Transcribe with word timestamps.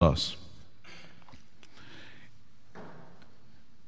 us. 0.00 0.36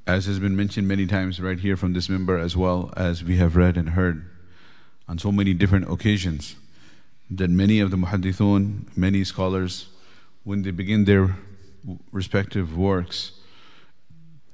As 0.07 0.25
has 0.25 0.39
been 0.39 0.57
mentioned 0.57 0.89
many 0.89 1.07
times 1.07 1.39
right 1.39 1.61
here 1.61 1.77
from 1.77 1.93
this 1.93 2.09
minbar, 2.09 2.41
as 2.43 2.57
well 2.57 2.91
as 2.97 3.23
we 3.23 3.37
have 3.37 3.57
read 3.57 3.77
and 3.77 3.91
heard 3.91 4.25
on 5.07 5.19
so 5.19 5.31
many 5.31 5.53
different 5.53 5.91
occasions, 5.91 6.57
that 7.31 7.51
many 7.51 7.79
of 7.79 7.91
the 7.91 7.99
muhaddithun, 7.99 8.97
many 8.97 9.23
scholars, 9.23 9.91
when 10.45 10.63
they 10.63 10.71
begin 10.71 11.05
their 11.05 11.37
respective 12.11 12.75
works, 12.75 13.33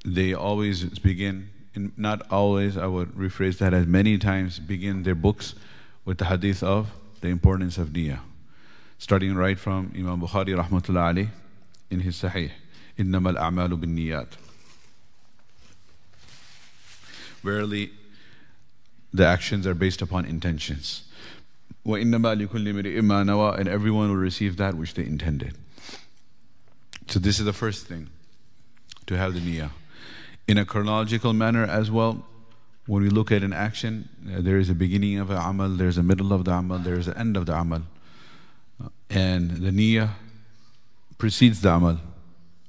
they 0.05 0.35
always 0.35 0.99
begin, 0.99 1.51
not 1.97 2.21
always, 2.33 2.77
I 2.77 2.87
would 2.87 3.13
rephrase 3.13 3.59
that 3.59 3.73
as 3.73 3.87
many 3.87 4.19
times, 4.19 4.59
begin 4.59 5.05
their 5.05 5.15
books 5.15 5.55
with 6.05 6.19
the 6.19 6.25
hadith 6.25 6.65
of 6.65 6.89
the 7.21 7.29
importance 7.29 7.79
of 7.79 7.91
niyyah. 7.91 8.19
Starting 8.99 9.37
right 9.37 9.59
from 9.59 9.93
Imam 9.97 10.21
Bukhari 10.21 10.49
rahmatullah 10.49 11.15
alayh 11.15 11.31
in 11.90 12.02
his 12.02 12.22
Sahih, 12.22 12.52
إِنَّمَا 12.98 13.36
الْأَعْمَالُ 13.38 13.80
بِالنِّيَّاتِ 13.80 14.28
Verily, 17.44 17.92
the 19.14 19.26
actions 19.26 19.66
are 19.66 19.74
based 19.74 20.02
upon 20.02 20.26
intentions. 20.26 21.04
وَإِنَّمَا 21.86 22.48
لِكُلِّ 22.48 22.74
مِرِئٍ 22.74 23.00
مَا 23.02 23.24
نَوَى 23.24 23.58
And 23.58 23.68
everyone 23.68 24.10
will 24.10 24.18
receive 24.18 24.58
that 24.58 24.76
which 24.76 24.94
they 24.94 25.04
intended. 25.04 25.56
So 27.08 27.20
this 27.20 27.40
is 27.40 27.46
the 27.46 27.54
first 27.54 27.88
thing, 27.88 28.10
to 29.08 29.18
have 29.18 29.34
the 29.34 29.40
niyyah. 29.40 29.72
In 30.48 30.58
a 30.58 30.66
chronological 30.66 31.34
manner 31.34 31.64
as 31.64 31.90
well, 31.90 32.26
when 32.86 33.04
we 33.04 33.10
look 33.10 33.32
at 33.32 33.44
an 33.44 33.54
action, 33.54 34.10
uh, 34.28 34.42
there 34.42 34.58
is 34.58 34.70
a 34.70 34.76
beginning 34.76 35.20
of 35.20 35.30
the 35.30 35.40
amal, 35.40 35.70
there's 35.70 35.98
a 35.98 36.04
middle 36.04 36.34
of 36.34 36.46
the 36.46 36.52
amal, 36.52 36.80
there's 36.80 37.08
an 37.08 37.18
end 37.18 37.38
of 37.38 37.46
the 37.46 37.56
amal. 37.56 37.84
Uh, 38.84 38.90
and 39.10 39.52
the 39.52 39.72
niyyah 39.72 40.10
precedes 41.19 41.61
the 41.61 41.73
amal. 41.73 41.99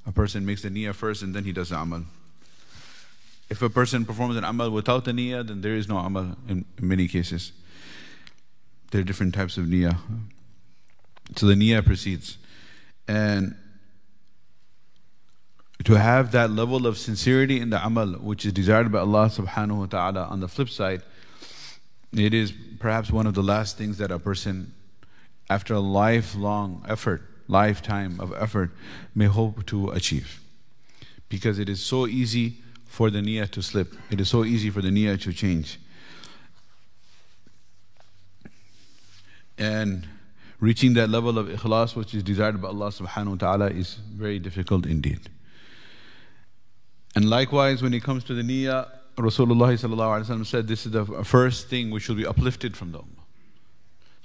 A 0.05 0.11
person 0.11 0.45
makes 0.45 0.61
the 0.61 0.69
niyyah 0.69 0.93
first 0.93 1.21
and 1.23 1.33
then 1.33 1.43
he 1.43 1.51
does 1.51 1.69
the 1.69 1.79
amal. 1.79 2.03
If 3.49 3.61
a 3.61 3.69
person 3.69 4.05
performs 4.05 4.35
an 4.37 4.43
amal 4.43 4.71
without 4.71 5.05
the 5.05 5.11
niyyah, 5.11 5.47
then 5.47 5.61
there 5.61 5.75
is 5.75 5.87
no 5.87 5.97
amal 5.97 6.35
in, 6.47 6.65
in 6.77 6.87
many 6.87 7.07
cases. 7.07 7.51
There 8.91 9.01
are 9.01 9.03
different 9.03 9.33
types 9.33 9.57
of 9.57 9.65
niyyah. 9.65 9.97
So 11.35 11.47
the 11.47 11.55
niyyah 11.55 11.85
precedes. 11.85 12.37
And 13.07 13.55
to 15.83 15.93
have 15.95 16.31
that 16.31 16.49
level 16.49 16.87
of 16.87 16.97
sincerity 16.97 17.59
in 17.59 17.69
the 17.69 17.85
amal, 17.85 18.13
which 18.13 18.45
is 18.45 18.53
desired 18.53 18.91
by 18.91 18.99
Allah 18.99 19.27
subhanahu 19.27 19.77
wa 19.79 19.85
ta'ala, 19.85 20.23
on 20.25 20.39
the 20.39 20.47
flip 20.47 20.69
side, 20.69 21.01
it 22.13 22.33
is 22.33 22.53
perhaps 22.79 23.11
one 23.11 23.27
of 23.27 23.33
the 23.33 23.43
last 23.43 23.77
things 23.77 23.97
that 23.97 24.09
a 24.09 24.17
person, 24.17 24.73
after 25.49 25.73
a 25.73 25.79
lifelong 25.79 26.83
effort, 26.87 27.23
lifetime 27.47 28.19
of 28.19 28.33
effort, 28.33 28.71
may 29.13 29.25
hope 29.25 29.65
to 29.67 29.89
achieve. 29.91 30.39
Because 31.29 31.59
it 31.59 31.69
is 31.69 31.83
so 31.83 32.07
easy 32.07 32.57
for 32.87 33.09
the 33.09 33.19
niyyah 33.19 33.49
to 33.51 33.61
slip. 33.61 33.93
It 34.09 34.21
is 34.21 34.29
so 34.29 34.45
easy 34.45 34.69
for 34.69 34.81
the 34.81 34.89
niyyah 34.89 35.21
to 35.21 35.33
change. 35.33 35.79
And 39.57 40.07
reaching 40.59 40.93
that 40.93 41.09
level 41.09 41.37
of 41.37 41.47
ikhlas 41.47 41.95
which 41.95 42.13
is 42.13 42.23
desired 42.23 42.61
by 42.61 42.69
Allah 42.69 42.87
subhanahu 42.87 43.27
wa 43.27 43.35
ta'ala 43.35 43.67
is 43.67 43.95
very 43.95 44.39
difficult 44.39 44.85
indeed. 44.85 45.29
And 47.15 47.29
likewise, 47.29 47.81
when 47.81 47.93
it 47.93 48.03
comes 48.03 48.23
to 48.25 48.33
the 48.33 48.41
niyyah, 48.41 48.89
Rasulullah 49.17 50.45
said 50.45 50.67
this 50.67 50.85
is 50.85 50.91
the 50.91 51.05
first 51.23 51.69
thing 51.69 51.89
which 51.89 52.09
will 52.09 52.15
be 52.15 52.25
uplifted 52.25 52.75
from 52.75 52.91
the 52.91 52.99
ummah. 52.99 53.14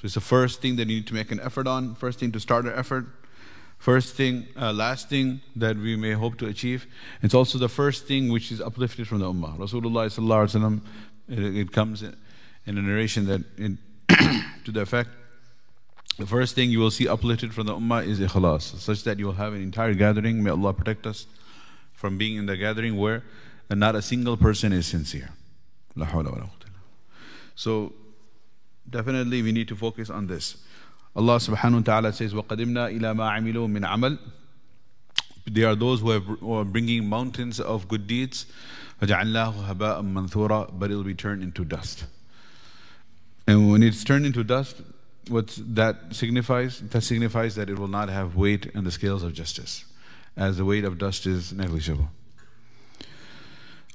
So 0.01 0.07
it's 0.07 0.15
the 0.15 0.21
first 0.21 0.63
thing 0.63 0.77
that 0.77 0.89
you 0.89 0.97
need 0.97 1.07
to 1.09 1.15
make 1.15 1.31
an 1.31 1.41
effort 1.41 1.67
on, 1.67 1.95
first 1.95 2.19
thing 2.19 2.33
to 2.33 2.41
start 2.41 2.65
an 2.65 2.73
effort, 2.75 3.07
First 3.81 4.15
thing, 4.15 4.47
uh, 4.61 4.75
last 4.75 5.09
thing 5.09 5.41
that 5.57 5.79
we 5.79 5.97
may 5.97 6.13
hope 6.13 6.37
to 6.37 6.47
achieve. 6.47 6.87
It's 7.23 7.33
also 7.33 7.57
the 7.57 7.69
first 7.69 8.07
thing 8.07 8.31
which 8.31 8.53
is 8.53 8.61
uplifted 8.61 9.09
from 9.09 9.21
the 9.21 9.25
Ummah. 9.25 9.57
Rasulullah 9.57 10.05
sallallahu 10.05 10.83
it, 11.27 11.39
it 11.39 11.73
comes 11.73 12.03
in, 12.03 12.15
in 12.67 12.77
a 12.77 12.83
narration 12.83 13.25
that 13.25 13.41
in 13.57 13.79
to 14.67 14.71
the 14.71 14.83
effect, 14.83 15.09
the 16.19 16.27
first 16.27 16.55
thing 16.55 16.69
you 16.71 16.79
will 16.79 16.91
see 16.91 17.09
uplifted 17.09 17.55
from 17.55 17.69
the 17.69 17.75
Ummah 17.75 18.07
is 18.07 18.21
ikhlas, 18.21 18.79
such 18.79 19.03
that 19.05 19.19
you 19.19 19.25
will 19.25 19.41
have 19.41 19.55
an 19.55 19.63
entire 19.63 19.95
gathering. 19.95 20.43
May 20.43 20.51
Allah 20.51 20.75
protect 20.75 21.07
us 21.07 21.27
from 21.95 22.19
being 22.19 22.37
in 22.37 22.45
the 22.45 22.59
gathering 22.59 22.99
where 22.99 23.25
not 23.71 23.97
a 23.97 24.03
single 24.03 24.37
person 24.37 24.75
is 24.75 24.89
sincere. 24.89 25.31
So 27.55 27.93
definitely 28.90 29.42
we 29.42 29.52
need 29.52 29.68
to 29.70 29.76
focus 29.76 30.10
on 30.10 30.28
this. 30.28 30.58
Allah 31.16 31.38
subhanahu 31.38 31.76
wa 31.76 31.82
ta'ala 31.82 32.14
says, 32.14 32.34
وَقَدِمْنَا 32.34 33.00
إِلَى 33.00 33.16
مَا 33.16 33.40
عَمِلُوا 33.40 33.72
مِنْ 33.72 33.88
عَمَلٍ 33.88 34.20
They 35.50 35.64
are 35.64 35.76
those 35.76 36.02
who, 36.02 36.10
have, 36.10 36.26
who 36.26 36.54
are 36.54 36.66
bringing 36.66 37.08
mountains 37.08 37.60
of 37.60 37.88
good 37.88 38.06
deeds. 38.06 38.46
فَجَعَلْنَاهُ 39.02 39.76
هَبَاءً 39.76 40.02
مَنْثُورًا 40.02 40.78
But 40.78 40.92
it 40.92 40.96
will 40.96 41.04
be 41.04 41.14
turned 41.14 41.42
into 41.42 41.64
dust. 41.64 42.06
And 43.48 43.72
when 43.72 43.84
it's 43.84 44.04
turned 44.04 44.26
into 44.26 44.44
dust, 44.44 44.82
what 45.30 45.58
that 45.58 46.14
signifies? 46.16 46.82
That 46.82 47.02
signifies 47.02 47.56
that 47.56 47.70
it 47.70 47.80
will 47.80 47.88
not 47.88 48.10
have 48.10 48.36
weight 48.36 48.68
in 48.68 48.84
the 48.84 48.92
scales 48.92 49.24
of 49.24 49.34
justice, 49.34 49.86
as 50.36 50.58
the 50.58 50.66
weight 50.66 50.84
of 50.84 50.98
dust 50.98 51.26
is 51.26 51.54
negligible. 51.54 52.10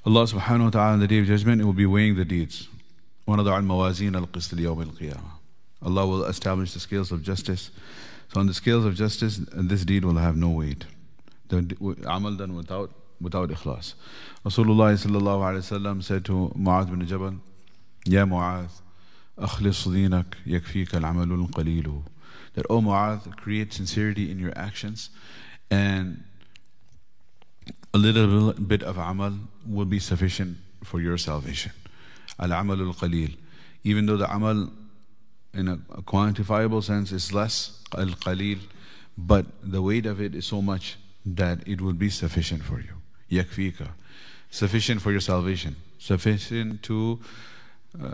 Allah 0.06 0.24
subhanahu 0.24 0.64
wa 0.64 0.70
ta'ala 0.70 0.92
on 0.92 1.00
the 1.00 1.06
day 1.06 1.18
of 1.18 1.26
judgment, 1.26 1.60
it 1.60 1.64
will 1.64 1.72
be 1.72 1.86
weighing 1.86 2.16
the 2.16 2.24
deeds. 2.24 2.68
وَنَضَعَ 3.26 3.58
الْمَوَازِينَ 3.58 4.16
الْقِسْطِ 4.16 4.54
لِيَوْمِ 4.54 4.82
الْقِيَامَةِ 4.82 5.30
Allah 5.82 6.06
will 6.06 6.24
establish 6.24 6.74
the 6.74 6.80
scales 6.80 7.10
of 7.12 7.22
justice. 7.22 7.70
So 8.32 8.40
on 8.40 8.46
the 8.46 8.54
scales 8.54 8.84
of 8.84 8.94
justice, 8.94 9.40
this 9.52 9.84
deed 9.84 10.04
will 10.04 10.16
have 10.16 10.36
no 10.36 10.50
weight. 10.50 10.84
The 11.48 11.76
amal 12.06 12.34
done 12.34 12.54
without 12.54 12.92
without 13.20 13.50
ikhlas. 13.50 13.94
Rasulullah 14.44 14.92
sallallahu 14.94 15.40
alaihi 15.40 15.80
wasallam 15.80 16.02
said 16.02 16.24
to 16.24 16.52
Mu'adh 16.56 16.90
bin 16.90 17.06
Jabal, 17.06 17.34
Ya 18.06 18.24
Mu'adh, 18.24 18.70
أخلص 19.38 19.88
دينك 19.88 20.36
يكفيك 20.46 20.94
العمل 20.94 21.48
القليل. 21.48 22.02
That, 22.54 22.66
O 22.68 22.80
Mu'adh, 22.80 23.36
create 23.36 23.72
sincerity 23.72 24.30
in 24.30 24.38
your 24.38 24.52
actions 24.56 25.10
and 25.70 26.24
a 27.94 27.98
little 27.98 28.52
bit 28.52 28.82
of 28.82 28.98
amal 28.98 29.34
will 29.66 29.84
be 29.84 29.98
sufficient 29.98 30.58
for 30.84 31.00
your 31.00 31.16
salvation. 31.16 31.72
Al-amal 32.39 32.79
al-qalil. 32.79 33.35
Even 33.83 34.05
though 34.05 34.17
the 34.17 34.33
amal 34.33 34.69
in 35.53 35.67
a, 35.67 35.73
a 35.93 36.01
quantifiable 36.01 36.83
sense 36.83 37.11
is 37.11 37.31
less, 37.33 37.81
al-qalil, 37.97 38.59
but 39.17 39.45
the 39.63 39.81
weight 39.81 40.05
of 40.05 40.19
it 40.19 40.35
is 40.35 40.45
so 40.45 40.61
much 40.61 40.97
that 41.25 41.65
it 41.67 41.81
will 41.81 41.93
be 41.93 42.09
sufficient 42.09 42.63
for 42.63 42.79
you. 42.79 42.93
Yakfika. 43.31 43.89
Sufficient 44.51 45.01
for 45.01 45.11
your 45.11 45.21
salvation. 45.21 45.75
Sufficient 45.97 46.83
to 46.83 47.19
uh, 48.01 48.13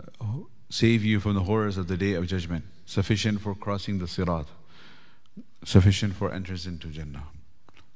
save 0.70 1.04
you 1.04 1.20
from 1.20 1.34
the 1.34 1.42
horrors 1.42 1.76
of 1.76 1.88
the 1.88 1.96
day 1.96 2.14
of 2.14 2.26
judgment. 2.26 2.64
Sufficient 2.86 3.40
for 3.40 3.54
crossing 3.54 3.98
the 3.98 4.06
sirat. 4.06 4.46
Sufficient 5.64 6.14
for 6.14 6.32
entrance 6.32 6.66
into 6.66 6.88
Jannah. 6.88 7.24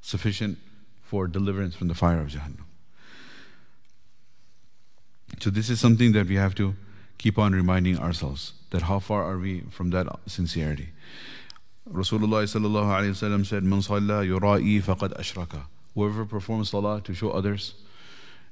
Sufficient 0.01 0.59
for 1.03 1.27
deliverance 1.27 1.75
from 1.75 1.89
the 1.89 1.95
fire 1.95 2.21
of 2.21 2.29
Jahannam. 2.29 2.65
So 5.41 5.51
this 5.51 5.69
is 5.69 5.81
something 5.81 6.13
that 6.13 6.27
we 6.27 6.37
have 6.37 6.55
to 6.57 6.75
keep 7.19 7.39
on 7.39 7.53
reminding 7.53 7.99
ourselves 7.99 8.53
that 8.71 8.83
how 8.83 8.99
far 8.99 9.25
are 9.25 9.39
we 9.39 9.61
from 9.71 9.91
that 9.91 10.07
sincerity. 10.27 10.89
Rasulullah 11.91 12.49
said, 12.49 13.63
"Man 13.63 13.81
faqad 13.81 15.17
ashraka." 15.17 15.67
Whoever 15.95 16.27
performs 16.27 16.71
salah 16.71 17.01
to 17.03 17.15
show 17.15 17.31
others, 17.31 17.75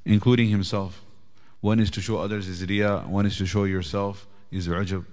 including 0.04 0.48
himself, 0.48 1.02
one 1.60 1.80
is 1.80 1.90
to 1.90 2.00
show 2.00 2.18
others 2.18 2.48
is 2.48 2.64
riya, 2.64 3.00
one 3.06 3.26
is 3.26 3.36
to 3.38 3.46
show 3.46 3.64
yourself 3.64 4.26
is 4.50 4.68
ujab. 4.68 5.04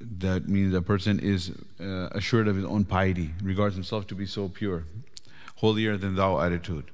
That 0.00 0.48
means 0.48 0.74
a 0.74 0.82
person 0.82 1.18
is 1.18 1.52
uh, 1.80 2.08
assured 2.12 2.48
of 2.48 2.56
his 2.56 2.64
own 2.64 2.84
piety, 2.84 3.32
regards 3.42 3.74
himself 3.74 4.06
to 4.08 4.14
be 4.14 4.26
so 4.26 4.48
pure, 4.48 4.84
holier 5.56 5.96
than 5.96 6.14
thou 6.14 6.40
attitude. 6.40 6.90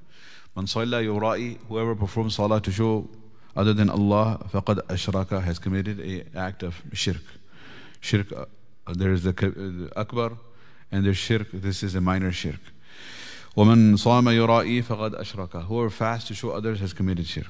Man 0.57 0.67
salla 0.67 1.03
yura'i, 1.03 1.59
whoever 1.69 1.95
performs 1.97 2.37
salah 2.37 2.61
to 2.61 2.71
show 2.71 3.09
other 3.57 3.73
than 3.73 3.91
Allah, 3.91 4.47
faqad 4.53 4.79
ashraka 4.87 5.43
has 5.43 5.59
committed 5.59 5.99
an 5.99 6.31
act 6.37 6.63
of 6.63 6.81
shirk. 6.93 7.23
Shirk, 8.01 8.33
uh, 8.33 8.45
there 8.93 9.13
is 9.13 9.23
the, 9.23 9.33
the 9.33 9.91
akbar 9.97 10.33
and 10.93 11.05
there's 11.05 11.17
shirk, 11.17 11.49
this 11.53 11.83
is 11.83 11.95
a 11.95 12.01
minor 12.01 12.31
shirk. 12.31 12.61
وَمَنْ 13.57 13.95
صَامَ 13.95 14.25
يُرَائِي 14.25 14.83
فَقَدْ 14.83 15.21
أَشْرَكَ 15.21 15.65
Whoever 15.67 15.91
fasts 15.91 16.29
to 16.29 16.35
show 16.35 16.51
others 16.51 16.81
has 16.81 16.93
committed 16.93 17.27
shirk. 17.27 17.47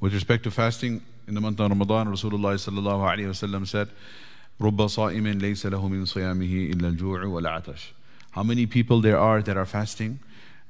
With 0.00 0.14
respect 0.14 0.44
to 0.44 0.50
fasting, 0.50 1.02
in 1.26 1.34
the 1.34 1.40
month 1.40 1.60
of 1.60 1.68
Ramadan, 1.68 2.08
Rasulullah 2.08 2.54
sallallahu 2.54 3.16
alayhi 3.16 3.26
wasallam 3.26 3.66
said, 3.66 3.88
رُبَّ 4.60 4.76
صَائِمٍ 4.76 5.40
لَيْسَ 5.40 5.70
لَهُ 5.70 5.82
مِنْ 5.88 6.02
صِيَامِهِ 6.02 6.74
إِلَّا 6.74 6.96
الْجُوعُ 6.96 7.24
وَالْعَطَشِ 7.24 7.78
How 8.32 8.42
many 8.42 8.66
people 8.66 9.00
there 9.00 9.18
are 9.18 9.42
that 9.42 9.56
are 9.56 9.66
fasting 9.66 10.20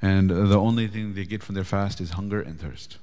and 0.01 0.30
the 0.30 0.57
only 0.57 0.88
thing 0.88 1.13
they 1.13 1.25
get 1.25 1.44
from 1.44 1.56
their 1.56 1.63
fast 1.63 2.01
is 2.01 2.12
hunger 2.12 2.42
and 2.42 2.60
thirst. 2.60 2.98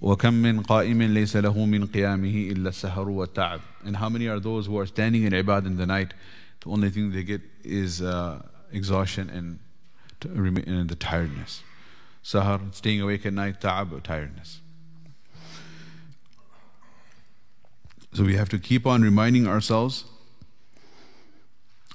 وَكَمْ 0.00 0.40
مِنْ 0.40 0.64
قَائِمٍ 0.64 0.96
لَيْسَ 1.12 1.42
لَهُ 1.42 1.54
مِنْ 1.54 1.86
قِيَامِهِ 1.86 2.52
إِلَّا 2.52 2.68
السَّهَرُ 2.68 3.06
وَالتَّعَبُ 3.06 3.60
And 3.84 3.96
how 3.96 4.08
many 4.08 4.26
are 4.26 4.40
those 4.40 4.66
who 4.66 4.78
are 4.78 4.86
standing 4.86 5.24
in 5.24 5.32
ibad 5.32 5.66
in 5.66 5.76
the 5.76 5.86
night? 5.86 6.14
The 6.60 6.62
the 6.62 6.70
only 6.70 6.90
thing 6.90 7.10
they 7.10 7.24
get 7.24 7.40
is 7.64 8.00
uh, 8.00 8.40
exhaustion 8.70 9.28
and, 9.30 9.58
and 10.22 10.88
the 10.88 10.94
tiredness. 10.94 11.62
Sahar, 12.22 12.72
staying 12.72 13.00
awake 13.00 13.26
at 13.26 13.32
night, 13.32 13.60
ta'ab, 13.60 14.00
tiredness. 14.04 14.60
So 18.14 18.22
we 18.22 18.36
have 18.36 18.48
to 18.50 18.58
keep 18.58 18.86
on 18.86 19.02
reminding 19.02 19.48
ourselves 19.48 20.04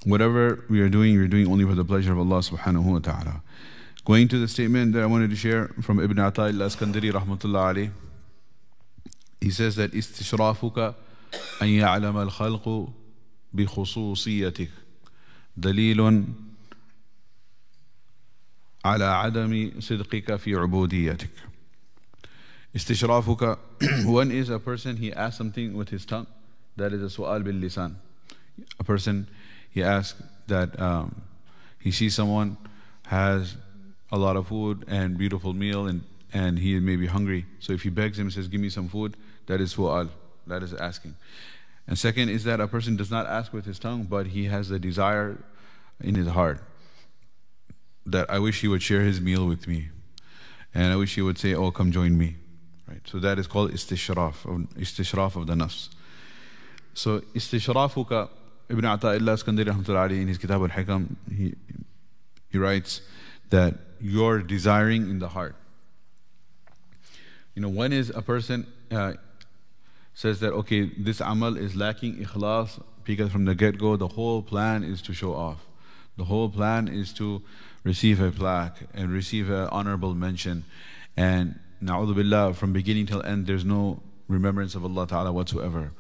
Whatever 0.05 0.65
we 0.69 0.81
are 0.81 0.89
doing, 0.89 1.17
we 1.17 1.23
are 1.23 1.29
doing 1.29 1.47
only 1.47 1.65
for 1.65 1.75
the 1.75 1.85
pleasure 1.85 2.13
of 2.13 2.19
Allah 2.19 2.39
subhanahu 2.41 2.85
wa 2.85 2.99
ta'ala. 2.99 3.43
Going 4.05 4.27
to 4.29 4.39
the 4.39 4.49
statement 4.49 4.95
that 4.95 5.03
I 5.03 5.07
wanted 5.07 5.31
to 5.31 5.37
share 5.37 5.69
from 5.81 6.01
Ibn 6.01 6.17
Ata'illah 6.17 6.63
al-Iskandari 6.63 7.13
rahmatullah 7.13 7.75
alayh. 7.75 7.91
He 9.41 9.51
says 9.51 9.77
that 9.77 9.93
استشرافك 9.93 10.95
أن 11.63 11.69
يعلم 11.69 12.17
الخلق 12.17 12.93
بخصوصيتك 13.55 14.71
دليل 15.57 16.25
على 18.85 19.05
عدم 19.05 19.73
صدقك 19.81 20.37
في 20.37 20.55
عبوديتك 20.55 21.31
استشرافك 22.77 23.59
one 24.05 24.31
is 24.31 24.49
a 24.51 24.59
person 24.59 24.97
he 24.97 25.13
asks 25.13 25.39
something 25.39 25.75
with 25.75 25.91
his 25.91 26.05
tongue 26.05 26.27
that 26.77 26.93
is 26.93 27.03
a 27.03 27.07
su'al 27.17 27.45
bil 27.45 27.55
lisan 27.55 27.95
a 28.81 28.85
person 28.85 29.29
he 29.73 29.83
asks 29.83 30.23
that 30.47 30.79
um, 30.81 31.23
he 31.81 31.91
sees 31.91 32.15
someone 32.15 32.57
has 33.07 33.57
a 34.11 34.19
lot 34.19 34.37
of 34.37 34.49
food 34.49 34.85
and 34.87 35.17
beautiful 35.17 35.55
meal 35.55 35.87
and, 35.87 36.05
and 36.33 36.59
he 36.59 36.79
may 36.79 36.97
be 36.97 37.07
hungry. 37.07 37.47
So 37.59 37.73
if 37.73 37.83
he 37.83 37.89
begs 37.89 38.19
him 38.19 38.27
and 38.27 38.33
says 38.33 38.49
give 38.49 38.61
me 38.61 38.69
some 38.69 38.89
food 38.89 39.17
that 39.47 39.61
is 39.61 39.75
su'al 39.75 40.11
that 40.47 40.63
is 40.63 40.75
asking. 40.75 41.17
And 41.89 41.99
second 41.99 42.29
is 42.29 42.45
that 42.45 42.61
a 42.61 42.69
person 42.69 42.97
does 42.97 43.11
not 43.11 43.27
ask 43.27 43.53
with 43.53 43.65
his 43.65 43.79
tongue 43.79 44.05
but 44.05 44.29
he 44.29 44.45
has 44.45 44.71
a 44.71 44.79
desire 44.79 45.43
in 46.01 46.15
his 46.15 46.29
heart 46.29 46.63
that 48.05 48.29
I 48.31 48.39
wish 48.39 48.61
he 48.61 48.69
would 48.69 48.83
share 48.83 49.03
his 49.03 49.21
meal 49.21 49.47
with 49.47 49.67
me 49.67 49.89
and 50.75 50.93
I 50.93 50.97
wish 50.97 51.15
he 51.15 51.23
would 51.23 51.39
say 51.39 51.55
oh 51.55 51.71
come 51.71 51.91
join 51.91 52.19
me 52.19 52.37
right? 52.87 53.01
So 53.07 53.19
that 53.21 53.39
is 53.39 53.47
called 53.47 53.73
istishraf 53.73 54.45
istishraf 54.77 55.37
of 55.37 55.47
the 55.47 55.55
nafs. 55.55 55.89
So 56.95 57.21
istishrafuka 57.35 58.29
Ibn 58.69 58.85
Ata'illah 58.85 59.37
Iskandari 59.37 60.21
in 60.21 60.29
his 60.29 60.39
Kitab 60.39 60.63
al-Hikam 60.63 61.17
he, 61.31 61.55
he 62.51 62.59
writes 62.59 63.01
that 63.51 63.75
you're 64.01 64.41
desiring 64.41 65.09
in 65.11 65.19
the 65.19 65.29
heart 65.29 65.55
you 67.55 67.63
know 67.63 67.69
when 67.69 67.93
is 67.93 68.11
a 68.11 68.23
person 68.23 68.67
uh, 68.91 69.13
says 70.15 70.41
that 70.41 70.53
okay 70.53 70.91
this 70.99 71.21
amal 71.21 71.57
is 71.57 71.77
lacking 71.77 72.17
ikhlas 72.17 72.83
because 73.05 73.31
from 73.31 73.45
the 73.45 73.55
get-go 73.55 73.97
the 73.97 74.09
whole 74.09 74.43
plan 74.43 74.83
is 74.83 75.03
to 75.03 75.13
show 75.13 75.35
off 75.35 75.67
the 76.17 76.25
whole 76.25 76.49
plan 76.49 76.89
is 76.89 77.13
to 77.15 77.43
receive 77.85 78.21
a 78.21 78.31
plaque 78.31 78.79
and 78.95 79.11
receive 79.11 79.51
an 79.51 79.69
honorable 79.69 80.15
mention. 80.15 80.65
And 81.17 81.59
na'udhu 81.83 82.15
billah, 82.15 82.55
from 82.55 82.73
beginning 82.73 83.07
till 83.07 83.23
end, 83.23 83.47
there's 83.47 83.65
no 83.65 84.01
remembrance 84.29 84.75
of 84.75 84.85
Allah 84.85 85.07
Ta'ala 85.07 85.33
whatsoever. 85.33 85.93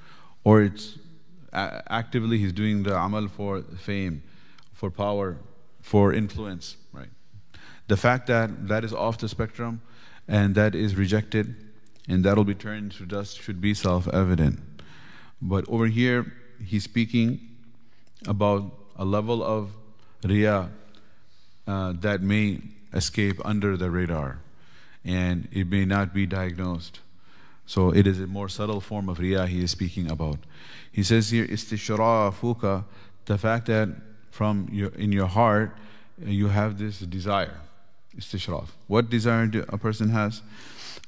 Or 0.44 0.62
it's 0.62 0.98
actively 1.52 2.38
he's 2.38 2.52
doing 2.52 2.82
the 2.82 2.96
amal 2.96 3.28
for 3.28 3.62
fame, 3.62 4.22
for 4.72 4.90
power, 4.90 5.36
for 5.80 6.12
influence, 6.12 6.76
right? 6.92 7.10
The 7.88 7.96
fact 7.96 8.26
that 8.28 8.68
that 8.68 8.84
is 8.84 8.92
off 8.92 9.18
the 9.18 9.28
spectrum 9.28 9.82
and 10.28 10.54
that 10.54 10.74
is 10.74 10.94
rejected 10.94 11.54
and 12.08 12.24
that'll 12.24 12.44
be 12.44 12.54
turned 12.54 12.92
to 12.92 13.06
dust 13.06 13.40
should 13.40 13.60
be 13.60 13.74
self-evident. 13.74 14.60
But 15.40 15.68
over 15.68 15.86
here, 15.86 16.32
he's 16.64 16.84
speaking 16.84 17.40
about 18.26 18.72
a 18.96 19.04
level 19.04 19.42
of 19.42 19.72
riyah 20.22 20.70
uh, 21.66 21.92
that 22.00 22.22
may 22.22 22.60
escape 22.92 23.40
under 23.44 23.76
the 23.76 23.90
radar 23.90 24.38
and 25.04 25.48
it 25.52 25.68
may 25.68 25.84
not 25.84 26.14
be 26.14 26.26
diagnosed. 26.26 27.00
So 27.71 27.93
it 27.93 28.07
is 28.07 28.19
a 28.21 28.27
more 28.27 28.49
subtle 28.49 28.79
form 28.79 29.09
of 29.09 29.17
riyah 29.17 29.47
he 29.47 29.63
is 29.63 29.71
speaking 29.71 30.09
about. 30.09 30.39
He 30.91 31.03
says 31.03 31.29
here, 31.29 31.45
istishrafuka, 31.45 32.85
the 33.25 33.37
fact 33.37 33.65
that 33.65 33.89
from 34.31 34.69
your, 34.71 34.89
in 34.89 35.11
your 35.11 35.27
heart 35.27 35.75
you 36.19 36.47
have 36.47 36.77
this 36.77 36.99
desire. 36.99 37.59
Istishraf. 38.17 38.69
What 38.87 39.09
desire 39.09 39.47
do 39.47 39.65
a 39.69 39.77
person 39.77 40.09
has? 40.09 40.41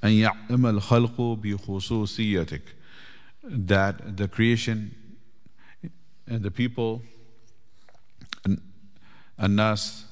أن 0.04 0.12
يعلم 0.12 0.80
الخلق 0.80 1.42
بخصوصيتك 1.42 2.62
that 3.44 4.18
the 4.18 4.28
creation 4.28 4.94
and 6.28 6.44
the 6.44 6.52
people 6.52 7.02
and, 8.46 8.62
and 9.38 9.60
us 9.60 10.06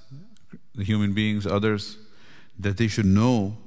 the 0.75 0.83
human 0.83 1.13
beings, 1.13 1.45
others, 1.45 1.97
that 2.59 2.77
they 2.77 2.87
should 2.87 3.05
know, 3.05 3.57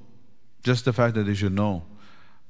just 0.62 0.84
the 0.84 0.92
fact 0.92 1.14
that 1.14 1.24
they 1.24 1.34
should 1.34 1.52
know, 1.52 1.82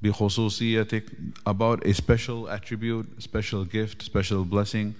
بخصوصيتك, 0.04 1.02
about 1.46 1.84
a 1.86 1.92
special 1.92 2.48
attribute, 2.48 3.22
special 3.22 3.64
gift, 3.64 4.02
special 4.02 4.44
blessing, 4.44 4.94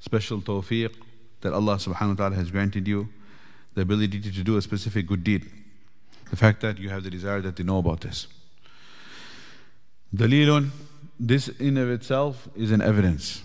special 0.00 0.40
tawfiq 0.40 0.94
that 1.40 1.52
Allah 1.52 1.76
subhanahu 1.76 2.10
wa 2.10 2.14
ta'ala 2.14 2.36
has 2.36 2.50
granted 2.50 2.88
you, 2.88 3.08
the 3.74 3.82
ability 3.82 4.20
to 4.20 4.42
do 4.42 4.56
a 4.56 4.62
specific 4.62 5.06
good 5.06 5.24
deed. 5.24 5.50
The 6.30 6.36
fact 6.36 6.60
that 6.62 6.78
you 6.78 6.88
have 6.88 7.04
the 7.04 7.10
desire 7.10 7.40
that 7.40 7.56
they 7.56 7.64
know 7.64 7.78
about 7.78 8.00
this. 8.00 8.26
Dalilun, 10.14 10.70
this 11.18 11.48
in 11.48 11.76
of 11.76 11.90
itself 11.90 12.48
is 12.56 12.72
an 12.72 12.80
evidence. 12.80 13.42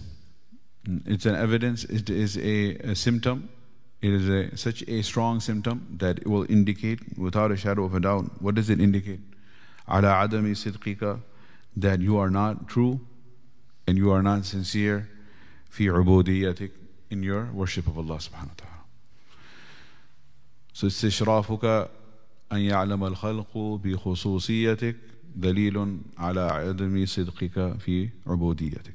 It's 1.06 1.26
an 1.26 1.36
evidence, 1.36 1.84
it 1.84 2.10
is 2.10 2.38
a, 2.38 2.92
a 2.92 2.96
symptom 2.96 3.50
it 4.02 4.14
is 4.14 4.30
a, 4.30 4.56
such 4.56 4.84
a 4.88 5.02
strong 5.02 5.40
symptom 5.40 5.96
that 5.98 6.20
it 6.20 6.28
will 6.28 6.46
indicate, 6.50 7.18
without 7.18 7.52
a 7.52 7.58
shadow 7.58 7.86
of 7.86 7.96
a 7.96 8.00
doubt, 8.00 8.42
what 8.42 8.56
does 8.56 8.70
it 8.70 8.80
indicate? 8.80 9.20
Ala 9.88 10.24
adami 10.24 10.52
sidqika, 10.52 11.22
that 11.76 12.02
you 12.02 12.18
are 12.18 12.30
not 12.30 12.68
true 12.68 13.00
and 13.88 13.98
you 13.98 14.12
are 14.12 14.22
not 14.22 14.46
sincere 14.46 15.08
fi 15.70 15.86
ubudiyatik, 15.86 16.72
in 17.10 17.24
your 17.24 17.46
worship 17.54 17.88
of 17.88 17.98
Allah 17.98 18.18
subhanahu 18.18 18.50
wa 18.50 18.58
ta'ala. 18.58 18.84
So 20.74 20.88
استشرافك 20.88 21.90
أن 22.52 22.60
يعلم 22.60 23.04
الخلق 23.04 23.58
بخصوصيتك 23.84 24.96
دليل 25.36 25.98
على 26.18 26.42
عدم 26.42 27.06
صدقك 27.06 27.80
في 27.80 28.10
عبوديتك. 28.28 28.94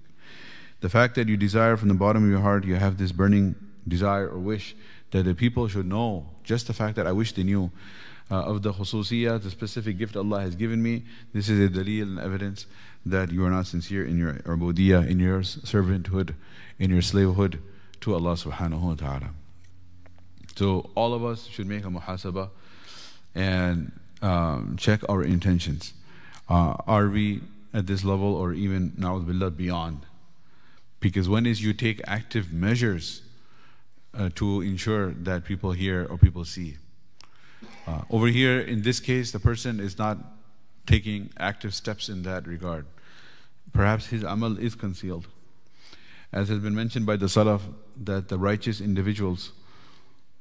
The 0.80 0.88
fact 0.88 1.14
that 1.14 1.28
you 1.28 1.36
desire 1.36 1.76
from 1.76 1.88
the 1.88 1.94
bottom 1.94 2.24
of 2.24 2.30
your 2.30 2.40
heart, 2.40 2.64
you 2.64 2.74
have 2.74 2.98
this 2.98 3.12
burning 3.12 3.54
desire 3.86 4.28
or 4.28 4.38
wish 4.38 4.74
that 5.12 5.24
the 5.24 5.34
people 5.34 5.68
should 5.68 5.86
know, 5.86 6.26
just 6.44 6.66
the 6.66 6.72
fact 6.72 6.96
that 6.96 7.06
I 7.06 7.12
wish 7.12 7.32
they 7.32 7.44
knew 7.44 7.70
uh, 8.29 8.43
of 8.43 8.61
the 8.61 8.73
khususiyah, 8.73 9.41
the 9.41 9.49
specific 9.49 9.97
gift 9.97 10.15
Allah 10.15 10.41
has 10.41 10.55
given 10.55 10.81
me, 10.81 11.03
this 11.33 11.49
is 11.49 11.59
a 11.59 11.69
dalil 11.69 12.03
and 12.03 12.19
evidence 12.19 12.65
that 13.05 13.31
you 13.31 13.45
are 13.45 13.49
not 13.49 13.67
sincere 13.67 14.05
in 14.05 14.17
your 14.17 14.33
ubudiyah, 14.33 15.07
in 15.07 15.19
your 15.19 15.41
servanthood, 15.41 16.33
in 16.79 16.91
your 16.91 17.01
slavehood 17.01 17.59
to 18.01 18.13
Allah 18.13 18.33
subhanahu 18.33 18.81
wa 18.81 18.95
ta'ala. 18.95 19.29
So 20.55 20.89
all 20.95 21.13
of 21.13 21.23
us 21.23 21.45
should 21.47 21.67
make 21.67 21.85
a 21.85 21.89
muhasabah 21.89 22.49
and 23.35 23.91
um, 24.21 24.75
check 24.77 25.01
our 25.07 25.23
intentions. 25.23 25.93
Uh, 26.49 26.75
are 26.87 27.07
we 27.07 27.41
at 27.73 27.87
this 27.87 28.03
level 28.03 28.35
or 28.35 28.53
even, 28.53 28.91
na'udhu 28.91 29.55
beyond? 29.55 30.05
Because 30.99 31.29
when 31.29 31.45
is 31.45 31.63
you 31.63 31.73
take 31.73 32.01
active 32.07 32.51
measures 32.51 33.21
uh, 34.17 34.29
to 34.35 34.61
ensure 34.61 35.11
that 35.11 35.45
people 35.45 35.71
hear 35.71 36.05
or 36.09 36.17
people 36.17 36.43
see. 36.43 36.77
Uh, 37.87 38.01
over 38.09 38.27
here, 38.27 38.59
in 38.59 38.81
this 38.81 38.99
case, 38.99 39.31
the 39.31 39.39
person 39.39 39.79
is 39.79 39.97
not 39.97 40.17
taking 40.85 41.29
active 41.39 41.73
steps 41.73 42.09
in 42.09 42.23
that 42.23 42.45
regard. 42.45 42.85
Perhaps 43.71 44.07
his 44.07 44.23
amal 44.23 44.57
is 44.57 44.75
concealed. 44.75 45.27
As 46.33 46.49
has 46.49 46.59
been 46.59 46.75
mentioned 46.75 47.05
by 47.05 47.15
the 47.15 47.27
Salaf, 47.27 47.61
that 48.03 48.27
the 48.27 48.37
righteous 48.37 48.81
individuals, 48.81 49.53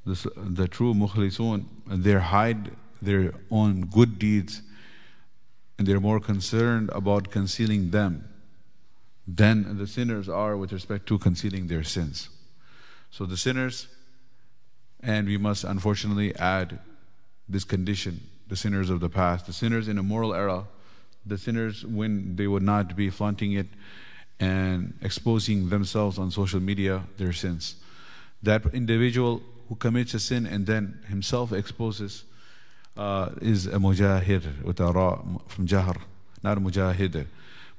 the, 0.04 0.30
the 0.36 0.66
true 0.66 0.92
mukhlisun, 0.92 1.66
they 1.86 2.14
hide 2.14 2.72
their 3.00 3.32
own 3.50 3.82
good 3.82 4.18
deeds 4.18 4.62
and 5.78 5.86
they're 5.86 6.00
more 6.00 6.18
concerned 6.18 6.90
about 6.92 7.30
concealing 7.30 7.90
them 7.90 8.28
than 9.28 9.78
the 9.78 9.86
sinners 9.86 10.28
are 10.28 10.56
with 10.56 10.72
respect 10.72 11.06
to 11.06 11.18
concealing 11.18 11.66
their 11.66 11.84
sins. 11.84 12.28
So 13.10 13.26
the 13.26 13.36
sinners, 13.36 13.88
and 15.00 15.26
we 15.26 15.36
must 15.36 15.64
unfortunately 15.64 16.34
add 16.36 16.78
this 17.48 17.64
condition, 17.64 18.20
the 18.48 18.56
sinners 18.56 18.90
of 18.90 19.00
the 19.00 19.08
past, 19.08 19.46
the 19.46 19.52
sinners 19.52 19.88
in 19.88 19.98
a 19.98 20.02
moral 20.02 20.34
era, 20.34 20.64
the 21.24 21.38
sinners 21.38 21.84
when 21.84 22.36
they 22.36 22.46
would 22.46 22.62
not 22.62 22.96
be 22.96 23.10
flaunting 23.10 23.52
it 23.52 23.66
and 24.38 24.94
exposing 25.02 25.68
themselves 25.68 26.18
on 26.18 26.30
social 26.30 26.60
media 26.60 27.02
their 27.16 27.32
sins. 27.32 27.76
That 28.42 28.74
individual 28.74 29.42
who 29.68 29.74
commits 29.76 30.14
a 30.14 30.20
sin 30.20 30.46
and 30.46 30.66
then 30.66 31.00
himself 31.08 31.52
exposes 31.52 32.24
uh, 32.96 33.30
is 33.40 33.66
a 33.66 33.78
mujahir 33.78 34.62
with 34.62 34.80
a 34.80 34.92
ra 34.92 35.18
from 35.48 35.66
jahar, 35.66 35.96
not 36.42 36.58
a 36.58 36.60
mujahid. 36.60 37.26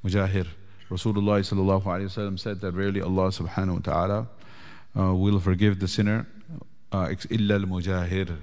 Mujahir. 0.03 0.47
Rasulullah 0.89 2.39
said 2.39 2.61
that 2.61 2.71
rarely 2.71 3.01
Allah 3.01 3.27
subhanahu 3.29 3.85
wa 3.85 3.93
taala 3.93 4.27
uh, 4.97 5.13
will 5.13 5.39
forgive 5.39 5.79
the 5.79 5.87
sinner 5.87 6.25
uh, 6.91 7.13
illa 7.29 7.55
uh, 7.55 8.35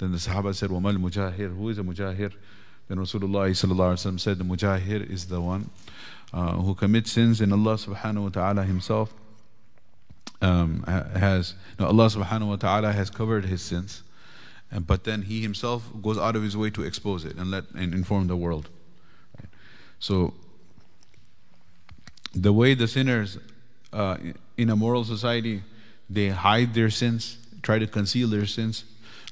then 0.00 0.12
the 0.12 0.18
Sahaba 0.18 0.54
said, 0.54 0.70
Wamal 0.70 0.96
Mujahir, 0.96 1.54
who 1.54 1.68
is 1.68 1.78
a 1.78 1.82
Mujahir? 1.82 2.32
Then 2.88 2.96
Rasulullah 2.96 4.18
said, 4.18 4.38
The 4.38 4.44
Mujahir 4.44 5.08
is 5.08 5.26
the 5.26 5.42
one 5.42 5.68
uh, 6.32 6.54
who 6.54 6.74
commits 6.74 7.12
sins 7.12 7.42
in 7.42 7.52
Allah 7.52 7.74
subhanahu 7.74 8.22
wa 8.22 8.28
ta'ala 8.30 8.64
himself. 8.64 9.12
Um, 10.40 10.84
has 10.84 11.52
no, 11.78 11.86
Allah 11.86 12.06
subhanahu 12.06 12.48
wa 12.48 12.56
ta'ala 12.56 12.92
has 12.92 13.10
covered 13.10 13.44
his 13.44 13.60
sins, 13.60 14.02
and, 14.70 14.86
but 14.86 15.04
then 15.04 15.20
he 15.20 15.42
himself 15.42 15.90
goes 16.00 16.16
out 16.16 16.34
of 16.34 16.42
his 16.42 16.56
way 16.56 16.70
to 16.70 16.82
expose 16.82 17.26
it 17.26 17.36
and 17.36 17.50
let 17.50 17.64
and 17.72 17.92
inform 17.92 18.26
the 18.26 18.36
world. 18.36 18.70
So, 19.98 20.32
the 22.34 22.54
way 22.54 22.72
the 22.72 22.88
sinners 22.88 23.36
uh, 23.92 24.16
in 24.56 24.70
a 24.70 24.76
moral 24.76 25.04
society 25.04 25.62
they 26.08 26.30
hide 26.30 26.72
their 26.72 26.88
sins, 26.88 27.36
try 27.62 27.78
to 27.78 27.86
conceal 27.86 28.28
their 28.28 28.46
sins, 28.46 28.84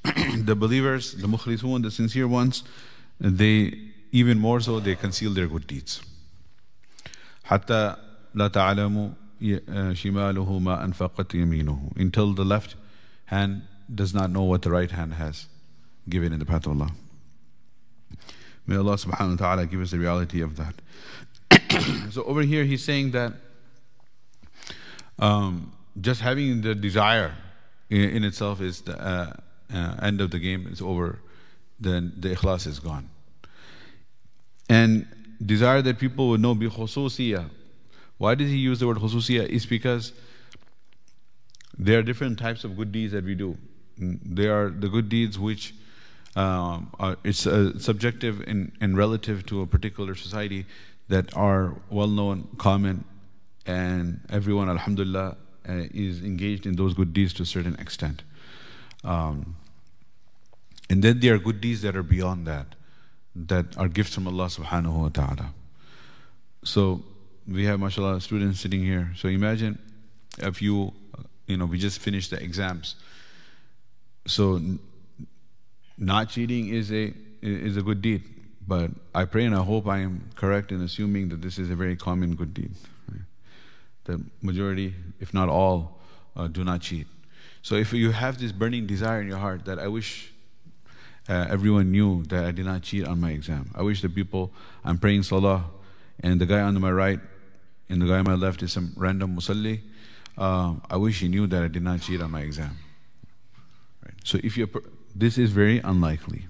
the 0.04 0.56
believers, 0.56 1.14
the 1.14 1.28
mukhlisun, 1.28 1.84
the 1.84 1.92
sincere 1.92 2.28
ones, 2.28 2.64
they 3.20 3.74
even 4.12 4.40
more 4.40 4.60
so 4.60 4.80
they 4.80 4.96
conceal 4.96 5.32
their 5.32 5.48
good 5.48 5.68
deeds. 5.68 6.02
حتى 7.46 7.96
لا 8.36 8.48
تعلم 8.48 9.14
شماله 9.94 10.60
ما 10.60 10.84
أنفقت 10.84 11.36
يمينه 11.36 11.92
until 11.98 12.34
the 12.34 12.46
left 12.46 12.76
hand 13.26 13.64
does 13.94 14.14
not 14.14 14.30
know 14.30 14.44
what 14.44 14.62
the 14.62 14.72
right 14.72 14.92
hand 14.92 15.14
has 15.14 15.48
given 16.08 16.32
in 16.34 16.40
the 16.40 16.46
path 16.46 16.66
of 16.66 16.72
Allah. 16.72 16.92
May 18.66 18.78
Allah 18.78 18.96
subhanahu 18.96 19.32
wa 19.32 19.36
ta'ala 19.36 19.66
give 19.66 19.82
us 19.82 19.92
the 19.92 20.00
reality 20.00 20.42
of 20.42 20.56
that. 20.58 20.76
so 22.12 22.24
over 22.24 22.42
here 22.42 22.64
he's 22.64 22.84
saying 22.84 23.12
that 23.12 23.34
um, 25.20 25.74
just 26.00 26.22
having 26.22 26.62
the 26.62 26.74
desire 26.74 27.36
in, 27.90 28.02
in 28.02 28.24
itself 28.24 28.62
is 28.62 28.82
the 28.82 28.98
uh, 29.00 29.34
uh, 29.73 29.97
end 30.03 30.21
of 30.21 30.31
the 30.31 30.39
game, 30.39 30.67
is 30.71 30.81
over, 30.81 31.21
then 31.79 32.13
the 32.17 32.35
ikhlas 32.35 32.67
is 32.67 32.79
gone. 32.79 33.09
And 34.69 35.07
desire 35.45 35.83
that 35.83 35.99
people 35.99 36.29
would 36.31 36.41
know 36.41 36.55
bi 36.55 36.67
khususiyah. 36.67 37.51
Why 38.19 38.35
does 38.35 38.51
he 38.51 38.57
use 38.57 38.81
the 38.81 38.87
word 38.87 38.99
khususiyah? 38.99 39.49
It's 39.51 39.67
because 39.67 40.13
there 41.79 41.99
are 41.99 42.03
different 42.03 42.39
types 42.39 42.65
of 42.65 42.77
good 42.77 42.91
deeds 42.91 43.13
that 43.13 43.25
we 43.25 43.35
do. 43.35 43.57
Mm, 44.01 44.19
there 44.25 44.61
are 44.61 44.71
the 44.71 44.89
good 44.89 45.09
deeds 45.09 45.39
which 45.39 45.75
um, 46.37 46.91
are, 46.99 47.17
it's 47.25 47.47
uh, 47.47 47.79
subjective 47.79 48.41
and, 48.47 48.73
and 48.81 48.97
relative 48.97 49.47
to 49.47 49.63
a 49.63 49.67
particular 49.67 50.15
society 50.15 50.67
that 51.09 51.35
are 51.37 51.75
well 51.91 52.09
known, 52.09 52.49
common, 52.59 53.05
and 53.67 54.21
everyone, 54.31 54.69
alhamdulillah, 54.69 55.37
uh, 55.69 55.73
is 55.93 56.23
engaged 56.23 56.67
in 56.67 56.77
those 56.77 56.95
good 56.95 57.13
deeds 57.13 57.33
to 57.35 57.43
a 57.43 57.47
certain 57.47 57.75
extent. 57.77 58.23
Um, 59.05 59.57
and 60.91 61.03
then 61.03 61.21
there 61.21 61.35
are 61.35 61.39
good 61.39 61.61
deeds 61.61 61.83
that 61.83 61.97
are 61.97 62.03
beyond 62.03 62.47
that, 62.47 62.75
that 63.35 63.77
are 63.77 63.89
gifts 63.89 64.15
from 64.15 64.27
Allah 64.27 64.47
subhanahu 64.47 65.01
wa 65.01 65.09
ta'ala. 65.09 65.53
So 66.65 67.03
we 67.47 67.65
have, 67.65 67.79
mashallah, 67.79 68.21
students 68.21 68.61
sitting 68.61 68.83
here. 68.83 69.13
So 69.17 69.29
imagine 69.29 69.79
if 70.39 70.61
you, 70.63 70.93
you 71.47 71.57
know, 71.57 71.67
we 71.67 71.79
just 71.79 72.01
finished 72.01 72.31
the 72.31 72.43
exams. 72.43 72.97
So 74.27 74.61
not 75.97 76.31
cheating 76.31 76.69
is 76.69 76.93
a 76.93 77.13
is 77.41 77.77
a 77.77 77.83
good 77.83 78.03
deed. 78.03 78.23
But 78.67 78.91
I 79.15 79.25
pray 79.25 79.47
and 79.47 79.55
I 79.55 79.63
hope 79.63 79.87
I 79.87 79.99
am 79.99 80.29
correct 80.35 80.73
in 80.73 80.83
assuming 80.83 81.31
that 81.31 81.41
this 81.41 81.59
is 81.59 81.71
a 81.71 81.75
very 81.75 81.97
common 81.97 82.35
good 82.35 82.53
deed. 82.53 82.73
The 84.05 84.23
majority, 84.43 84.95
if 85.21 85.33
not 85.33 85.49
all, 85.49 86.01
uh, 86.37 86.49
do 86.49 86.65
not 86.65 86.83
cheat. 86.83 87.07
So 87.69 87.75
if 87.75 87.93
you 87.93 88.13
have 88.13 88.39
this 88.39 88.51
burning 88.51 88.87
desire 88.87 89.21
in 89.21 89.29
your 89.29 89.37
heart 89.37 89.67
that 89.67 89.79
I 89.79 89.89
wish 89.89 90.33
uh, 91.29 91.49
everyone 91.51 91.93
knew 91.93 92.23
that 92.29 92.47
I 92.47 92.51
did 92.51 92.65
not 92.65 92.81
cheat 92.81 93.07
on 93.07 93.21
my 93.21 93.33
exam. 93.33 93.71
I 93.75 93.83
wish 93.83 94.01
the 94.01 94.09
people, 94.09 94.51
I'm 94.87 94.97
praying 94.97 95.25
salah, 95.25 95.67
and 96.21 96.41
the 96.41 96.47
guy 96.47 96.61
on 96.61 96.81
my 96.81 96.91
right 96.91 97.21
and 97.91 98.01
the 98.01 98.07
guy 98.07 98.21
on 98.21 98.25
my 98.25 98.37
left 98.37 98.63
is 98.63 98.73
some 98.73 98.95
random 98.97 99.37
musalli. 99.37 99.83
Uh, 100.39 100.77
I 100.89 100.97
wish 100.97 101.21
he 101.21 101.29
knew 101.29 101.47
that 101.47 101.63
I 101.63 101.69
did 101.69 101.83
not 101.83 102.01
cheat 102.01 102.23
on 102.23 102.31
my 102.31 102.41
exam. 102.41 102.75
Right. 104.03 104.15
So 104.25 104.39
if 104.43 104.57
you, 104.57 104.67
this 105.15 105.37
is 105.37 105.51
very 105.51 105.81
unlikely. 105.81 106.47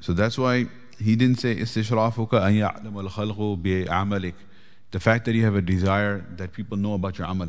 So 0.00 0.12
that's 0.12 0.38
why 0.38 0.66
he 1.00 1.16
didn't 1.16 1.40
say 1.40 1.56
istishrafuka 1.56 2.46
an 2.46 2.54
ya'lam 2.54 2.94
al-khalqu. 2.94 4.34
The 4.92 5.00
fact 5.00 5.24
that 5.24 5.34
you 5.34 5.44
have 5.44 5.56
a 5.56 5.62
desire 5.62 6.24
that 6.36 6.52
people 6.52 6.76
know 6.76 6.94
about 6.94 7.18
your 7.18 7.26
amal. 7.26 7.48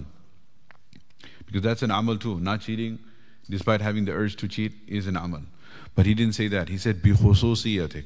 Because 1.47 1.63
that's 1.63 1.83
an 1.83 1.91
amal 1.91 2.17
too. 2.17 2.41
Not 2.41 2.61
cheating, 2.61 2.99
despite 3.49 3.81
having 3.81 4.05
the 4.05 4.13
urge 4.13 4.37
to 4.37 4.49
cheat, 4.49 4.73
is 4.87 5.07
an 5.07 5.17
amal. 5.17 5.43
But 5.95 6.07
he 6.07 6.15
didn't 6.15 6.35
say 6.35 6.49
that. 6.49 6.69
He 6.69 6.79
said, 6.79 7.03
بِخُصُوصِيَتِكَ 7.03 8.05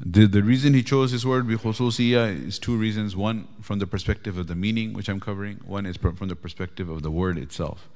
the, 0.00 0.26
the 0.28 0.44
reason 0.44 0.74
he 0.74 0.84
chose 0.84 1.10
this 1.10 1.24
word 1.24 1.48
بِخُصُوصِيَة 1.48 2.46
is 2.46 2.60
two 2.60 2.76
reasons. 2.76 3.16
One, 3.16 3.48
from 3.60 3.80
the 3.80 3.86
perspective 3.86 4.38
of 4.38 4.46
the 4.46 4.54
meaning, 4.54 4.92
which 4.92 5.08
I'm 5.08 5.18
covering. 5.18 5.56
One 5.66 5.86
is 5.86 5.96
from 5.96 6.28
the 6.28 6.36
perspective 6.36 6.88
of 6.88 7.02
the 7.02 7.10
word 7.10 7.36
itself. 7.36 7.88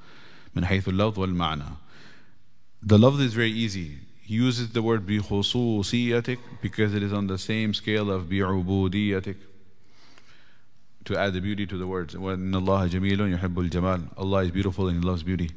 مِنْ 0.56 0.64
حَيْثُ 0.64 0.82
اللَّفْظ 0.82 1.14
وَالْمَعْنَى 1.14 1.76
The 2.82 2.99
love 2.99 3.20
is 3.20 3.34
very 3.34 3.52
easy. 3.52 3.99
He 4.20 4.34
uses 4.34 4.72
the 4.72 4.82
word 4.82 5.06
بِخُصُوصِيَتِكَ 5.06 6.38
because 6.61 6.92
it 6.92 7.04
is 7.04 7.12
on 7.12 7.28
the 7.28 7.38
same 7.38 7.72
scale 7.72 8.11
of 8.11 8.25
بِعُبُودِيَتِكَ 8.25 9.37
to 11.06 11.18
add 11.18 11.32
the 11.32 11.40
beauty 11.40 11.66
to 11.66 11.76
the 11.76 11.87
words. 11.87 12.14
وَإِنَّ 12.14 12.52
اللَّهَ 12.52 12.88
جَمِيلٌ 12.88 13.38
يُحِبُّ 13.38 13.68
الْجَمَالِ 13.68 14.08
Allah 14.16 14.44
is 14.44 14.50
beautiful 14.50 14.88
and 14.88 15.02
He 15.02 15.08
loves 15.08 15.22
beauty. 15.22 15.50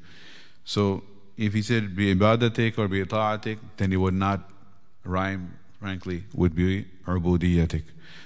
So 0.63 1.03
if 1.37 1.53
He 1.53 1.61
said 1.61 1.95
بِعِبَادَتِك 1.95 2.77
or 2.77 2.87
بِإِطَاعَتِك, 2.87 3.57
then 3.77 3.93
it 3.93 3.97
would 3.97 4.13
not 4.13 4.49
rhyme, 5.03 5.57
frankly, 5.79 6.23
would 6.33 6.55
be 6.55 6.85
عُبُودِيَتِك. 7.05 7.83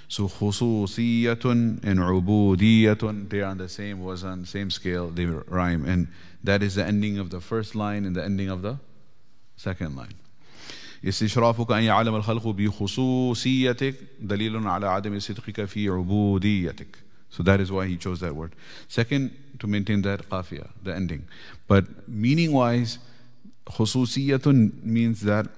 So 0.07 0.27
خُصُوصِيَّةٌ 0.27 1.45
and 1.83 1.99
عُبُودِيَّةٌ, 1.99 3.29
they 3.29 3.41
are 3.41 3.45
on 3.45 3.57
the 3.57 3.69
same, 3.69 4.01
was 4.01 4.23
on 4.23 4.45
same 4.45 4.71
scale, 4.71 5.09
they 5.09 5.25
rhyme. 5.25 5.85
And 5.85 6.07
that 6.43 6.63
is 6.63 6.75
the 6.75 6.85
ending 6.85 7.19
of 7.19 7.29
the 7.29 7.41
first 7.41 7.75
line 7.75 8.05
and 8.05 8.15
the 8.15 8.23
ending 8.23 8.49
of 8.49 8.61
the 8.61 8.77
second 9.57 9.95
line. 9.95 10.15
استشرافك 11.03 11.71
أن 11.71 11.83
يعلم 11.83 12.15
الخلق 12.15 12.47
بخصوصيتك 12.47 13.95
دليل 14.21 14.67
على 14.67 14.87
عدم 14.87 15.19
صدقك 15.19 15.65
في 15.65 15.89
عبوديتك 15.89 17.02
so 17.34 17.42
that 17.42 17.60
is 17.60 17.72
why 17.72 17.86
he 17.86 17.96
chose 17.96 18.20
that 18.20 18.36
word. 18.36 18.54
Second, 18.86 19.36
to 19.58 19.66
maintain 19.66 20.02
that 20.02 20.28
qafiyah, 20.28 20.68
the 20.84 20.94
ending. 20.94 21.26
But 21.66 22.08
meaning 22.08 22.52
wise, 22.52 23.00
khususiyatun 23.66 24.84
means 24.84 25.22
that 25.22 25.48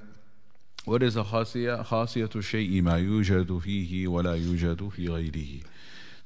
what 0.87 1.03
is 1.03 1.17
a 1.17 1.25
khasiyah? 1.25 1.85
Khasiyatu 1.87 2.41
shay'i 2.41 2.83
ma 2.83 2.93
yujadu 2.93 3.61
fihi 3.61 4.09
wa 4.09 4.21
la 4.23 4.31
yujadu 4.31 4.91
fi 4.91 5.07
ghayrihi. 5.07 5.65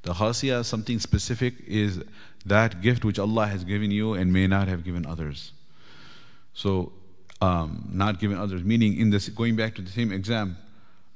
The 0.03 0.13
khasiyah, 0.13 0.65
something 0.65 1.01
specific, 1.01 1.55
is 1.67 2.01
that 2.47 2.81
gift 2.81 3.05
which 3.05 3.19
Allah 3.19 3.49
has 3.49 3.65
given 3.65 3.91
you 3.91 4.15
and 4.15 4.33
may 4.33 4.47
not 4.47 4.69
have 4.69 4.85
given 4.85 5.05
others. 5.05 5.51
So, 6.55 6.93
um, 7.41 7.89
not 7.91 8.21
given 8.21 8.39
others, 8.39 8.63
meaning 8.63 8.97
in 9.01 9.11
this, 9.11 9.29
going 9.29 9.57
back 9.57 9.75
to 9.75 9.83
the 9.83 9.91
same 9.91 10.13
exam, 10.13 10.59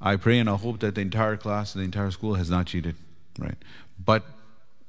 I 0.01 0.17
pray 0.17 0.39
and 0.39 0.49
I 0.49 0.55
hope 0.55 0.81
that 0.81 0.95
the 0.95 1.01
entire 1.01 1.37
class, 1.37 1.71
the 1.71 1.81
entire 1.81 2.11
school 2.11 2.33
has 2.33 2.49
not 2.49 2.65
cheated, 2.65 2.95
right? 3.39 3.57
But 4.03 4.23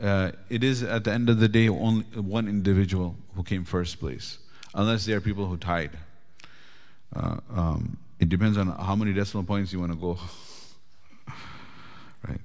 uh, 0.00 0.32
it 0.50 0.62
is 0.62 0.82
at 0.82 1.04
the 1.04 1.12
end 1.12 1.28
of 1.30 1.38
the 1.40 1.48
day 1.48 1.68
only 1.68 2.04
one 2.14 2.48
individual 2.48 3.16
who 3.34 3.42
came 3.42 3.64
first 3.64 3.98
place, 4.00 4.38
unless 4.74 5.06
there 5.06 5.16
are 5.16 5.20
people 5.20 5.46
who 5.46 5.56
tied. 5.56 5.90
Uh, 7.14 7.36
um, 7.54 7.96
it 8.18 8.28
depends 8.28 8.58
on 8.58 8.68
how 8.68 8.96
many 8.96 9.12
decimal 9.12 9.44
points 9.44 9.72
you 9.72 9.80
want 9.80 9.92
to 9.92 9.98
go. 9.98 10.18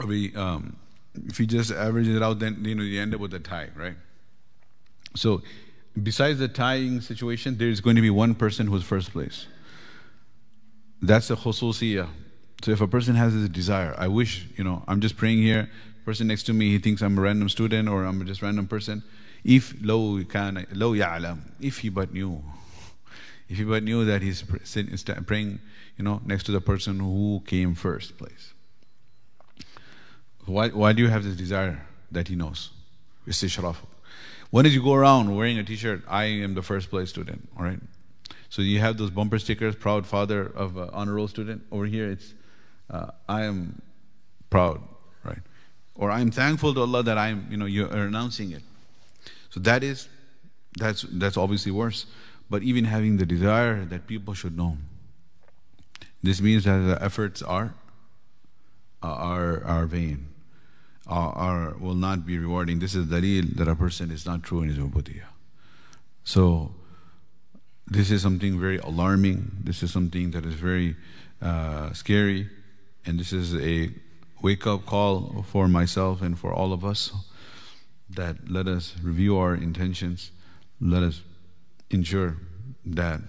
right? 0.00 0.36
Um, 0.36 0.76
if 1.26 1.38
you 1.38 1.46
just 1.46 1.70
average 1.70 2.08
it 2.08 2.22
out, 2.22 2.38
then 2.40 2.64
you 2.64 2.74
know 2.74 2.82
you 2.82 3.00
end 3.00 3.14
up 3.14 3.20
with 3.20 3.34
a 3.34 3.38
tie, 3.38 3.68
right? 3.76 3.94
So, 5.14 5.42
besides 6.02 6.40
the 6.40 6.48
tying 6.48 7.00
situation, 7.00 7.56
there 7.56 7.68
is 7.68 7.80
going 7.80 7.96
to 7.96 8.02
be 8.02 8.10
one 8.10 8.34
person 8.34 8.66
who's 8.66 8.82
first 8.82 9.12
place. 9.12 9.46
That's 11.06 11.28
the 11.28 11.36
khususiyah. 11.36 12.08
So 12.62 12.70
if 12.70 12.80
a 12.80 12.88
person 12.88 13.14
has 13.14 13.34
this 13.34 13.50
desire, 13.50 13.94
I 13.98 14.08
wish, 14.08 14.46
you 14.56 14.64
know, 14.64 14.82
I'm 14.88 15.02
just 15.02 15.18
praying 15.18 15.42
here, 15.42 15.70
person 16.06 16.28
next 16.28 16.44
to 16.44 16.54
me, 16.54 16.70
he 16.70 16.78
thinks 16.78 17.02
I'm 17.02 17.18
a 17.18 17.20
random 17.20 17.50
student 17.50 17.90
or 17.90 18.04
I'm 18.04 18.24
just 18.24 18.40
random 18.40 18.66
person. 18.66 19.02
If 19.44 19.74
low 19.82 20.24
kana 20.24 20.64
low 20.72 20.92
ya'lam, 20.92 21.40
if 21.60 21.80
he 21.80 21.90
but 21.90 22.14
knew, 22.14 22.42
if 23.50 23.58
he 23.58 23.64
but 23.64 23.82
knew 23.82 24.06
that 24.06 24.22
he's 24.22 24.42
praying, 24.42 25.58
you 25.98 26.04
know, 26.04 26.22
next 26.24 26.44
to 26.44 26.52
the 26.52 26.60
person 26.62 27.00
who 27.00 27.42
came 27.46 27.74
first 27.74 28.16
place. 28.16 28.54
Why, 30.46 30.70
why 30.70 30.94
do 30.94 31.02
you 31.02 31.08
have 31.08 31.22
this 31.22 31.36
desire 31.36 31.86
that 32.12 32.28
he 32.28 32.34
knows? 32.34 32.70
Istishraf. 33.28 33.76
When 34.50 34.64
did 34.64 34.72
you 34.72 34.82
go 34.82 34.94
around 34.94 35.36
wearing 35.36 35.58
a 35.58 35.64
t-shirt, 35.64 36.02
I 36.08 36.24
am 36.24 36.54
the 36.54 36.62
first 36.62 36.88
place 36.88 37.10
student, 37.10 37.46
all 37.58 37.64
right? 37.64 37.80
So 38.54 38.62
you 38.62 38.78
have 38.78 38.98
those 38.98 39.10
bumper 39.10 39.40
stickers, 39.40 39.74
proud 39.74 40.06
father 40.06 40.46
of 40.46 40.76
an 40.76 40.88
honor 40.92 41.14
roll 41.14 41.26
student. 41.26 41.64
Over 41.72 41.86
here, 41.86 42.12
it's 42.12 42.34
uh, 42.88 43.10
I 43.28 43.42
am 43.42 43.82
proud 44.48 44.80
right? 45.24 45.40
Or 45.96 46.12
I'm 46.12 46.30
thankful 46.30 46.72
to 46.74 46.82
Allah 46.82 47.02
that 47.02 47.18
I'm, 47.18 47.48
you 47.50 47.56
know, 47.56 47.66
you're 47.66 47.90
announcing 47.90 48.52
it. 48.52 48.62
So 49.50 49.58
that 49.58 49.82
is, 49.82 50.08
that's, 50.78 51.04
that's 51.10 51.36
obviously 51.36 51.72
worse. 51.72 52.06
But 52.48 52.62
even 52.62 52.84
having 52.84 53.16
the 53.16 53.26
desire 53.26 53.84
that 53.86 54.06
people 54.06 54.34
should 54.34 54.56
know. 54.56 54.76
This 56.22 56.40
means 56.40 56.62
that 56.62 56.78
the 56.78 57.02
efforts 57.02 57.42
are, 57.42 57.74
are, 59.02 59.64
are 59.64 59.86
vain, 59.86 60.28
are, 61.08 61.32
are, 61.32 61.74
will 61.78 61.96
not 61.96 62.24
be 62.24 62.38
rewarding. 62.38 62.78
This 62.78 62.94
is 62.94 63.06
dalil 63.06 63.56
that 63.56 63.66
a 63.66 63.74
person 63.74 64.12
is 64.12 64.24
not 64.24 64.44
true 64.44 64.62
in 64.62 64.68
his 64.68 64.78
ubudiyah. 64.78 65.24
So, 66.22 66.72
this 67.89 68.11
is 68.11 68.21
something 68.21 68.59
very 68.59 68.77
alarming. 68.77 69.51
This 69.63 69.81
is 69.81 69.91
something 69.91 70.31
that 70.31 70.45
is 70.45 70.53
very 70.53 70.95
uh, 71.41 71.91
scary. 71.93 72.49
And 73.05 73.19
this 73.19 73.33
is 73.33 73.55
a 73.55 73.89
wake 74.41 74.67
up 74.67 74.85
call 74.85 75.43
for 75.47 75.67
myself 75.67 76.21
and 76.21 76.37
for 76.37 76.53
all 76.53 76.71
of 76.71 76.85
us 76.85 77.11
that 78.09 78.49
let 78.49 78.67
us 78.67 78.95
review 79.01 79.37
our 79.37 79.55
intentions. 79.55 80.31
Let 80.79 81.03
us 81.03 81.21
ensure 81.89 82.37
that 82.85 83.21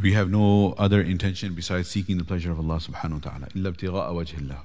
we 0.00 0.12
have 0.12 0.30
no 0.30 0.74
other 0.78 1.00
intention 1.00 1.54
besides 1.54 1.88
seeking 1.88 2.18
the 2.18 2.24
pleasure 2.24 2.50
of 2.50 2.58
Allah 2.58 2.76
subhanahu 2.76 3.24
wa 3.24 3.30
ta'ala. 3.30 3.46
إِلَّا 3.48 3.72
ابْتِغَاءَ 3.72 4.12
وَجْهِ 4.12 4.48
اللَّهِ 4.48 4.58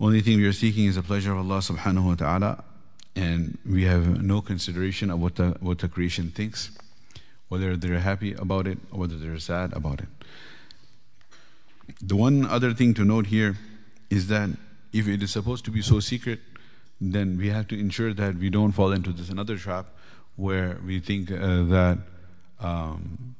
Only 0.00 0.20
thing 0.20 0.38
we 0.38 0.46
are 0.46 0.52
seeking 0.52 0.86
is 0.86 0.96
the 0.96 1.02
pleasure 1.02 1.32
of 1.32 1.38
Allah 1.38 1.58
subhanahu 1.58 2.06
wa 2.06 2.14
ta'ala 2.14 2.64
and 3.15 3.57
we 3.65 3.83
have 3.83 4.21
no 4.21 4.41
consideration 4.41 5.09
of 5.09 5.19
what 5.19 5.35
the, 5.35 5.57
what 5.59 5.79
the 5.79 5.87
creation 5.87 6.31
thinks, 6.31 6.71
whether 7.47 7.75
they're 7.75 7.99
happy 7.99 8.33
about 8.33 8.67
it 8.67 8.77
or 8.91 9.01
whether 9.01 9.17
they're 9.17 9.39
sad 9.39 9.73
about 9.73 10.01
it. 10.01 10.07
The 12.01 12.15
one 12.15 12.45
other 12.45 12.73
thing 12.73 12.93
to 12.95 13.03
note 13.03 13.27
here 13.27 13.57
is 14.09 14.27
that 14.27 14.49
if 14.93 15.07
it 15.07 15.21
is 15.21 15.31
supposed 15.31 15.65
to 15.65 15.71
be 15.71 15.81
so 15.81 15.99
secret, 15.99 16.39
then 17.01 17.37
we 17.37 17.49
have 17.49 17.67
to 17.69 17.79
ensure 17.79 18.13
that 18.13 18.35
we 18.35 18.49
don't 18.49 18.71
fall 18.71 18.91
into 18.91 19.11
this 19.11 19.29
another 19.29 19.57
trap 19.57 19.87
where 20.35 20.77
we 20.85 20.99
think 20.99 21.31
uh, 21.31 21.63
that 21.63 21.97
um, 22.59 23.35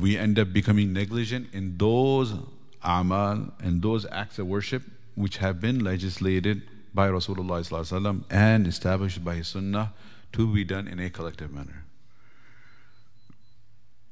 we 0.00 0.16
end 0.16 0.38
up 0.38 0.52
becoming 0.52 0.92
negligent 0.92 1.48
in 1.52 1.76
those 1.78 2.34
amal 2.82 3.52
and 3.62 3.82
those 3.82 4.06
acts 4.10 4.38
of 4.38 4.46
worship 4.46 4.82
which 5.14 5.38
have 5.38 5.60
been 5.60 5.82
legislated 5.82 6.62
by 6.96 7.08
Rasulullah 7.10 8.24
and 8.30 8.66
established 8.66 9.22
by 9.22 9.34
His 9.34 9.48
Sunnah 9.48 9.92
to 10.32 10.52
be 10.52 10.64
done 10.64 10.88
in 10.88 10.98
a 10.98 11.10
collective 11.10 11.52
manner. 11.52 11.84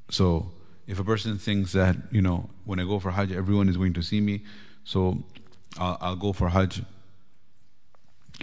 So, 0.09 0.51
if 0.87 0.99
a 0.99 1.03
person 1.03 1.39
thinks 1.39 1.71
that, 1.73 1.97
you 2.11 2.21
know, 2.21 2.49
when 2.63 2.79
I 2.79 2.83
go 2.83 2.99
for 2.99 3.09
Hajj, 3.09 3.31
everyone 3.31 3.69
is 3.69 3.75
going 3.75 3.93
to 3.93 4.03
see 4.03 4.21
me, 4.21 4.43
so 4.83 5.23
I'll, 5.79 5.97
I'll 5.99 6.15
go 6.15 6.31
for 6.31 6.49
Hajj 6.49 6.83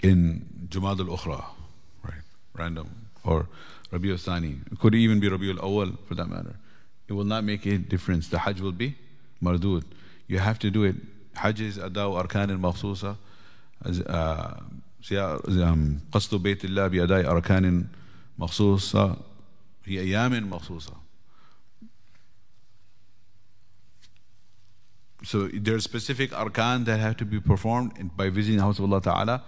in 0.03 0.67
Jumad 0.69 0.99
al 0.99 1.17
Ukhra, 1.17 1.45
right? 2.03 2.25
Random. 2.55 2.91
Or 3.25 3.47
Rabi 3.93 4.11
al 4.11 4.17
Thani. 4.17 4.59
It 4.73 4.81
could 4.81 4.97
even 4.97 5.21
be 5.21 5.29
Rabi 5.29 5.51
al 5.51 5.65
Awal 5.65 5.93
for 6.09 6.17
that 6.17 6.27
matter. 6.27 6.57
It 7.07 7.13
will 7.13 7.25
not 7.25 7.45
make 7.45 7.65
a 7.65 7.79
difference. 7.79 8.27
The 8.27 8.41
Hajj 8.41 8.61
will 8.61 8.73
be 8.73 8.97
mardud. 9.41 9.85
You 10.27 10.41
have 10.41 10.59
to 10.61 10.71
do 10.71 10.83
it. 10.83 10.97
Hajj 11.37 11.61
is 11.61 11.79
adaw 11.79 12.21
arkan 12.21 12.51
al 12.51 12.59
makhsusa. 12.59 13.17
قصد 16.13 16.43
بيت 16.43 16.65
الله 16.65 16.87
بأداء 16.87 17.31
أركان 17.31 17.87
مخصوصة 18.39 19.17
في 19.83 20.01
أيام 20.01 20.51
مخصوصة. 20.51 20.95
So 25.25 25.47
there 25.47 25.77
are 25.77 25.81
specific 25.81 26.33
arkan 26.33 26.85
that 26.85 26.99
have 26.99 27.17
to 27.19 27.25
be 27.25 27.39
performed 27.41 28.17
by 28.17 28.29
visiting 28.29 28.57
the 28.57 28.63
house 28.65 28.79
of 28.79 28.85
Allah 28.85 29.01
Ta'ala 29.01 29.43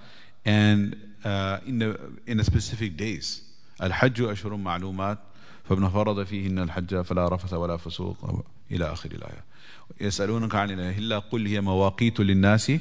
and 0.45 0.95
uh, 1.25 1.59
in, 1.67 1.79
the, 1.79 1.99
in 2.27 2.37
the 2.37 2.45
specific 2.45 2.97
days. 2.97 3.43
الحج 3.83 4.23
أشهر 4.23 4.57
معلومات 4.57 5.19
فابن 5.65 5.89
فرض 5.89 6.23
فيهن 6.25 6.59
الحج 6.59 7.01
فلا 7.01 7.29
رفث 7.29 7.55
ولا 7.55 7.77
فسوق 7.77 8.45
إلى 8.71 8.93
آخر 8.93 9.11
الآية. 9.13 9.45
يسألونك 10.01 10.55
عن 10.55 10.71
الأهلة 10.71 11.19
قل 11.19 11.47
هي 11.47 11.61
مواقيت 11.61 12.21
للناس؟ 12.21 12.73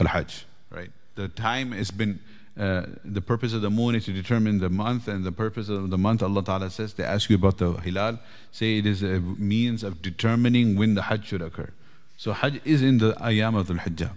al-Hajj, 0.00 0.46
right? 0.70 0.90
The 1.14 1.28
time 1.28 1.72
has 1.72 1.90
been, 1.90 2.20
uh, 2.58 2.86
the 3.04 3.20
purpose 3.20 3.52
of 3.52 3.62
the 3.62 3.70
moon 3.70 3.94
is 3.94 4.06
to 4.06 4.12
determine 4.12 4.58
the 4.58 4.70
month, 4.70 5.06
and 5.08 5.24
the 5.24 5.32
purpose 5.32 5.68
of 5.68 5.90
the 5.90 5.98
month, 5.98 6.22
Allah 6.22 6.42
Ta'ala 6.42 6.70
says, 6.70 6.94
they 6.94 7.04
ask 7.04 7.30
you 7.30 7.36
about 7.36 7.58
the 7.58 7.72
Hilal, 7.74 8.18
say 8.50 8.78
it 8.78 8.86
is 8.86 9.02
a 9.02 9.20
means 9.20 9.82
of 9.84 10.02
determining 10.02 10.76
when 10.76 10.94
the 10.94 11.02
Hajj 11.02 11.26
should 11.26 11.42
occur. 11.42 11.70
So 12.16 12.32
Hajj 12.32 12.60
is 12.64 12.82
in 12.82 12.98
the 12.98 13.12
ayam 13.14 13.56
of 13.56 13.66
the 13.66 13.74
Hijjah. 13.74 14.12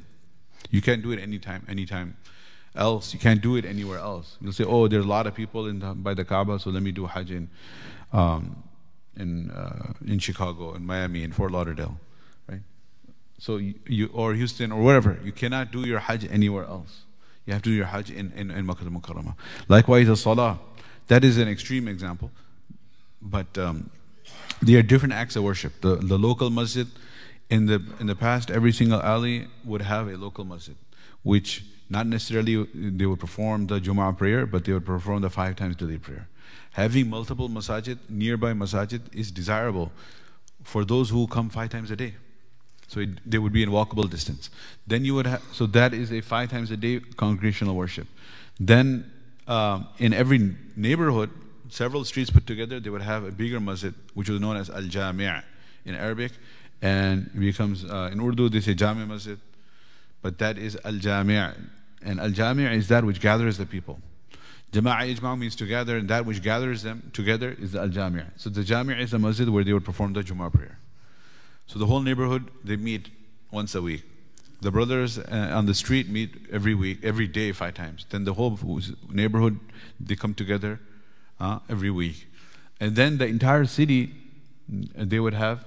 You 0.72 0.82
can't 0.82 1.02
do 1.02 1.12
it 1.12 1.20
anytime, 1.20 1.66
anytime 1.70 2.18
else. 2.76 3.14
You 3.14 3.20
can't 3.20 3.42
do 3.42 3.56
it 3.56 3.66
anywhere 3.66 4.00
else. 4.00 4.38
You'll 4.42 4.54
say, 4.54 4.64
oh, 4.64 4.88
there's 4.88 5.06
a 5.06 5.08
lot 5.08 5.28
of 5.28 5.36
people 5.36 5.68
in 5.68 5.80
the, 5.80 5.94
by 5.94 6.14
the 6.14 6.26
Kaaba, 6.26 6.60
so 6.60 6.70
let 6.70 6.82
me 6.82 6.92
do 6.92 7.06
Hajj 7.06 7.32
in, 7.32 7.50
um, 8.12 8.64
in, 9.18 9.52
uh, 9.52 9.94
in 10.06 10.20
Chicago, 10.20 10.74
in 10.74 10.86
Miami, 10.86 11.24
in 11.24 11.32
Fort 11.32 11.52
Lauderdale. 11.52 12.00
So 13.44 13.58
you, 13.58 13.74
you, 13.86 14.10
or 14.14 14.34
Houston, 14.36 14.72
or 14.72 14.82
wherever. 14.82 15.20
You 15.22 15.34
cannot 15.34 15.70
do 15.70 15.82
your 15.86 16.00
Hajj 16.00 16.26
anywhere 16.32 16.64
else. 16.64 17.02
You 17.46 17.52
have 17.52 17.62
to 17.64 17.72
do 17.72 17.76
your 17.76 17.88
Hajj 17.88 18.10
in, 18.10 18.32
in, 18.38 18.50
in 18.50 18.66
Makkah 18.66 18.86
al-Mukarramah. 18.86 19.36
Likewise, 19.68 20.08
the 20.08 20.16
Salah. 20.16 20.60
That 21.08 21.26
is 21.26 21.38
an 21.38 21.50
extreme 21.50 21.90
example. 21.90 22.32
But 23.22 23.58
um, 23.58 23.90
there 24.62 24.80
are 24.80 24.82
different 24.82 25.14
acts 25.14 25.36
of 25.36 25.44
worship. 25.44 25.74
The, 25.82 25.98
the 25.98 26.18
local 26.18 26.50
masjid, 26.52 26.88
in 27.50 27.66
the, 27.66 27.84
in 28.00 28.08
the 28.08 28.16
past, 28.16 28.50
every 28.50 28.72
single 28.72 29.02
alley 29.02 29.48
would 29.66 29.82
have 29.82 30.08
a 30.08 30.16
local 30.16 30.46
masjid, 30.46 30.78
which 31.24 31.66
not 31.90 32.08
necessarily 32.08 32.66
they 32.74 33.06
would 33.06 33.20
perform 33.20 33.68
the 33.68 33.82
Jum'ah 33.82 34.18
prayer, 34.18 34.46
but 34.46 34.64
they 34.64 34.72
would 34.72 34.86
perform 34.86 35.22
the 35.22 35.30
five 35.30 35.58
times 35.58 35.76
daily 35.76 35.98
prayer. 35.98 36.30
Having 36.72 37.10
multiple 37.10 37.50
masajid, 37.50 37.98
nearby 38.08 38.54
masajid, 38.54 39.02
is 39.14 39.32
desirable 39.32 39.92
for 40.64 40.86
those 40.86 41.10
who 41.10 41.28
come 41.28 41.50
five 41.50 41.72
times 41.72 41.92
a 41.92 41.98
day. 41.98 42.14
So 42.94 43.00
it, 43.00 43.10
they 43.26 43.40
would 43.40 43.52
be 43.52 43.64
in 43.64 43.70
walkable 43.70 44.08
distance. 44.08 44.52
Then 44.86 45.04
you 45.04 45.16
would 45.16 45.26
have, 45.26 45.42
so 45.52 45.66
that 45.68 45.96
is 45.96 46.12
a 46.12 46.22
five 46.22 46.52
times 46.52 46.70
a 46.70 46.78
day 46.78 47.00
congregational 47.18 47.76
worship. 47.76 48.08
Then 48.60 49.12
um, 49.48 49.88
in 49.98 50.14
every 50.14 50.56
neighborhood, 50.76 51.32
several 51.70 52.06
streets 52.06 52.30
put 52.30 52.46
together, 52.46 52.80
they 52.80 52.92
would 52.92 53.02
have 53.02 53.24
a 53.24 53.32
bigger 53.32 53.60
masjid, 53.60 53.96
which 54.14 54.30
was 54.30 54.40
known 54.40 54.58
as 54.58 54.70
Al 54.70 54.84
Jami' 54.84 55.42
in 55.86 55.96
Arabic, 55.96 56.34
and 56.84 57.32
it 57.34 57.40
becomes 57.40 57.84
uh, 57.84 58.12
in 58.12 58.22
Urdu 58.22 58.50
they 58.50 58.62
say 58.62 58.76
Jami' 58.76 59.06
Masjid, 59.06 59.40
but 60.22 60.38
that 60.38 60.60
is 60.60 60.78
Al 60.86 60.94
Jami', 60.94 61.56
and 62.06 62.20
Al 62.20 62.30
Jami' 62.30 62.66
is 62.66 62.90
that 62.90 63.04
which 63.04 63.20
gathers 63.20 63.58
the 63.58 63.66
people. 63.66 64.00
Jama'a 64.72 65.16
Ijma' 65.16 65.38
means 65.40 65.56
together, 65.56 65.98
and 65.98 66.08
that 66.10 66.28
which 66.28 66.44
gathers 66.44 66.84
them 66.84 67.10
together 67.12 67.56
is 67.60 67.72
the 67.72 67.82
Al 67.82 67.90
Jami'. 67.90 68.24
So 68.38 68.52
the 68.52 68.64
Jami' 68.64 69.02
is 69.02 69.14
a 69.14 69.20
masjid 69.20 69.50
where 69.50 69.64
they 69.64 69.74
would 69.74 69.86
perform 69.86 70.14
the 70.14 70.22
Jummah 70.22 70.54
prayer. 70.54 70.78
So 71.68 71.80
the 71.80 71.86
whole 71.86 72.02
neighborhood, 72.02 72.52
they 72.64 72.76
meet 72.76 73.10
once 73.52 73.76
a 73.76 73.82
week. 73.82 74.04
The 74.62 74.72
brothers 74.72 75.18
uh, 75.20 75.52
on 75.54 75.66
the 75.66 75.74
street 75.74 76.10
meet 76.10 76.32
every 76.52 76.74
week, 76.74 77.00
every 77.04 77.28
day, 77.28 77.52
five 77.52 77.74
times. 77.74 78.06
Then 78.10 78.24
the 78.24 78.34
whole 78.34 78.58
neighborhood, 79.10 79.60
they 80.00 80.16
come 80.16 80.34
together 80.34 80.80
uh, 81.40 81.60
every 81.70 81.90
week. 81.90 82.28
And 82.80 82.96
then 82.96 83.18
the 83.18 83.26
entire 83.26 83.66
city, 83.66 84.14
mm, 84.72 84.90
they 84.96 85.20
would 85.20 85.34
have 85.34 85.66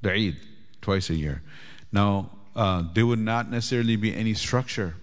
the 0.00 0.12
Eid 0.12 0.36
twice 0.80 1.10
a 1.10 1.14
year. 1.14 1.42
Now, 1.90 2.30
uh, 2.54 2.84
there 2.92 3.06
would 3.06 3.18
not 3.18 3.50
necessarily 3.50 3.96
be 3.96 4.14
any 4.14 4.34
structure 4.34 4.94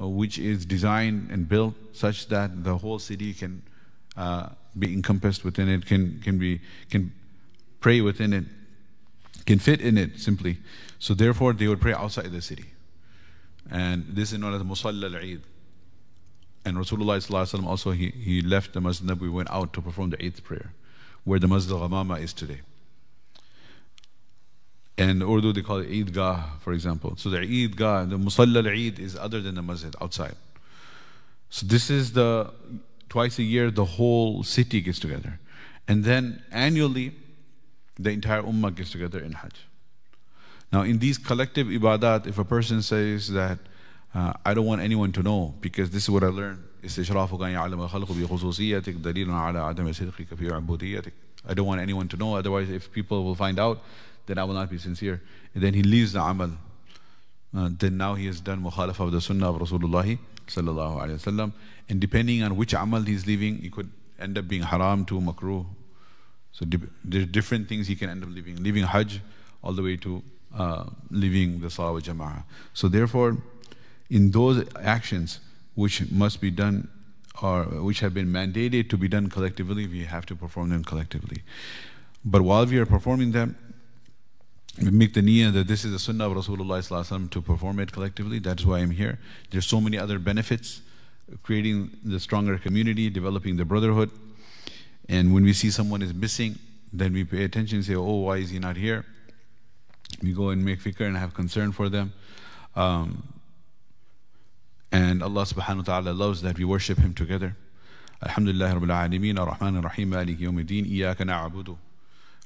uh, 0.00 0.08
which 0.08 0.38
is 0.38 0.64
designed 0.64 1.30
and 1.30 1.48
built 1.48 1.74
such 1.92 2.28
that 2.28 2.64
the 2.64 2.78
whole 2.78 2.98
city 2.98 3.34
can 3.34 3.62
uh, 4.16 4.48
be 4.78 4.92
encompassed 4.92 5.44
within 5.44 5.68
it, 5.68 5.86
can, 5.86 6.20
can, 6.22 6.38
be, 6.38 6.60
can 6.90 7.12
pray 7.80 8.00
within 8.00 8.32
it 8.32 8.44
can 9.46 9.58
fit 9.58 9.80
in 9.80 9.96
it 9.96 10.18
simply. 10.18 10.58
So 10.98 11.14
therefore, 11.14 11.52
they 11.52 11.68
would 11.68 11.80
pray 11.80 11.94
outside 11.94 12.30
the 12.32 12.42
city. 12.42 12.66
And 13.70 14.04
this 14.08 14.32
is 14.32 14.38
known 14.38 14.54
as 14.54 14.62
Musalla 14.62 15.14
al-Eid. 15.14 15.42
And 16.64 16.76
Rasulullah 16.76 17.64
also, 17.66 17.92
he, 17.92 18.10
he 18.10 18.42
left 18.42 18.72
the 18.72 18.80
Masjid 18.80 19.06
Nabi, 19.06 19.30
went 19.32 19.50
out 19.50 19.72
to 19.74 19.80
perform 19.80 20.10
the 20.10 20.24
eighth 20.24 20.42
prayer, 20.42 20.72
where 21.24 21.38
the 21.38 21.46
Masjid 21.46 21.72
al-Ghamama 21.72 22.20
is 22.20 22.32
today. 22.32 22.60
And 24.98 25.22
Urdu, 25.22 25.52
they 25.52 25.62
call 25.62 25.78
it 25.78 25.90
Eidgah, 25.90 26.58
for 26.60 26.72
example. 26.72 27.14
So 27.16 27.28
the 27.28 27.38
Eidgah, 27.38 28.08
the 28.08 28.16
Musalla 28.16 28.64
al-Eid 28.66 28.98
is 28.98 29.14
other 29.16 29.40
than 29.40 29.54
the 29.54 29.62
Masjid, 29.62 29.94
outside. 30.00 30.34
So 31.50 31.66
this 31.66 31.90
is 31.90 32.12
the, 32.12 32.52
twice 33.08 33.38
a 33.38 33.42
year, 33.42 33.70
the 33.70 33.84
whole 33.84 34.42
city 34.42 34.80
gets 34.80 34.98
together. 34.98 35.38
And 35.86 36.02
then 36.02 36.42
annually, 36.50 37.14
the 37.98 38.10
entire 38.10 38.42
ummah 38.42 38.74
gets 38.74 38.90
together 38.90 39.20
in 39.20 39.32
Hajj. 39.32 39.66
Now, 40.72 40.82
in 40.82 40.98
these 40.98 41.18
collective 41.18 41.68
ibadat, 41.68 42.26
if 42.26 42.38
a 42.38 42.44
person 42.44 42.82
says 42.82 43.30
that 43.32 43.58
uh, 44.14 44.32
I 44.44 44.54
don't 44.54 44.66
want 44.66 44.80
anyone 44.80 45.12
to 45.12 45.22
know 45.22 45.54
because 45.60 45.90
this 45.90 46.04
is 46.04 46.10
what 46.10 46.24
I 46.24 46.28
learned, 46.28 46.62
I 46.82 46.88
don't 51.54 51.66
want 51.66 51.80
anyone 51.80 52.08
to 52.08 52.16
know, 52.16 52.36
otherwise, 52.36 52.70
if 52.70 52.92
people 52.92 53.24
will 53.24 53.34
find 53.34 53.58
out, 53.58 53.82
then 54.26 54.38
I 54.38 54.44
will 54.44 54.54
not 54.54 54.70
be 54.70 54.78
sincere. 54.78 55.22
And 55.54 55.62
then 55.62 55.74
he 55.74 55.82
leaves 55.82 56.12
the 56.12 56.22
amal. 56.22 56.52
Uh, 57.56 57.70
then 57.72 57.96
now 57.96 58.14
he 58.14 58.26
has 58.26 58.40
done 58.40 58.62
mukhalaf 58.62 59.00
of 59.00 59.12
the 59.12 59.20
sunnah 59.20 59.50
of 59.50 59.60
Rasulullah. 59.60 60.18
And 61.88 62.00
depending 62.00 62.42
on 62.42 62.56
which 62.56 62.74
amal 62.74 63.02
he's 63.02 63.26
leaving, 63.26 63.58
he 63.58 63.70
could 63.70 63.90
end 64.18 64.36
up 64.38 64.48
being 64.48 64.62
haram 64.62 65.04
to 65.06 65.20
makruh. 65.20 65.66
So 66.56 66.64
there 66.64 67.20
are 67.20 67.26
different 67.26 67.68
things 67.68 67.86
he 67.86 67.94
can 67.94 68.08
end 68.08 68.22
up 68.22 68.30
leaving. 68.30 68.62
Leaving 68.62 68.84
hajj 68.84 69.20
all 69.62 69.74
the 69.74 69.82
way 69.82 69.96
to 69.98 70.22
uh, 70.56 70.84
leaving 71.10 71.60
the 71.60 71.68
salah 71.68 72.00
jama'ah. 72.00 72.44
So 72.72 72.88
therefore, 72.88 73.36
in 74.08 74.30
those 74.30 74.64
actions 74.80 75.40
which 75.74 76.10
must 76.10 76.40
be 76.40 76.50
done 76.50 76.88
or 77.42 77.64
which 77.64 78.00
have 78.00 78.14
been 78.14 78.28
mandated 78.28 78.88
to 78.88 78.96
be 78.96 79.06
done 79.06 79.28
collectively, 79.28 79.86
we 79.86 80.04
have 80.04 80.24
to 80.26 80.34
perform 80.34 80.70
them 80.70 80.82
collectively. 80.82 81.42
But 82.24 82.40
while 82.40 82.64
we 82.64 82.78
are 82.78 82.86
performing 82.86 83.32
them, 83.32 83.54
we 84.80 84.90
make 84.90 85.12
the 85.12 85.20
niyyah 85.20 85.52
that 85.52 85.68
this 85.68 85.84
is 85.84 85.92
the 85.92 85.98
sunnah 85.98 86.30
of 86.30 86.38
Rasulullah 86.38 87.30
to 87.30 87.42
perform 87.42 87.80
it 87.80 87.92
collectively. 87.92 88.38
That's 88.38 88.64
why 88.64 88.78
I'm 88.78 88.92
here. 88.92 89.18
There's 89.50 89.66
so 89.66 89.82
many 89.82 89.98
other 89.98 90.18
benefits, 90.18 90.80
creating 91.42 91.90
the 92.02 92.18
stronger 92.18 92.56
community, 92.56 93.10
developing 93.10 93.58
the 93.58 93.66
brotherhood. 93.66 94.10
And 95.08 95.32
when 95.32 95.44
we 95.44 95.52
see 95.52 95.70
someone 95.70 96.02
is 96.02 96.12
missing, 96.12 96.58
then 96.92 97.12
we 97.12 97.24
pay 97.24 97.44
attention 97.44 97.78
and 97.78 97.84
say, 97.84 97.94
oh, 97.94 98.14
why 98.26 98.38
is 98.38 98.50
he 98.50 98.58
not 98.58 98.76
here? 98.76 99.04
We 100.22 100.32
go 100.32 100.50
and 100.50 100.64
make 100.64 100.80
fikr 100.80 101.06
and 101.06 101.16
have 101.16 101.34
concern 101.34 101.72
for 101.72 101.88
them. 101.88 102.12
Um, 102.74 103.22
and 104.92 105.22
Allah 105.22 105.42
subhanahu 105.42 105.78
wa 105.78 105.82
ta'ala 105.82 106.10
loves 106.10 106.42
that 106.42 106.58
we 106.58 106.64
worship 106.64 106.98
Him 106.98 107.12
together. 107.12 107.56
Alhamdulillah 108.22 108.80
Rabbil 108.80 109.10
Alameen, 109.10 109.38
Ar-Rahman 109.38 109.76
Ar-Rahim, 109.76 110.10
Maliki 110.10 110.40
Yawmiddin, 110.40 110.90
Iyaka 110.90 111.26
na'abudu. 111.26 111.76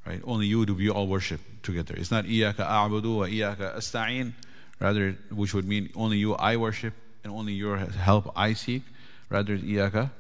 Right? 0.07 0.21
Only 0.25 0.47
you 0.47 0.65
do 0.67 0.75
we 0.75 0.89
all 0.89 1.07
worship 1.07 1.41
together. 1.63 1.95
It's 1.97 2.11
not 2.11 2.25
Iyaka 2.25 2.61
a'budu 2.61 3.19
wa 3.19 3.27
Iyaka 3.27 3.77
asta'in, 3.77 4.33
rather, 4.81 5.17
which 5.31 5.55
would 5.55 5.69
mean 5.69 5.91
only 5.95 6.17
you 6.17 6.35
I 6.35 6.57
worship 6.57 6.95
and 7.23 7.33
only 7.33 7.53
your 7.53 7.77
help 7.77 8.33
I 8.35 8.55
seek. 8.55 8.83
Rather, 9.29 9.59
Iyaka 9.59 10.11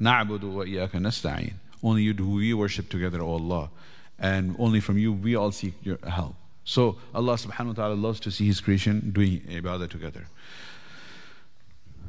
na'abudu 0.00 0.52
wa 0.52 0.64
Iyaka 0.64 0.94
nasta'in. 0.94 1.54
Only 1.82 2.02
you 2.02 2.12
do 2.12 2.28
we 2.28 2.52
worship 2.54 2.88
together, 2.88 3.22
O 3.22 3.32
Allah. 3.32 3.70
And 4.18 4.54
only 4.58 4.80
from 4.80 4.98
you 4.98 5.12
we 5.12 5.34
all 5.34 5.52
seek 5.52 5.74
your 5.82 5.98
help. 6.06 6.34
So 6.64 6.98
Allah 7.14 7.34
subhanahu 7.34 7.68
wa 7.68 7.72
ta'ala 7.72 7.94
loves 7.94 8.20
to 8.20 8.30
see 8.30 8.46
His 8.46 8.60
creation 8.60 9.10
doing 9.10 9.40
ibadah 9.40 9.88
together. 9.88 10.26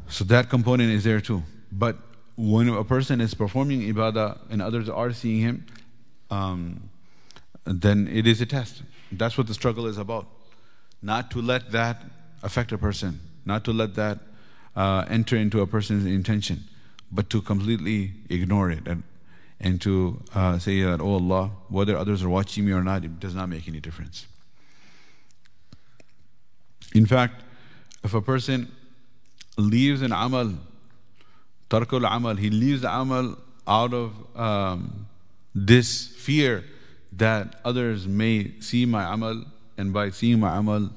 So 0.07 0.25
that 0.25 0.49
component 0.49 0.91
is 0.91 1.05
there 1.05 1.21
too. 1.21 1.43
But 1.71 1.97
when 2.35 2.67
a 2.67 2.83
person 2.83 3.21
is 3.21 3.33
performing 3.33 3.81
ibadah 3.81 4.37
and 4.49 4.61
others 4.61 4.89
are 4.89 5.13
seeing 5.13 5.41
him, 5.41 5.65
um, 6.29 6.89
then 7.65 8.07
it 8.07 8.27
is 8.27 8.41
a 8.41 8.45
test. 8.45 8.83
That's 9.11 9.37
what 9.37 9.47
the 9.47 9.53
struggle 9.53 9.85
is 9.87 9.97
about. 9.97 10.27
Not 11.01 11.31
to 11.31 11.41
let 11.41 11.71
that 11.71 12.03
affect 12.43 12.71
a 12.71 12.77
person, 12.77 13.19
not 13.45 13.63
to 13.65 13.73
let 13.73 13.95
that 13.95 14.19
uh, 14.75 15.05
enter 15.09 15.35
into 15.35 15.61
a 15.61 15.67
person's 15.67 16.05
intention, 16.05 16.63
but 17.11 17.29
to 17.29 17.41
completely 17.41 18.13
ignore 18.29 18.71
it 18.71 18.87
and, 18.87 19.03
and 19.61 19.79
to 19.79 20.19
uh, 20.33 20.57
say 20.57 20.81
that, 20.81 20.99
oh 20.99 21.13
Allah, 21.13 21.51
whether 21.69 21.95
others 21.95 22.23
are 22.23 22.29
watching 22.29 22.65
me 22.65 22.71
or 22.71 22.83
not, 22.83 23.05
it 23.05 23.19
does 23.19 23.35
not 23.35 23.47
make 23.47 23.67
any 23.67 23.79
difference. 23.79 24.25
In 26.93 27.05
fact, 27.05 27.35
if 28.03 28.13
a 28.15 28.21
person 28.21 28.71
leaves 29.57 30.01
an 30.01 30.11
amal, 30.11 30.53
tarkul 31.69 32.05
amal, 32.09 32.35
he 32.35 32.49
leaves 32.49 32.81
the 32.81 32.91
amal 32.91 33.37
out 33.67 33.93
of 33.93 34.13
um, 34.35 35.07
this 35.53 36.07
fear 36.07 36.63
that 37.13 37.59
others 37.63 38.07
may 38.07 38.59
see 38.59 38.85
my 38.87 39.13
amal, 39.13 39.45
and 39.77 39.93
by 39.93 40.09
seeing 40.09 40.39
my 40.39 40.57
amal, 40.57 40.89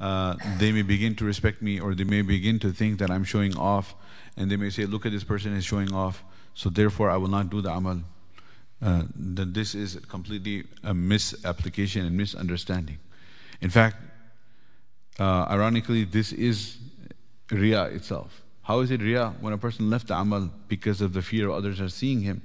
uh, 0.00 0.36
they 0.58 0.70
may 0.70 0.82
begin 0.82 1.16
to 1.16 1.24
respect 1.24 1.60
me, 1.60 1.80
or 1.80 1.94
they 1.94 2.04
may 2.04 2.22
begin 2.22 2.60
to 2.60 2.70
think 2.70 3.00
that 3.00 3.10
I'm 3.10 3.24
showing 3.24 3.56
off, 3.56 3.96
and 4.36 4.48
they 4.48 4.56
may 4.56 4.70
say, 4.70 4.86
Look 4.86 5.06
at 5.06 5.12
this 5.12 5.24
person 5.24 5.56
is 5.56 5.64
showing 5.64 5.92
off, 5.92 6.22
so 6.54 6.70
therefore 6.70 7.10
I 7.10 7.16
will 7.16 7.28
not 7.28 7.50
do 7.50 7.60
the 7.60 7.70
amal. 7.72 8.02
Uh, 8.82 9.02
then 9.14 9.52
this 9.52 9.74
is 9.74 9.96
completely 10.08 10.64
a 10.82 10.92
misapplication 10.92 12.04
and 12.04 12.16
misunderstanding. 12.16 12.98
In 13.60 13.70
fact, 13.70 13.96
uh, 15.20 15.46
ironically, 15.48 16.04
this 16.04 16.32
is 16.32 16.78
Riya 17.50 17.84
itself. 17.84 18.42
How 18.62 18.80
is 18.80 18.90
it 18.90 19.00
Riya? 19.00 19.34
When 19.40 19.52
a 19.52 19.58
person 19.58 19.88
left 19.88 20.08
the 20.08 20.18
amal 20.18 20.50
because 20.66 21.00
of 21.00 21.12
the 21.12 21.22
fear 21.22 21.50
others 21.50 21.80
are 21.80 21.88
seeing 21.88 22.22
him, 22.22 22.42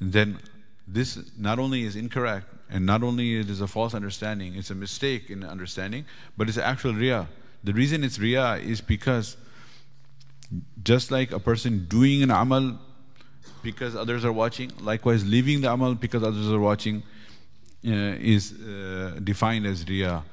then 0.00 0.38
this 0.86 1.18
not 1.38 1.58
only 1.58 1.82
is 1.82 1.94
incorrect 1.94 2.46
and 2.70 2.84
not 2.84 3.02
only 3.02 3.38
it 3.38 3.50
is 3.50 3.60
a 3.60 3.66
false 3.66 3.94
understanding, 3.94 4.54
it's 4.54 4.70
a 4.70 4.74
mistake 4.74 5.30
in 5.30 5.44
understanding, 5.44 6.06
but 6.36 6.48
it's 6.48 6.58
actual 6.58 6.94
Riya. 6.94 7.28
The 7.62 7.72
reason 7.72 8.02
it's 8.02 8.18
Riya 8.18 8.56
is 8.56 8.80
because 8.80 9.36
just 10.82 11.10
like 11.10 11.30
a 11.30 11.38
person 11.38 11.86
doing 11.88 12.22
an 12.22 12.30
amal 12.30 12.78
because 13.62 13.94
others 13.96 14.24
are 14.24 14.32
watching, 14.32 14.72
likewise 14.80 15.24
leaving 15.26 15.60
the 15.60 15.72
amal 15.72 15.94
because 15.94 16.22
others 16.22 16.50
are 16.50 16.60
watching 16.60 17.02
uh, 17.86 17.90
is 17.90 18.52
uh, 18.52 19.18
defined 19.22 19.66
as 19.66 19.88
Riya. 19.88 20.24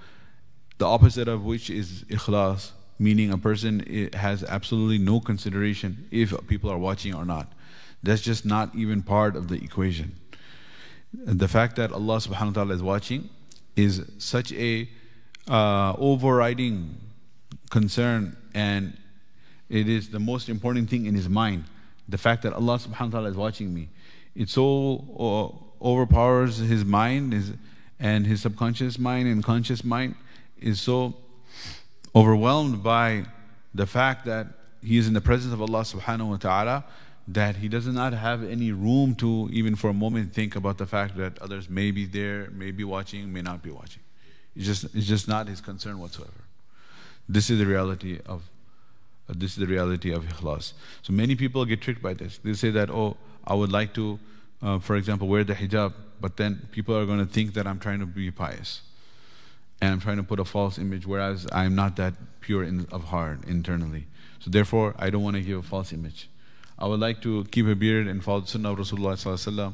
The 0.78 0.86
opposite 0.86 1.28
of 1.28 1.46
which 1.46 1.70
is 1.70 2.04
ikhlas, 2.10 2.72
meaning 3.00 3.32
a 3.32 3.38
person 3.38 4.10
has 4.14 4.44
absolutely 4.44 4.98
no 4.98 5.20
consideration 5.20 6.08
if 6.12 6.34
people 6.48 6.70
are 6.70 6.78
watching 6.78 7.14
or 7.14 7.26
not. 7.26 7.52
That's 8.04 8.22
just 8.22 8.46
not 8.46 8.76
even 8.76 9.04
part 9.04 9.36
of 9.36 9.48
the 9.48 9.56
equation. 9.56 10.16
The 11.14 11.48
fact 11.48 11.76
that 11.78 11.92
Allah 11.92 12.18
subhanahu 12.18 12.48
wa 12.48 12.64
ta'ala 12.64 12.74
is 12.74 12.84
watching 12.84 13.30
is 13.76 14.04
such 14.18 14.52
a 14.54 14.90
uh, 15.48 15.94
overriding 15.98 16.98
concern 17.70 18.36
and 18.54 18.98
it 19.70 19.90
is 19.90 20.10
the 20.10 20.20
most 20.20 20.50
important 20.50 20.90
thing 20.90 21.06
in 21.06 21.16
his 21.16 21.30
mind. 21.30 21.66
The 22.08 22.18
fact 22.18 22.44
that 22.44 22.54
Allah 22.54 22.78
subhanahu 22.78 23.14
wa 23.14 23.20
ta'ala 23.20 23.30
is 23.30 23.36
watching 23.36 23.74
me. 23.74 23.90
It 24.36 24.50
so 24.50 25.04
uh, 25.82 25.86
overpowers 25.86 26.58
his 26.58 26.86
mind 26.86 27.34
his, 27.34 27.54
and 28.00 28.26
his 28.26 28.42
subconscious 28.42 29.00
mind 29.00 29.28
and 29.28 29.44
conscious 29.44 29.84
mind 29.84 30.16
is 30.60 30.82
so 30.82 31.16
overwhelmed 32.16 32.84
by 32.84 33.26
the 33.74 33.86
fact 33.86 34.26
that 34.26 34.48
he 34.82 34.98
is 34.98 35.08
in 35.08 35.14
the 35.14 35.22
presence 35.22 35.54
of 35.54 35.62
Allah 35.62 35.82
subhanahu 35.82 36.30
wa 36.30 36.38
ta'ala 36.38 36.86
that 37.28 37.56
he 37.58 37.68
does 37.68 37.88
not 37.88 38.14
have 38.14 38.44
any 38.44 38.72
room 38.72 39.16
to 39.16 39.50
even 39.52 39.76
for 39.76 39.90
a 39.90 39.94
moment 39.94 40.34
think 40.34 40.56
about 40.56 40.78
the 40.78 40.86
fact 40.86 41.18
that 41.18 41.40
others 41.42 41.70
may 41.70 41.92
be 41.92 42.06
there, 42.06 42.50
may 42.52 42.72
be 42.72 42.84
watching, 42.84 43.34
may 43.34 43.42
not 43.42 43.64
be 43.64 43.72
watching. 43.72 44.04
It's 44.56 44.66
just, 44.66 44.84
it's 44.96 45.08
just 45.08 45.28
not 45.28 45.48
his 45.48 45.60
concern 45.60 46.00
whatsoever. 46.00 46.32
This 47.28 47.50
is 47.50 47.58
the 47.58 47.66
reality 47.66 48.20
of 48.26 48.44
this 49.28 49.52
is 49.52 49.58
the 49.58 49.68
reality 49.68 50.12
of 50.12 50.24
ikhlas. 50.26 50.74
So 51.02 51.14
many 51.14 51.36
people 51.36 51.66
get 51.66 51.82
tricked 51.82 52.02
by 52.02 52.14
this. 52.14 52.38
They 52.38 52.54
say 52.54 52.70
that, 52.72 52.90
oh, 52.90 53.18
I 53.46 53.56
would 53.56 53.72
like 53.72 53.94
to, 53.96 54.20
uh, 54.62 54.80
for 54.80 54.96
example, 54.96 55.28
wear 55.28 55.44
the 55.44 55.56
hijab, 55.56 55.94
but 56.22 56.38
then 56.38 56.68
people 56.72 56.96
are 56.96 57.06
going 57.06 57.20
to 57.20 57.26
think 57.26 57.54
that 57.56 57.66
I'm 57.68 57.80
trying 57.80 58.00
to 58.00 58.06
be 58.06 58.30
pious 58.32 58.82
and 59.82 59.94
I'm 59.94 60.00
trying 60.00 60.18
to 60.18 60.24
put 60.24 60.40
a 60.40 60.46
false 60.46 60.78
image, 60.78 61.06
whereas 61.06 61.48
I'm 61.52 61.76
not 61.76 61.96
that 61.98 62.14
pure 62.42 62.64
in, 62.64 62.88
of 62.92 63.06
heart 63.06 63.46
internally. 63.46 64.08
So 64.40 64.50
therefore, 64.50 64.96
I 64.98 65.10
don't 65.10 65.24
want 65.24 65.36
to 65.36 65.42
give 65.42 65.60
a 65.60 65.64
false 65.64 65.92
image. 65.92 66.30
I 66.78 66.88
would 66.88 67.00
like 67.00 67.22
to 67.24 67.46
keep 67.46 67.68
a 67.68 67.76
beard 67.76 68.08
and 68.08 68.24
follow 68.24 68.42
the 68.42 68.48
sunnah 68.48 68.74
of 68.74 68.80
Rasulullah 68.80 69.74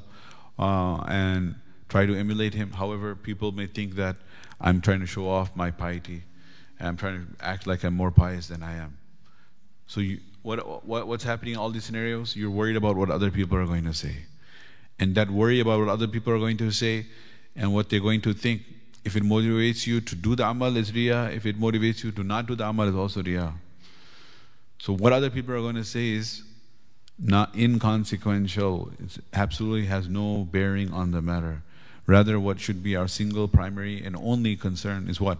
uh, 0.57 1.03
and 1.07 1.55
try 1.89 2.05
to 2.05 2.15
emulate 2.15 2.53
him. 2.53 2.71
However, 2.71 3.15
people 3.15 3.51
may 3.51 3.67
think 3.67 3.95
that 3.95 4.15
I'm 4.59 4.81
trying 4.81 5.01
to 5.01 5.07
show 5.07 5.27
off 5.27 5.55
my 5.55 5.71
piety 5.71 6.23
and 6.79 6.87
I'm 6.87 6.97
trying 6.97 7.25
to 7.25 7.45
act 7.45 7.67
like 7.67 7.83
I'm 7.83 7.95
more 7.95 8.11
pious 8.11 8.47
than 8.47 8.63
I 8.63 8.75
am. 8.75 8.97
So 9.91 9.99
you, 9.99 10.21
what, 10.41 10.85
what, 10.85 11.05
what's 11.05 11.25
happening 11.25 11.55
in 11.55 11.59
all 11.59 11.69
these 11.69 11.83
scenarios? 11.83 12.33
You're 12.33 12.49
worried 12.49 12.77
about 12.77 12.95
what 12.95 13.11
other 13.11 13.29
people 13.29 13.57
are 13.57 13.65
going 13.65 13.83
to 13.83 13.93
say. 13.93 14.15
And 14.97 15.15
that 15.15 15.29
worry 15.29 15.59
about 15.59 15.79
what 15.79 15.89
other 15.89 16.07
people 16.07 16.31
are 16.31 16.39
going 16.39 16.55
to 16.59 16.71
say 16.71 17.07
and 17.57 17.73
what 17.73 17.89
they're 17.89 17.99
going 17.99 18.21
to 18.21 18.33
think 18.33 18.61
if 19.03 19.17
it 19.17 19.23
motivates 19.23 19.85
you 19.85 19.99
to 19.99 20.15
do 20.15 20.33
the 20.33 20.47
amal, 20.47 20.77
it's 20.77 20.91
riyah. 20.91 21.35
If 21.35 21.45
it 21.45 21.59
motivates 21.59 22.05
you 22.05 22.11
to 22.13 22.23
not 22.23 22.45
do 22.45 22.55
the 22.55 22.69
amal, 22.69 22.87
it's 22.87 22.95
also 22.95 23.21
riyah. 23.21 23.51
So 24.79 24.95
what 24.95 25.11
other 25.11 25.29
people 25.29 25.53
are 25.55 25.59
going 25.59 25.75
to 25.75 25.83
say 25.83 26.11
is 26.11 26.43
not 27.19 27.53
inconsequential. 27.53 28.93
It 28.97 29.17
absolutely 29.33 29.87
has 29.87 30.07
no 30.07 30.47
bearing 30.49 30.93
on 30.93 31.11
the 31.11 31.21
matter. 31.21 31.63
Rather, 32.07 32.39
what 32.39 32.61
should 32.61 32.81
be 32.81 32.95
our 32.95 33.09
single, 33.09 33.49
primary, 33.49 34.01
and 34.01 34.15
only 34.15 34.55
concern 34.55 35.09
is 35.09 35.19
what? 35.19 35.39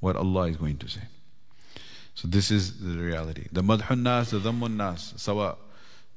What 0.00 0.16
Allah 0.16 0.48
is 0.48 0.56
going 0.56 0.78
to 0.78 0.88
say. 0.88 1.02
So 2.14 2.28
this 2.28 2.50
is 2.50 2.80
the 2.80 2.98
reality. 2.98 3.46
The 3.52 3.62
madhun 3.62 4.02
nas, 4.02 4.30
the 4.30 4.38
dhammun 4.38 4.76
nas, 4.76 5.14
sawa. 5.16 5.56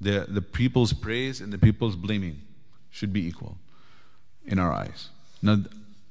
The, 0.02 0.26
the 0.28 0.42
people's 0.42 0.92
praise 0.92 1.40
and 1.40 1.54
the 1.54 1.58
people's 1.58 1.96
blaming 1.96 2.42
should 2.92 3.14
be 3.14 3.26
equal 3.26 3.58
in 4.46 4.60
our 4.60 4.72
eyes. 4.72 5.10
Now, 5.42 5.58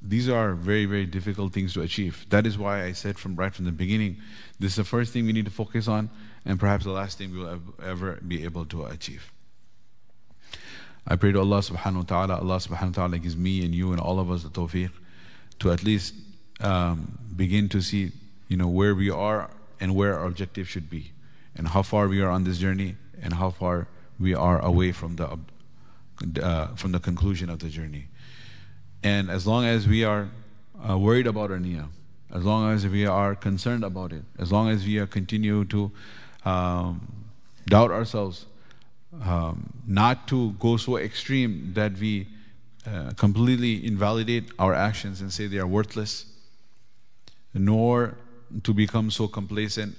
these 0.01 0.29
are 0.29 0.55
very, 0.55 0.85
very 0.85 1.07
difficult 1.07 1.53
things 1.53 1.73
to 1.75 1.83
achieve. 1.83 2.27
That 2.31 2.47
is 2.47 2.59
why 2.59 2.85
I 2.85 2.93
said 2.93 3.19
from 3.19 3.37
right 3.37 3.55
from 3.55 3.65
the 3.65 3.73
beginning, 3.73 4.19
this 4.59 4.73
is 4.73 4.77
the 4.77 4.85
first 4.85 5.13
thing 5.13 5.27
we 5.27 5.33
need 5.33 5.47
to 5.47 5.51
focus 5.51 5.89
on, 5.89 6.11
and 6.45 6.61
perhaps 6.61 6.85
the 6.85 6.91
last 6.91 7.19
thing 7.19 7.33
we 7.33 7.39
will 7.39 7.61
ever 7.83 8.21
be 8.27 8.45
able 8.45 8.67
to 8.67 8.85
achieve. 8.85 9.33
I 11.07 11.17
pray 11.17 11.33
to 11.33 11.41
Allah 11.41 11.59
subhanahu 11.59 11.97
wa 11.97 12.03
ta'ala, 12.03 12.37
Allah 12.37 12.57
subhanahu 12.57 12.97
wa 12.97 13.07
ta'ala 13.07 13.19
gives 13.19 13.37
me 13.37 13.65
and 13.65 13.75
you 13.75 13.93
and 13.93 14.01
all 14.01 14.19
of 14.19 14.31
us 14.31 14.43
the 14.43 14.49
tawfiq 14.49 14.91
to 15.59 15.71
at 15.71 15.83
least 15.83 16.15
um, 16.61 17.19
begin 17.37 17.69
to 17.71 17.81
see, 17.81 18.13
you 18.49 18.57
know, 18.57 18.69
where 18.69 18.95
we 18.95 19.11
are 19.11 19.51
and 19.81 19.95
where 19.95 20.19
our 20.19 20.27
objective 20.27 20.69
should 20.69 20.89
be, 20.89 21.13
and 21.57 21.69
how 21.69 21.83
far 21.83 22.09
we 22.09 22.21
are 22.21 22.31
on 22.31 22.45
this 22.45 22.59
journey, 22.59 22.97
and 23.23 23.35
how 23.35 23.51
far 23.51 23.89
we 24.19 24.35
are 24.35 24.61
away 24.61 24.93
from 24.93 25.17
the 25.17 25.39
uh, 26.43 26.69
from 26.75 26.93
the 26.93 27.01
conclusion 27.01 27.51
of 27.51 27.59
the 27.59 27.69
journey. 27.69 28.07
And 29.03 29.31
as 29.31 29.47
long 29.47 29.65
as 29.65 29.87
we 29.87 30.05
are 30.05 30.29
uh, 30.89 30.97
worried 30.97 31.27
about 31.27 31.51
our 31.51 31.59
niyyah, 31.59 31.89
as 32.33 32.45
long 32.45 32.73
as 32.73 32.87
we 32.87 33.07
are 33.07 33.35
concerned 33.35 33.85
about 33.85 34.13
it, 34.13 34.25
as 34.39 34.51
long 34.51 34.69
as 34.69 34.85
we 34.85 34.99
are 34.99 35.07
continue 35.07 35.65
to 35.67 35.91
um, 36.45 37.25
doubt 37.67 37.91
ourselves, 37.91 38.47
um, 39.23 39.73
not 39.87 40.27
to 40.29 40.53
go 40.53 40.77
so 40.77 40.97
extreme 40.97 41.73
that 41.75 41.97
we 41.99 42.27
uh, 42.87 43.13
completely 43.17 43.87
invalidate 43.87 44.51
our 44.59 44.75
actions 44.75 45.21
and 45.21 45.33
say 45.33 45.47
they 45.47 45.59
are 45.59 45.67
worthless, 45.67 46.27
nor 47.53 48.17
to 48.64 48.74
become 48.74 49.12
so 49.12 49.28
complacent 49.28 49.96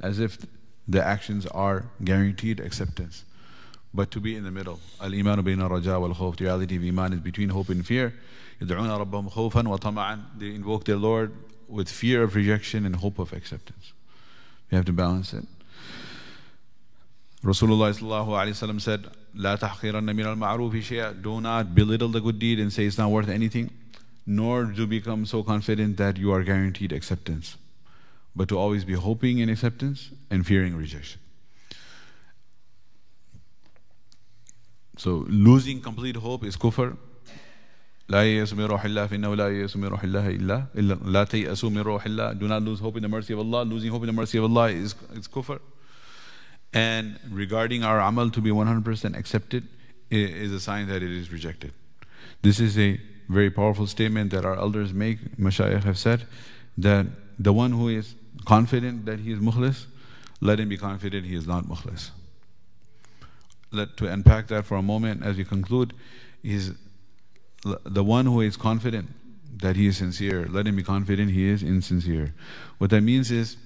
as 0.00 0.18
if 0.18 0.38
the 0.86 1.04
actions 1.04 1.46
are 1.46 1.84
guaranteed 2.02 2.60
acceptance, 2.60 3.24
but 3.92 4.10
to 4.10 4.20
be 4.20 4.36
in 4.36 4.44
the 4.44 4.50
middle. 4.50 4.80
Al-iman 5.00 5.42
bayna 5.42 5.68
raja 5.70 5.98
wal 5.98 6.14
khawf. 6.14 6.36
The 6.36 6.44
reality 6.44 6.76
of 6.76 6.84
iman 6.84 7.12
is 7.12 7.20
between 7.20 7.50
hope 7.50 7.68
and 7.68 7.86
fear. 7.86 8.14
يدعون 8.62 9.06
ربهم 9.06 9.30
خوفا 9.30 9.68
وطمعا. 9.68 10.38
They 10.38 10.54
invoke 10.54 10.84
their 10.84 10.96
Lord 10.96 11.32
with 11.68 11.88
fear 11.88 12.22
of 12.22 12.34
rejection 12.34 12.86
and 12.86 12.96
hope 12.96 13.18
of 13.18 13.32
acceptance. 13.32 13.92
We 14.70 14.76
have 14.76 14.84
to 14.86 14.92
balance 14.92 15.32
it. 15.32 15.44
Rasulullah 17.44 18.80
said, 18.80 19.06
لا 19.36 19.56
تحقرن 19.56 20.04
من 20.04 20.26
المعروف 20.26 20.74
شيئا. 20.82 21.22
Do 21.22 21.40
not 21.40 21.74
belittle 21.74 22.08
the 22.08 22.20
good 22.20 22.38
deed 22.38 22.58
and 22.58 22.72
say 22.72 22.86
it's 22.86 22.98
not 22.98 23.10
worth 23.10 23.28
anything, 23.28 23.70
nor 24.26 24.64
do 24.64 24.86
become 24.86 25.24
so 25.24 25.42
confident 25.42 25.96
that 25.98 26.16
you 26.16 26.32
are 26.32 26.42
guaranteed 26.42 26.92
acceptance, 26.92 27.56
but 28.34 28.48
to 28.48 28.58
always 28.58 28.84
be 28.84 28.94
hoping 28.94 29.38
in 29.38 29.48
acceptance 29.48 30.10
and 30.30 30.46
fearing 30.46 30.76
rejection. 30.76 31.20
So 34.96 35.26
losing 35.28 35.80
complete 35.80 36.16
hope 36.16 36.44
is 36.44 36.56
kufr. 36.56 36.96
لا 38.08 38.22
ييأس 38.22 38.54
من 38.54 38.64
روح 38.64 38.84
الله 38.84 39.06
فإنه 39.06 39.34
لا 39.34 39.48
ييأس 39.48 39.76
من 39.76 39.84
روح 39.84 40.02
الله 40.02 40.28
إلا 40.28 40.66
إلا 40.74 40.94
لا 41.04 41.24
تيأسوا 41.24 41.70
من 41.70 41.82
روح 41.82 42.06
الله 42.06 42.38
Do 42.38 42.48
not 42.48 42.62
lose 42.62 42.80
hope 42.80 42.96
in 42.96 43.02
the 43.02 43.08
mercy 43.08 43.34
of 43.34 43.38
Allah. 43.38 43.64
Losing 43.64 43.90
hope 43.90 44.02
in 44.02 44.06
the 44.06 44.12
mercy 44.12 44.38
of 44.38 44.44
Allah 44.44 44.70
is, 44.70 44.94
is 45.14 45.28
kufr. 45.28 45.60
And 46.72 47.18
regarding 47.30 47.84
our 47.84 48.00
amal 48.00 48.30
to 48.30 48.40
be 48.40 48.50
100% 48.50 49.16
accepted 49.16 49.68
is 50.10 50.52
a 50.52 50.60
sign 50.60 50.88
that 50.88 51.02
it 51.02 51.10
is 51.10 51.30
rejected. 51.30 51.72
This 52.42 52.60
is 52.60 52.78
a 52.78 53.00
very 53.28 53.50
powerful 53.50 53.86
statement 53.86 54.30
that 54.30 54.44
our 54.44 54.56
elders 54.56 54.92
make, 54.92 55.36
mashayikh 55.36 55.84
have 55.84 55.98
said, 55.98 56.26
that 56.78 57.06
the 57.38 57.52
one 57.52 57.72
who 57.72 57.88
is 57.88 58.14
confident 58.43 59.05
that 59.05 59.19
he 59.19 59.31
is 59.31 59.39
mukhlis, 59.39 59.85
let 60.41 60.59
him 60.59 60.69
be 60.69 60.77
confident 60.77 61.25
he 61.25 61.35
is 61.35 61.47
not 61.47 61.65
mukhlis. 61.65 62.11
Let 63.71 63.97
to 63.97 64.07
unpack 64.07 64.47
that 64.47 64.65
for 64.65 64.77
a 64.77 64.81
moment 64.81 65.23
as 65.23 65.37
we 65.37 65.45
conclude 65.45 65.93
is 66.43 66.73
the 67.63 68.03
one 68.03 68.25
who 68.25 68.41
is 68.41 68.57
confident 68.57 69.09
that 69.57 69.75
he 69.75 69.87
is 69.87 69.97
sincere, 69.97 70.45
let 70.49 70.67
him 70.67 70.75
be 70.75 70.83
confident 70.83 71.31
he 71.31 71.47
is 71.47 71.63
insincere. 71.63 72.33
What 72.77 72.89
that 72.89 73.01
means 73.01 73.31
is 73.31 73.57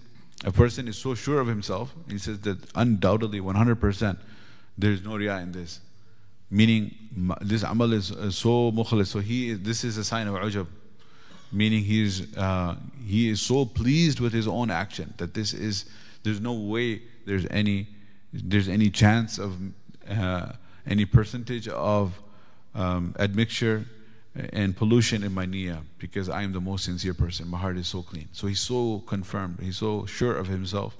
a 0.45 0.51
person 0.51 0.87
is 0.87 0.97
so 0.97 1.15
sure 1.15 1.39
of 1.39 1.47
himself, 1.47 1.93
he 2.07 2.19
says 2.19 2.39
that 2.41 2.59
undoubtedly 2.75 3.41
100% 3.41 4.17
there 4.77 4.91
is 4.91 5.03
no 5.03 5.11
riyah 5.11 5.41
in 5.41 5.51
this. 5.51 5.79
Meaning 6.49 6.93
this 7.41 7.63
amal 7.63 7.93
is 7.93 8.07
so 8.35 8.71
mukhlis, 8.71 9.07
so 9.07 9.19
he 9.19 9.49
is, 9.49 9.61
this 9.61 9.83
is 9.83 9.97
a 9.97 10.03
sign 10.03 10.27
of 10.27 10.35
ujab. 10.35 10.67
Meaning 11.51 11.83
he 11.83 12.03
is, 12.03 12.35
uh, 12.35 12.75
he 13.05 13.29
is 13.29 13.41
so 13.41 13.65
pleased 13.65 14.19
with 14.19 14.33
his 14.33 14.47
own 14.47 14.69
action 14.69 15.13
that 15.17 15.33
this 15.33 15.53
is, 15.53 15.85
there's 16.23 16.41
no 16.41 16.53
way 16.53 17.01
there's 17.25 17.45
any, 17.49 17.87
there's 18.33 18.67
any 18.67 18.89
chance 18.89 19.37
of 19.37 19.57
uh, 20.09 20.53
any 20.85 21.05
percentage 21.05 21.67
of 21.67 22.19
um, 22.75 23.15
admixture 23.19 23.85
and 24.53 24.75
pollution 24.75 25.23
in 25.23 25.33
my 25.33 25.45
niyyah 25.45 25.81
because 25.97 26.29
I 26.29 26.43
am 26.43 26.53
the 26.53 26.61
most 26.61 26.85
sincere 26.85 27.13
person. 27.13 27.47
My 27.47 27.57
heart 27.57 27.77
is 27.77 27.87
so 27.87 28.01
clean. 28.01 28.29
So 28.31 28.47
he's 28.47 28.59
so 28.59 29.03
confirmed, 29.07 29.59
he's 29.61 29.77
so 29.77 30.05
sure 30.05 30.35
of 30.35 30.47
himself, 30.47 30.95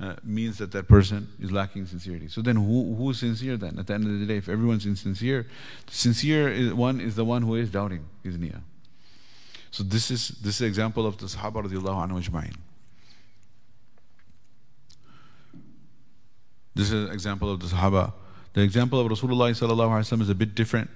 uh, 0.00 0.16
means 0.24 0.58
that 0.58 0.72
that 0.72 0.88
person 0.88 1.28
is 1.38 1.52
lacking 1.52 1.86
sincerity. 1.86 2.28
So 2.28 2.40
then 2.40 2.56
who, 2.56 2.94
who's 2.94 3.20
sincere 3.20 3.56
then? 3.56 3.78
At 3.78 3.86
the 3.86 3.94
end 3.94 4.04
of 4.04 4.18
the 4.18 4.26
day, 4.26 4.38
if 4.38 4.48
everyone's 4.48 4.86
insincere, 4.86 5.46
sincere 5.88 6.48
is, 6.48 6.72
one 6.72 7.00
is 7.00 7.14
the 7.14 7.24
one 7.24 7.42
who 7.42 7.54
is 7.56 7.70
doubting 7.70 8.04
his 8.22 8.36
niyyah. 8.36 8.62
So 9.72 9.82
this 9.82 10.10
is 10.10 10.28
this 10.28 10.56
is 10.56 10.60
an 10.60 10.68
example 10.68 11.06
of 11.06 11.18
the 11.18 11.26
Sahaba 11.26 11.64
radiallahu 11.66 12.06
anhu 12.06 12.22
ajma'in. 12.22 12.54
This 16.74 16.92
is 16.92 17.08
an 17.08 17.12
example 17.12 17.50
of 17.50 17.60
the 17.60 17.66
Sahaba. 17.66 18.12
The 18.54 18.62
example 18.62 19.00
of 19.00 19.10
Rasulullah 19.10 19.50
sallallahu 19.50 19.90
alaihi 19.96 20.06
wasallam 20.06 20.22
is 20.22 20.28
a 20.28 20.34
bit 20.34 20.54
different 20.54 20.90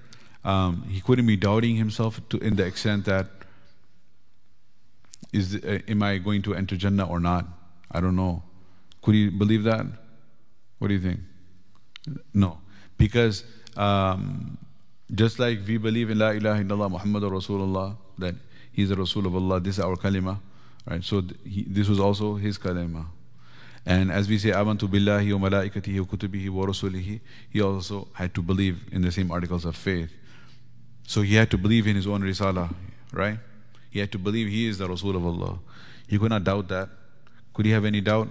um, 0.47 0.85
he 0.89 1.01
couldn't 1.01 1.27
be 1.27 1.37
doubting 1.37 1.75
himself 1.75 2.21
to, 2.29 2.39
in 2.39 2.55
the 2.55 2.65
extent 2.65 3.05
that 3.07 3.27
is 5.33 5.57
uh, 5.57 5.81
am 5.89 6.03
I 6.05 6.19
going 6.19 6.43
to 6.43 6.55
enter 6.55 6.77
Jannah 6.77 7.07
or 7.09 7.19
not? 7.19 7.47
I 7.91 8.01
don't 8.01 8.15
know. 8.15 8.45
Could 9.03 9.15
he 9.17 9.29
believe 9.29 9.65
that? 9.65 9.85
What 10.79 10.89
do 10.89 10.95
you 10.95 11.01
think? 11.01 11.21
No, 12.33 12.59
because 12.97 13.43
um, 13.77 14.57
just 15.13 15.41
like 15.41 15.59
we 15.67 15.79
believe 15.79 16.11
in 16.11 16.19
La 16.21 16.31
ilaha 16.31 16.63
illallah 16.63 17.01
Muhammadur 17.01 17.33
Rasulullah 17.33 17.97
that 18.19 18.37
he's 18.77 18.91
a 18.91 18.95
Rasul 18.95 19.27
of 19.27 19.35
Allah. 19.35 19.59
This 19.59 19.79
is 19.79 19.85
our 19.85 19.97
kalima, 19.97 20.39
right? 20.87 21.03
So 21.03 21.23
th 21.23 21.35
he, 21.55 21.65
this 21.77 21.89
was 21.89 22.01
also 22.07 22.35
his 22.47 22.59
kalima. 22.59 23.07
And 23.95 24.13
as 24.13 24.29
we 24.29 24.37
say, 24.43 24.51
Amantu 24.51 24.89
billahi 24.95 25.33
wa 25.33 25.49
malaikatihi 25.49 26.01
wa 26.01 26.07
kutubihi 26.13 26.51
wa 26.51 26.67
rasulihi, 26.67 27.21
he 27.51 27.61
also 27.63 28.09
had 28.13 28.35
to 28.35 28.43
believe 28.43 28.83
in 28.93 29.01
the 29.09 29.13
same 29.19 29.31
articles 29.31 29.65
of 29.65 29.77
faith. 29.77 30.11
So 31.07 31.23
he 31.23 31.37
had 31.37 31.51
to 31.53 31.59
believe 31.67 31.87
in 31.87 31.97
his 32.01 32.07
own 32.07 32.23
risala, 32.23 32.65
right? 33.13 33.39
He 33.91 34.01
had 34.01 34.11
to 34.13 34.19
believe 34.19 34.49
he 34.49 34.67
is 34.67 34.79
the 34.79 34.89
Rasul 34.89 35.17
of 35.17 35.25
Allah. 35.25 35.59
He 36.09 36.19
could 36.19 36.31
not 36.31 36.45
doubt 36.45 36.69
that. 36.69 36.91
Could 37.55 37.65
he 37.65 37.73
have 37.73 37.87
any 37.93 38.01
doubt? 38.01 38.29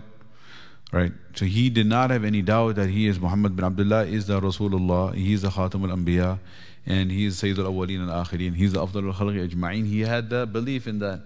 Right? 0.91 1.13
So 1.35 1.45
he 1.45 1.69
did 1.69 1.87
not 1.87 2.11
have 2.11 2.23
any 2.23 2.41
doubt 2.41 2.75
that 2.75 2.89
he 2.89 3.07
is 3.07 3.19
Muhammad 3.19 3.55
bin 3.55 3.65
Abdullah, 3.65 4.03
is 4.05 4.27
the 4.27 4.39
Rasulullah, 4.39 5.15
he 5.15 5.33
is 5.33 5.41
the 5.41 5.49
Khatam 5.49 5.89
al 5.89 5.97
Anbiya, 5.97 6.37
and 6.85 7.11
he 7.11 7.25
is 7.25 7.37
Sayyid 7.37 7.59
al 7.59 7.65
Awwaleen 7.65 8.07
al 8.07 8.25
Akhirin, 8.25 8.55
he's 8.55 8.73
the 8.73 8.85
Afdal 8.85 9.07
al 9.07 9.13
Khalqi 9.13 9.49
Ajma'in. 9.49 9.87
He 9.87 10.01
had 10.01 10.29
the 10.29 10.45
belief 10.45 10.87
in 10.87 10.99
that. 10.99 11.21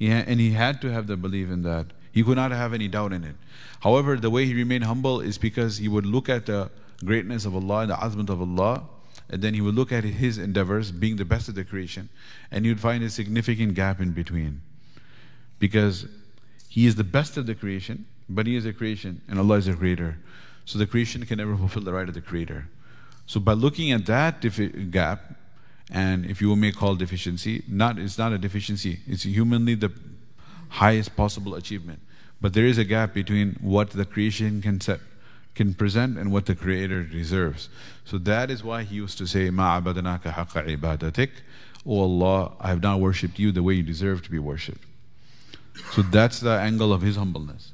And 0.00 0.40
he 0.40 0.50
had 0.50 0.80
to 0.82 0.90
have 0.90 1.06
the 1.06 1.16
belief 1.16 1.48
in 1.48 1.62
that. 1.62 1.86
He 2.10 2.24
could 2.24 2.36
not 2.36 2.50
have 2.50 2.72
any 2.72 2.88
doubt 2.88 3.12
in 3.12 3.24
it. 3.24 3.36
However, 3.80 4.16
the 4.16 4.30
way 4.30 4.46
he 4.46 4.54
remained 4.54 4.84
humble 4.84 5.20
is 5.20 5.38
because 5.38 5.78
he 5.78 5.88
would 5.88 6.06
look 6.06 6.28
at 6.28 6.46
the 6.46 6.70
greatness 7.04 7.44
of 7.44 7.54
Allah 7.54 7.80
and 7.82 7.90
the 7.90 7.94
azmat 7.94 8.28
of 8.28 8.40
Allah 8.40 8.82
and 9.32 9.40
then 9.40 9.54
he 9.54 9.62
would 9.62 9.74
look 9.74 9.90
at 9.90 10.04
his 10.04 10.36
endeavors 10.36 10.92
being 10.92 11.16
the 11.16 11.24
best 11.24 11.48
of 11.48 11.54
the 11.54 11.64
creation, 11.64 12.10
and 12.50 12.66
he 12.66 12.70
would 12.70 12.80
find 12.80 13.02
a 13.02 13.08
significant 13.08 13.74
gap 13.74 13.98
in 13.98 14.12
between. 14.12 14.60
Because 15.58 16.06
he 16.68 16.86
is 16.86 16.96
the 16.96 17.04
best 17.04 17.38
of 17.38 17.46
the 17.46 17.54
creation, 17.54 18.04
but 18.28 18.46
he 18.46 18.56
is 18.56 18.66
a 18.66 18.74
creation, 18.74 19.22
and 19.28 19.38
Allah 19.38 19.56
is 19.56 19.68
a 19.68 19.74
creator. 19.74 20.18
So 20.66 20.78
the 20.78 20.86
creation 20.86 21.24
can 21.24 21.38
never 21.38 21.56
fulfill 21.62 21.82
the 21.82 21.94
right 21.94 22.06
of 22.06 22.14
the 22.14 22.20
creator. 22.20 22.68
So 23.26 23.40
by 23.40 23.52
looking 23.52 23.92
at 23.92 24.06
that 24.06 24.40
gap, 24.90 25.34
and 25.90 26.26
if 26.26 26.40
you 26.40 26.54
may 26.56 26.72
call 26.72 26.94
deficiency, 26.96 27.64
not 27.68 27.98
it's 27.98 28.18
not 28.18 28.32
a 28.32 28.38
deficiency, 28.38 29.00
it's 29.06 29.24
humanly 29.24 29.74
the 29.74 29.92
highest 30.68 31.16
possible 31.16 31.54
achievement. 31.54 32.00
But 32.40 32.54
there 32.54 32.66
is 32.66 32.78
a 32.78 32.84
gap 32.84 33.14
between 33.14 33.56
what 33.60 33.90
the 33.90 34.04
creation 34.04 34.62
can 34.62 34.80
set 34.80 35.00
can 35.54 35.74
present 35.74 36.16
and 36.16 36.32
what 36.32 36.46
the 36.46 36.54
Creator 36.54 37.04
deserves. 37.04 37.68
So 38.04 38.18
that 38.18 38.50
is 38.50 38.64
why 38.64 38.84
he 38.84 38.96
used 38.96 39.18
to 39.18 39.26
say, 39.26 39.50
Ma 39.50 39.80
haqqa 39.80 40.76
ibadatik. 40.76 41.30
Oh 41.84 42.00
Allah, 42.00 42.52
I 42.60 42.68
have 42.68 42.82
not 42.82 43.00
worshipped 43.00 43.38
you 43.38 43.52
the 43.52 43.62
way 43.62 43.74
you 43.74 43.82
deserve 43.82 44.22
to 44.22 44.30
be 44.30 44.38
worshipped. 44.38 44.84
So 45.92 46.02
that's 46.02 46.40
the 46.40 46.52
angle 46.52 46.92
of 46.92 47.02
his 47.02 47.16
humbleness. 47.16 47.72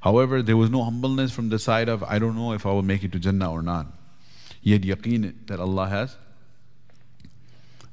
However, 0.00 0.42
there 0.42 0.56
was 0.56 0.70
no 0.70 0.84
humbleness 0.84 1.32
from 1.32 1.48
the 1.48 1.58
side 1.58 1.88
of, 1.88 2.02
I 2.04 2.18
don't 2.18 2.36
know 2.36 2.52
if 2.52 2.64
I 2.64 2.70
will 2.70 2.82
make 2.82 3.02
it 3.02 3.12
to 3.12 3.18
Jannah 3.18 3.50
or 3.50 3.62
not. 3.62 3.86
He 4.60 4.72
had 4.72 4.82
yaqeen 4.82 5.34
that 5.46 5.60
Allah 5.60 5.88
has 5.88 6.16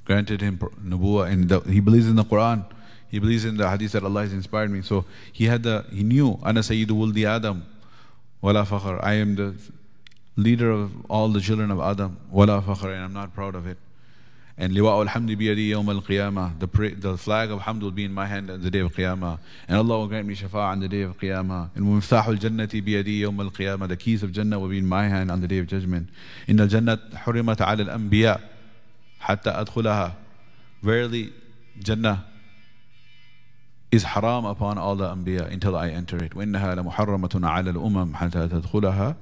granted 0.05 0.41
him 0.41 0.57
nubuwa 0.57 1.31
and 1.31 1.49
the, 1.49 1.59
he 1.61 1.79
believes 1.79 2.07
in 2.07 2.15
the 2.15 2.23
Quran. 2.23 2.65
He 3.09 3.19
believes 3.19 3.45
in 3.45 3.57
the 3.57 3.69
hadith 3.69 3.93
that 3.93 4.03
Allah 4.03 4.21
has 4.21 4.33
inspired 4.33 4.71
me. 4.71 4.81
So 4.81 5.05
he 5.31 5.45
had 5.45 5.63
the, 5.63 5.85
he 5.91 6.03
knew, 6.03 6.39
Ana 6.43 6.61
Sayyidu 6.61 6.89
Wuldi 6.89 7.25
Adam. 7.25 7.65
Wala 8.41 8.65
fakhr. 8.65 8.99
I 9.03 9.13
am 9.13 9.35
the 9.35 9.55
leader 10.35 10.69
of 10.69 10.91
all 11.09 11.29
the 11.29 11.39
children 11.39 11.71
of 11.71 11.79
Adam. 11.79 12.17
Wala 12.29 12.61
fakhr. 12.61 12.93
And 12.93 13.03
I'm 13.03 13.13
not 13.13 13.33
proud 13.33 13.55
of 13.55 13.67
it. 13.67 13.77
And 14.57 14.71
liwa 14.71 15.05
al-hamdi 15.05 15.35
biyadi 15.35 15.69
yawm 15.69 15.89
al-qiyamah. 15.89 16.59
The, 16.59 16.95
the 16.95 17.17
flag 17.17 17.51
of 17.51 17.59
hamd 17.61 17.81
will 17.81 17.91
be 17.91 18.05
in 18.05 18.13
my 18.13 18.25
hand 18.25 18.49
on 18.49 18.61
the 18.61 18.71
day 18.71 18.79
of 18.79 18.93
qiyamah. 18.93 19.37
And 19.67 19.77
Allah 19.77 19.99
will 19.99 20.07
grant 20.07 20.27
me 20.27 20.35
shafa 20.35 20.55
on 20.55 20.79
the 20.79 20.87
day 20.87 21.01
of 21.01 21.17
qiyamah. 21.17 21.71
And 21.75 21.85
miftahu 21.85 22.27
al-jannati 22.27 22.81
biyadi 22.81 23.19
yawm 23.19 23.37
al-qiyamah. 23.39 23.89
The 23.89 23.97
keys 23.97 24.23
of 24.23 24.31
Jannah 24.31 24.57
will 24.57 24.69
be 24.69 24.77
in 24.77 24.85
my 24.85 25.09
hand 25.09 25.29
on 25.29 25.41
the 25.41 25.47
day 25.47 25.57
of 25.57 25.67
judgment. 25.67 26.09
In 26.47 26.59
al-jannat 26.59 27.11
hurimat 27.23 27.59
ala 27.59 27.91
al-anbiya 27.91 28.41
hatta 29.19 29.51
adkhulaha. 29.51 30.13
Verily, 30.81 31.33
Jannah 31.79 32.25
is 33.91 34.03
haram 34.03 34.45
upon 34.45 34.77
all 34.77 34.95
the 34.95 35.07
anbiya 35.07 35.51
until 35.51 35.75
I 35.75 35.89
enter 35.89 36.21
it. 36.23 36.31
وَإِنَّهَا 36.31 36.75
لَمُحَرَّمَةٌ 36.79 37.29
عَلَى 37.29 37.73
الْأُمَمْ 37.73 38.13
حَتَّى 38.15 38.49
تَدْخُلَهَا 38.49 39.15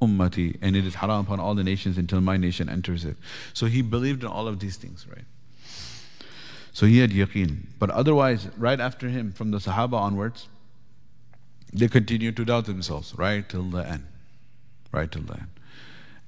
ummati 0.00 0.58
and 0.60 0.76
it 0.76 0.84
is 0.84 0.96
haram 0.96 1.20
upon 1.20 1.40
all 1.40 1.54
the 1.54 1.64
nations 1.64 1.96
until 1.98 2.20
my 2.20 2.36
nation 2.36 2.68
enters 2.68 3.04
it. 3.04 3.16
So 3.54 3.66
he 3.66 3.82
believed 3.82 4.22
in 4.22 4.28
all 4.28 4.46
of 4.46 4.60
these 4.60 4.76
things, 4.76 5.06
right? 5.08 5.24
So 6.72 6.84
he 6.84 6.98
had 6.98 7.10
yaqeen. 7.10 7.68
But 7.78 7.90
otherwise, 7.90 8.48
right 8.56 8.78
after 8.78 9.08
him, 9.08 9.32
from 9.32 9.50
the 9.50 9.58
Sahaba 9.58 9.94
onwards, 9.94 10.48
they 11.72 11.88
continued 11.88 12.36
to 12.36 12.44
doubt 12.44 12.66
themselves 12.66 13.14
right 13.16 13.48
till 13.48 13.64
the 13.64 13.78
end. 13.78 14.06
Right 14.92 15.10
till 15.10 15.22
the 15.22 15.34
end. 15.34 15.48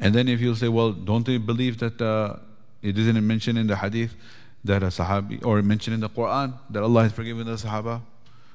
And 0.00 0.14
then 0.14 0.28
if 0.28 0.40
you 0.40 0.54
say, 0.54 0.68
well, 0.68 0.92
don't 0.92 1.26
they 1.26 1.36
believe 1.36 1.78
that 1.78 2.00
uh, 2.00 2.36
it 2.82 2.96
isn't 2.96 3.26
mentioned 3.26 3.58
in 3.58 3.66
the 3.66 3.76
hadith 3.76 4.14
that 4.64 4.82
a 4.82 4.86
Sahabi, 4.86 5.44
or 5.44 5.60
mentioned 5.62 5.94
in 5.94 6.00
the 6.00 6.08
Quran 6.08 6.54
that 6.70 6.82
Allah 6.82 7.02
has 7.02 7.12
forgiven 7.12 7.46
the 7.46 7.54
Sahaba? 7.54 8.00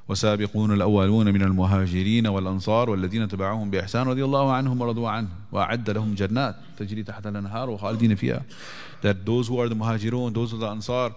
وسابقون 0.09 0.73
الأولون 0.73 1.35
من 1.35 1.42
المهاجرين 1.42 2.27
والأنصار 2.27 2.90
والذين 2.90 3.29
تبعوهم 3.29 3.71
بإحسان 3.71 4.07
رضي 4.07 4.25
الله 4.25 4.53
عنهم 4.53 4.81
ورضوا 4.81 5.09
عنه 5.09 5.29
وأعد 5.53 5.90
لهم 5.90 6.14
جنات 6.14 6.57
تجري 6.79 7.03
تحت 7.03 7.27
الأنهار 7.27 7.71
وخالدين 7.71 8.14
فيها 8.14 8.42
that 9.03 9.27
those 9.27 9.49
who 9.49 9.61
are 9.61 9.68
the 9.68 9.77
muhajirun 9.77 10.33
those 10.35 10.51
who 10.51 10.57
are 10.57 10.61
the 10.61 10.66
ansar 10.66 11.14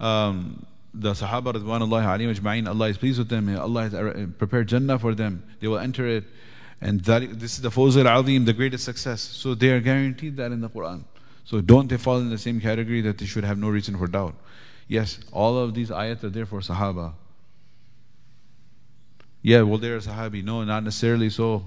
um, 0.00 0.66
the 0.94 1.10
Sahaba 1.10 1.52
Radwanullahi 1.52 2.04
alayhim 2.04 2.34
ajma'in, 2.34 2.68
Allah 2.68 2.88
is 2.88 2.98
pleased 2.98 3.18
with 3.18 3.28
them, 3.28 3.54
Allah 3.58 3.82
has 3.82 3.94
uh, 3.94 4.26
prepared 4.38 4.68
Jannah 4.68 4.98
for 4.98 5.14
them, 5.14 5.42
they 5.60 5.66
will 5.66 5.78
enter 5.78 6.06
it. 6.06 6.24
And 6.80 7.00
that, 7.04 7.40
this 7.40 7.54
is 7.54 7.62
the 7.62 7.70
Fawz 7.70 7.96
al 7.96 8.22
Azim, 8.22 8.44
the 8.44 8.52
greatest 8.52 8.84
success. 8.84 9.20
So 9.20 9.54
they 9.54 9.70
are 9.70 9.80
guaranteed 9.80 10.36
that 10.36 10.52
in 10.52 10.60
the 10.60 10.68
Quran. 10.68 11.02
So 11.44 11.60
don't 11.60 11.88
they 11.88 11.96
fall 11.96 12.18
in 12.18 12.30
the 12.30 12.38
same 12.38 12.60
category 12.60 13.00
that 13.02 13.18
they 13.18 13.26
should 13.26 13.44
have 13.44 13.58
no 13.58 13.68
reason 13.68 13.96
for 13.96 14.06
doubt? 14.06 14.34
Yes, 14.86 15.18
all 15.32 15.58
of 15.58 15.74
these 15.74 15.90
ayats 15.90 16.24
are 16.24 16.30
there 16.30 16.46
for 16.46 16.60
Sahaba. 16.60 17.14
Yeah, 19.41 19.61
well, 19.61 19.77
they're 19.77 19.97
a 19.97 19.99
Sahabi. 19.99 20.43
No, 20.43 20.63
not 20.63 20.83
necessarily 20.83 21.29
so 21.29 21.65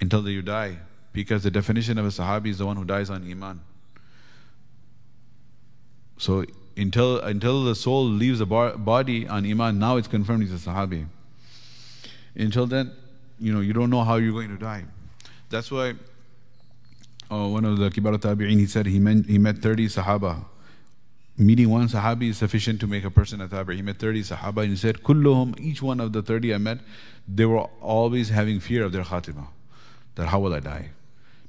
until 0.00 0.28
you 0.28 0.42
die. 0.42 0.78
Because 1.12 1.42
the 1.42 1.50
definition 1.50 1.98
of 1.98 2.06
a 2.06 2.08
Sahabi 2.08 2.48
is 2.48 2.58
the 2.58 2.66
one 2.66 2.76
who 2.76 2.84
dies 2.84 3.10
on 3.10 3.28
Iman. 3.30 3.60
So 6.18 6.44
until 6.76 7.20
until 7.20 7.64
the 7.64 7.74
soul 7.74 8.04
leaves 8.04 8.38
the 8.38 8.46
body 8.46 9.28
on 9.28 9.44
iman, 9.44 9.78
now 9.78 9.96
it's 9.96 10.08
confirmed 10.08 10.42
he's 10.42 10.52
a 10.52 10.70
sahabi. 10.70 11.06
Until 12.34 12.66
then, 12.66 12.92
you 13.38 13.52
know, 13.52 13.60
you 13.60 13.72
don't 13.72 13.90
know 13.90 14.04
how 14.04 14.16
you're 14.16 14.32
going 14.32 14.48
to 14.48 14.56
die. 14.56 14.84
That's 15.50 15.70
why 15.70 15.94
uh, 17.30 17.48
one 17.48 17.64
of 17.64 17.78
the 17.78 17.90
kibar 17.90 18.16
tabi'in, 18.16 18.58
he 18.58 18.66
said 18.66 18.86
he 18.86 18.98
met, 18.98 19.26
he 19.26 19.38
met 19.38 19.58
30 19.58 19.88
sahaba. 19.88 20.44
Meeting 21.36 21.70
one 21.70 21.88
sahabi 21.88 22.28
is 22.28 22.38
sufficient 22.38 22.80
to 22.80 22.86
make 22.86 23.04
a 23.04 23.10
person 23.10 23.40
a 23.40 23.48
tabi'i. 23.48 23.76
He 23.76 23.82
met 23.82 23.98
30 23.98 24.22
sahaba 24.22 24.62
and 24.62 24.70
he 24.70 24.76
said, 24.76 25.02
kulluhum, 25.02 25.58
each 25.58 25.80
one 25.80 25.98
of 25.98 26.12
the 26.12 26.22
30 26.22 26.54
I 26.54 26.58
met, 26.58 26.78
they 27.26 27.46
were 27.46 27.66
always 27.80 28.28
having 28.28 28.60
fear 28.60 28.84
of 28.84 28.92
their 28.92 29.02
khatimah. 29.02 29.46
That 30.16 30.28
how 30.28 30.40
will 30.40 30.54
I 30.54 30.60
die? 30.60 30.90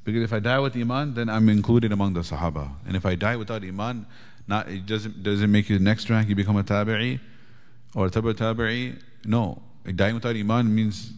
Because 0.06 0.24
if 0.24 0.34
I 0.34 0.40
die 0.40 0.60
with 0.60 0.76
iman, 0.76 1.14
then 1.14 1.30
I'm 1.30 1.50
included 1.50 1.92
among 1.92 2.14
the 2.14 2.22
sahaba. 2.22 2.72
And 2.88 2.96
if 2.96 3.06
I 3.06 3.16
die 3.16 3.36
without 3.36 3.64
iman, 3.64 4.06
not 4.48 4.68
it 4.68 4.86
doesn't 4.86 5.24
does 5.24 5.42
it 5.42 5.48
make 5.48 5.70
you 5.70 5.78
the 5.78 5.84
next 5.84 6.10
rank 6.10 6.28
you 6.28 6.36
become 6.36 6.58
a 6.58 6.64
tabi'i 6.64 7.20
or 7.96 8.08
a 8.08 8.10
tabi 8.10 8.34
tabi'i? 8.34 9.02
No. 9.26 9.62
Dying 9.96 10.16
without 10.16 10.36
iman 10.36 10.74
means 10.74 11.14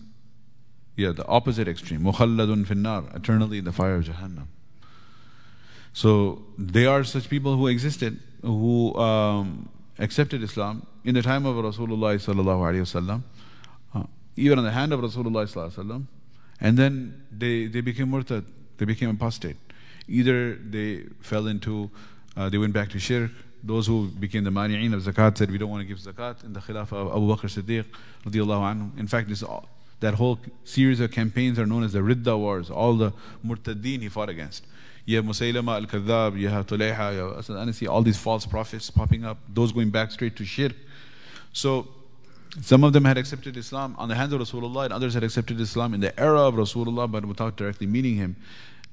yeah, 0.96 1.12
the 1.12 1.26
opposite 1.28 1.68
extreme. 1.68 2.02
Mukhalladun 2.02 2.66
finnar, 2.66 3.16
eternally 3.16 3.60
in 3.60 3.66
the 3.66 3.72
fire 3.72 3.96
of 3.96 4.06
Jahannam. 4.06 4.48
So 5.94 6.44
they 6.58 6.86
are 6.86 7.04
such 7.04 7.30
people 7.30 7.58
who 7.58 7.68
existed, 7.68 8.20
who 8.46 8.96
um, 8.96 9.70
accepted 9.98 10.44
Islam 10.44 10.86
in 11.04 11.16
the 11.16 11.22
time 11.22 11.46
of 11.46 11.56
Rasulullah 11.56 13.22
uh, 13.94 14.04
even 14.36 14.60
on 14.60 14.66
the 14.66 14.72
hand 14.72 14.94
of 14.94 15.00
Rasulullah 15.00 16.06
and 16.62 16.78
then 16.78 17.26
they 17.32 17.66
they 17.68 17.82
became 17.82 18.12
murtad, 18.12 18.46
they 18.78 18.86
became 18.86 19.10
apostate. 19.10 19.58
Either 20.08 20.56
they 20.56 21.04
fell 21.22 21.48
into 21.48 21.90
uh, 22.38 22.50
they 22.50 22.58
went 22.58 22.74
back 22.74 22.90
to 22.90 23.00
shirk. 23.00 23.32
Those 23.64 23.88
who 23.88 24.10
became 24.10 24.44
the 24.44 24.52
mani'in 24.52 24.94
of 24.94 25.02
zakat 25.02 25.38
said, 25.38 25.50
we 25.50 25.58
don't 25.58 25.72
want 25.72 25.82
to 25.82 25.88
give 25.88 25.98
zakat 25.98 26.44
in 26.44 26.54
the 26.54 26.60
khilafah 26.60 26.94
of 26.94 27.08
Abu 27.08 27.36
Bakr 27.36 27.50
Siddiq. 27.50 27.86
In 29.00 29.08
fact, 29.08 29.28
this, 29.28 29.44
that 30.02 30.14
whole 30.14 30.40
series 30.64 31.00
of 31.00 31.12
campaigns 31.12 31.58
are 31.58 31.66
known 31.66 31.84
as 31.84 31.94
the 31.94 32.00
Ridda 32.00 32.38
Wars. 32.38 32.70
All 32.70 32.96
the 32.96 33.12
murtadeen 33.44 34.02
he 34.02 34.10
fought 34.10 34.30
against. 34.30 34.66
You 35.06 35.18
have 35.18 35.26
Musaylama 35.26 35.76
al-Kadhab, 35.82 36.40
you 36.40 36.50
have 36.50 36.66
Tulayha, 36.66 37.14
you 37.14 37.20
have 37.20 37.38
Aswad 37.38 37.68
Anasi, 37.68 37.88
all 37.88 38.02
these 38.02 38.18
false 38.18 38.46
prophets 38.46 38.90
popping 38.90 39.24
up, 39.24 39.38
those 39.54 39.72
going 39.72 39.92
back 39.92 40.12
straight 40.12 40.36
to 40.38 40.46
shirk. 40.46 40.74
So, 41.54 41.88
some 42.62 42.84
of 42.84 42.94
them 42.94 43.06
had 43.06 43.18
accepted 43.18 43.58
Islam 43.58 43.96
on 43.98 44.08
the 44.10 44.16
hands 44.16 44.34
of 44.34 44.40
Rasulullah, 44.40 44.86
and 44.86 44.94
others 44.94 45.14
had 45.14 45.24
accepted 45.24 45.60
Islam 45.60 45.94
in 45.94 46.00
the 46.00 46.18
era 46.20 46.42
of 46.42 46.56
Rasulullah, 46.56 47.12
but 47.12 47.26
without 47.26 47.58
directly 47.58 47.86
meeting 47.86 48.16
him. 48.16 48.36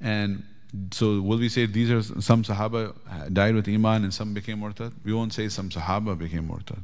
And 0.01 0.43
so 0.91 1.21
will 1.21 1.39
we 1.39 1.49
say 1.49 1.67
these 1.67 1.91
are 1.91 2.03
some 2.21 2.43
Sahaba 2.43 2.95
died 3.33 3.55
with 3.55 3.69
Iman 3.69 4.05
and 4.05 4.13
some 4.13 4.35
became 4.35 4.61
Murtad? 4.61 4.93
We 5.05 5.13
won't 5.13 5.33
say 5.33 5.49
some 5.49 5.69
Sahaba 5.69 6.19
became 6.19 6.49
Murtad. 6.49 6.81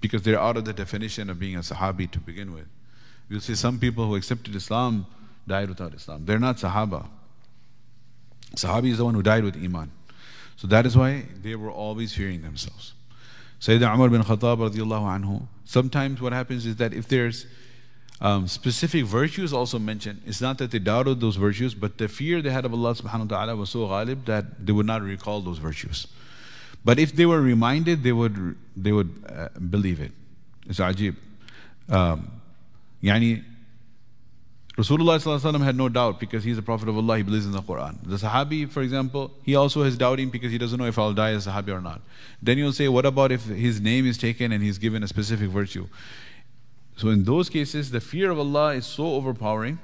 Because 0.00 0.22
they're 0.22 0.40
out 0.40 0.56
of 0.56 0.64
the 0.64 0.72
definition 0.72 1.28
of 1.28 1.38
being 1.38 1.56
a 1.56 1.60
Sahabi 1.60 2.10
to 2.12 2.20
begin 2.20 2.54
with. 2.54 2.66
We'll 3.28 3.40
say 3.40 3.54
some 3.54 3.78
people 3.78 4.06
who 4.06 4.14
accepted 4.14 4.54
Islam 4.54 5.06
died 5.46 5.68
without 5.68 5.92
Islam. 5.92 6.24
They're 6.24 6.38
not 6.38 6.56
Sahaba. 6.56 7.06
Sahabi 8.56 8.90
is 8.90 8.98
the 8.98 9.04
one 9.04 9.14
who 9.14 9.22
died 9.22 9.44
with 9.44 9.56
Iman. 9.56 9.90
So 10.56 10.66
that 10.68 10.86
is 10.86 10.96
why 10.96 11.24
they 11.42 11.54
were 11.54 11.70
always 11.70 12.12
fearing 12.12 12.42
themselves. 12.42 12.92
Sayyidina 13.60 13.94
Umar 13.94 14.08
bin 14.08 14.22
Khattab 14.22 14.58
anhu, 14.58 15.46
sometimes 15.64 16.20
what 16.20 16.32
happens 16.32 16.66
is 16.66 16.76
that 16.76 16.92
if 16.92 17.08
there's 17.08 17.46
um, 18.20 18.46
specific 18.48 19.04
virtues 19.04 19.52
also 19.52 19.78
mentioned. 19.78 20.20
It's 20.26 20.40
not 20.40 20.58
that 20.58 20.70
they 20.70 20.78
doubted 20.78 21.20
those 21.20 21.36
virtues, 21.36 21.74
but 21.74 21.96
the 21.96 22.06
fear 22.06 22.42
they 22.42 22.50
had 22.50 22.64
of 22.64 22.72
Allah 22.74 22.94
subhanahu 22.94 23.30
wa 23.30 23.36
ta'ala 23.36 23.56
was 23.56 23.70
so 23.70 23.86
ghalib 23.86 24.26
that 24.26 24.66
they 24.66 24.72
would 24.72 24.86
not 24.86 25.02
recall 25.02 25.40
those 25.40 25.58
virtues. 25.58 26.06
But 26.84 26.98
if 26.98 27.12
they 27.12 27.26
were 27.26 27.40
reminded, 27.40 28.02
they 28.02 28.12
would, 28.12 28.56
they 28.76 28.92
would 28.92 29.24
uh, 29.28 29.48
believe 29.58 30.00
it. 30.00 30.12
It's 30.66 30.80
ajib. 30.80 31.16
Um, 31.88 32.30
yani, 33.02 33.42
Rasulullah 34.80 35.62
had 35.62 35.76
no 35.76 35.90
doubt 35.90 36.18
because 36.18 36.42
he's 36.42 36.56
a 36.56 36.62
Prophet 36.62 36.88
of 36.88 36.96
Allah, 36.96 37.18
he 37.18 37.22
believes 37.22 37.44
in 37.44 37.52
the 37.52 37.60
Quran. 37.60 37.98
The 38.02 38.16
Sahabi, 38.16 38.70
for 38.70 38.80
example, 38.82 39.30
he 39.42 39.54
also 39.54 39.82
has 39.82 39.98
doubting 39.98 40.30
because 40.30 40.50
he 40.50 40.56
doesn't 40.56 40.78
know 40.78 40.86
if 40.86 40.98
I'll 40.98 41.12
die 41.12 41.32
as 41.32 41.46
a 41.46 41.50
Sahabi 41.50 41.68
or 41.68 41.82
not. 41.82 42.00
Then 42.40 42.56
you'll 42.56 42.72
say, 42.72 42.88
what 42.88 43.04
about 43.04 43.30
if 43.30 43.44
his 43.44 43.78
name 43.80 44.06
is 44.06 44.16
taken 44.16 44.52
and 44.52 44.62
he's 44.62 44.78
given 44.78 45.02
a 45.02 45.08
specific 45.08 45.50
virtue? 45.50 45.86
So 46.96 47.08
in 47.08 47.24
those 47.24 47.50
cases, 47.50 47.90
the 47.90 48.00
fear 48.00 48.30
of 48.30 48.38
Allah 48.38 48.74
is 48.74 48.86
so 48.86 49.14
overpowering 49.14 49.78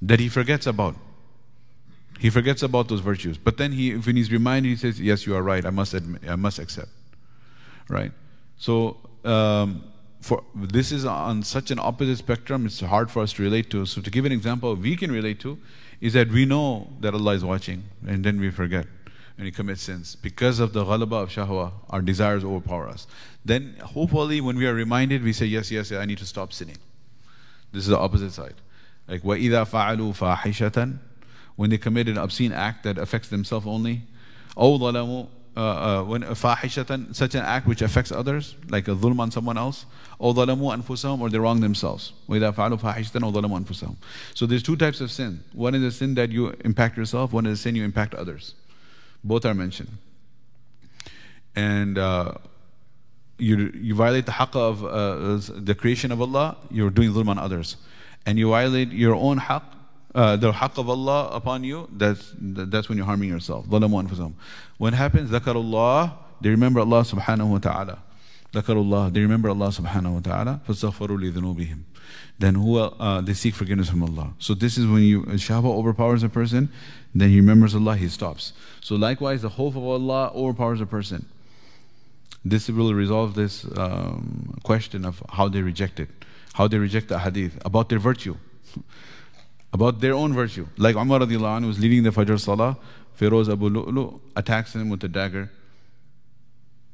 that 0.00 0.18
he 0.18 0.28
forgets 0.30 0.66
about. 0.66 0.96
He 2.18 2.30
forgets 2.30 2.62
about 2.62 2.88
those 2.88 3.00
virtues. 3.00 3.36
But 3.36 3.58
then 3.58 3.72
he, 3.72 3.92
when 3.96 4.16
he's 4.16 4.30
reminded, 4.30 4.68
he 4.68 4.76
says, 4.76 5.00
"Yes, 5.00 5.26
you 5.26 5.34
are 5.34 5.42
right. 5.42 5.64
I 5.64 5.70
must 5.70 5.94
admit, 5.94 6.22
I 6.28 6.36
must 6.36 6.58
accept." 6.58 6.90
Right. 7.88 8.12
So 8.58 8.98
um, 9.24 9.84
for 10.21 10.43
this 10.55 10.91
is 10.91 11.05
on 11.05 11.43
such 11.43 11.71
an 11.71 11.79
opposite 11.79 12.17
spectrum. 12.17 12.65
It's 12.65 12.79
hard 12.79 13.11
for 13.11 13.21
us 13.21 13.33
to 13.33 13.43
relate 13.43 13.69
to. 13.71 13.85
So 13.85 14.01
to 14.01 14.09
give 14.09 14.25
an 14.25 14.31
example, 14.31 14.75
we 14.75 14.95
can 14.95 15.11
relate 15.11 15.39
to 15.41 15.57
is 16.01 16.13
that 16.13 16.29
we 16.29 16.45
know 16.45 16.91
that 16.99 17.13
Allah 17.13 17.33
is 17.33 17.45
watching, 17.45 17.83
and 18.07 18.23
then 18.23 18.39
we 18.39 18.51
forget 18.51 18.87
and 19.37 19.43
we 19.43 19.51
commit 19.51 19.77
sins 19.79 20.15
because 20.15 20.59
of 20.59 20.71
the 20.73 20.85
ghalaba 20.85 21.23
of 21.23 21.29
shahwa. 21.29 21.71
Our 21.89 22.01
desires 22.01 22.43
overpower 22.43 22.87
us 22.87 23.05
then 23.45 23.75
hopefully 23.79 24.41
when 24.41 24.57
we 24.57 24.65
are 24.65 24.73
reminded, 24.73 25.23
we 25.23 25.31
say, 25.31 25.45
yes, 25.45 25.71
yes, 25.71 25.91
I 25.91 26.03
need 26.05 26.17
to 26.17 26.25
stop 26.25 26.51
sinning. 26.51 26.79
This 27.71 27.83
is 27.83 27.89
the 27.89 27.99
opposite 27.99 28.31
side. 28.31 28.55
Like, 29.07 29.21
وَإِذَا 29.21 29.69
فَعَلُوا 29.69 30.17
فَاحِشَةً 30.17 30.97
When 31.55 31.69
they 31.69 31.77
commit 31.77 32.09
an 32.09 32.17
obscene 32.17 32.51
act 32.51 32.83
that 32.83 32.97
affects 32.97 33.29
themselves 33.29 33.67
only, 33.67 34.01
أو 34.57 34.79
ظلموا 34.79 35.27
uh, 35.57 35.59
uh, 35.59 36.03
when 36.03 36.21
فاحشة 36.21 37.15
such 37.15 37.35
an 37.35 37.41
act 37.41 37.67
which 37.67 37.81
affects 37.81 38.11
others, 38.11 38.55
like 38.69 38.87
a 38.87 38.95
dhulm 38.95 39.19
on 39.19 39.31
someone 39.31 39.57
else, 39.57 39.85
أو 40.21 40.33
ظلموا 40.33 40.83
أنفسهم 40.83 41.19
or 41.19 41.29
they 41.29 41.37
wrong 41.37 41.59
themselves. 41.59 42.13
وإذا 42.27 42.51
فعلوا 42.51 42.77
فاحشة 42.77 43.23
أو 43.23 43.31
ظلموا 43.31 43.65
أنفسهم. 43.65 43.95
So 44.33 44.45
there's 44.45 44.63
two 44.63 44.75
types 44.75 45.01
of 45.01 45.11
sin. 45.11 45.43
One 45.53 45.75
is 45.75 45.83
a 45.83 45.91
sin 45.91 46.15
that 46.15 46.31
you 46.31 46.53
impact 46.63 46.97
yourself. 46.97 47.33
One 47.33 47.45
is 47.45 47.59
a 47.59 47.61
sin 47.61 47.75
you 47.75 47.83
impact 47.83 48.13
others. 48.15 48.53
Both 49.23 49.45
are 49.45 49.53
mentioned. 49.53 49.89
And 51.55 51.97
uh, 51.97 52.33
you, 53.37 53.71
you 53.75 53.95
violate 53.95 54.25
the 54.25 54.33
haqq 54.33 54.55
of 54.55 54.83
uh, 54.83 55.55
the 55.55 55.75
creation 55.75 56.11
of 56.11 56.21
Allah, 56.21 56.57
you're 56.69 56.89
doing 56.89 57.11
dhulm 57.11 57.29
on 57.29 57.37
others. 57.39 57.77
And 58.25 58.37
you 58.37 58.49
violate 58.49 58.91
your 58.91 59.15
own 59.15 59.39
haqq, 59.39 59.63
uh, 60.13 60.35
the 60.37 60.51
haqq 60.51 60.77
of 60.77 60.89
Allah 60.89 61.29
upon 61.29 61.63
you, 61.63 61.89
that's, 61.91 62.33
that's 62.39 62.87
when 62.87 62.97
you're 62.97 63.05
harming 63.05 63.29
yourself. 63.29 63.67
What 63.67 64.93
happens? 64.93 65.33
Allah, 65.33 66.17
they 66.41 66.49
remember 66.49 66.79
Allah 66.79 67.01
subhanahu 67.01 67.47
wa 67.47 67.57
ta'ala. 67.59 67.99
Allah, 68.55 69.11
they 69.11 69.19
remember 69.19 69.49
Allah 69.49 69.67
subhanahu 69.67 70.13
wa 70.13 70.19
ta'ala. 70.21 70.61
فَاسْتَغْفَرُوا 70.67 71.33
لِذُنُوبِهِمْ 71.33 71.79
Then 72.39 72.55
who, 72.55 72.77
uh, 72.77 73.21
they 73.21 73.33
seek 73.33 73.55
forgiveness 73.55 73.89
from 73.89 74.03
Allah. 74.03 74.33
So 74.39 74.53
this 74.53 74.77
is 74.77 74.87
when 74.87 75.03
you, 75.03 75.23
shahwa 75.23 75.65
overpowers 75.65 76.23
a 76.23 76.29
person, 76.29 76.69
then 77.13 77.29
he 77.29 77.37
remembers 77.37 77.75
Allah, 77.75 77.97
he 77.97 78.07
stops. 78.07 78.53
So 78.79 78.95
likewise, 78.95 79.41
the 79.41 79.49
hope 79.49 79.75
of 79.75 79.83
Allah 79.83 80.31
overpowers 80.33 80.79
a 80.79 80.85
person 80.85 81.25
This 82.45 82.69
will 82.69 82.93
resolve 82.93 83.33
this 83.33 83.65
um, 83.75 84.59
question 84.61 85.03
of 85.03 85.21
how 85.31 85.49
they 85.49 85.63
reject 85.63 85.99
it, 85.99 86.09
how 86.53 86.67
they 86.67 86.77
reject 86.77 87.07
the 87.07 87.17
hadith, 87.17 87.57
about 87.65 87.89
their 87.89 87.97
virtue, 87.97 88.37
about 89.73 89.99
their 89.99 90.13
own 90.13 90.33
virtue. 90.33 90.67
Like 90.77 90.95
Umar 90.95 91.19
radiallahu 91.19 91.59
anhu 91.59 91.67
was 91.67 91.79
leading 91.79 92.03
the 92.03 92.11
Fajr 92.11 92.39
Salah, 92.39 92.77
Feroz 93.13 93.49
Abu 93.49 93.69
Lu'lu 93.69 94.19
attacks 94.35 94.75
him 94.75 94.89
with 94.89 95.03
a 95.03 95.07
dagger. 95.07 95.51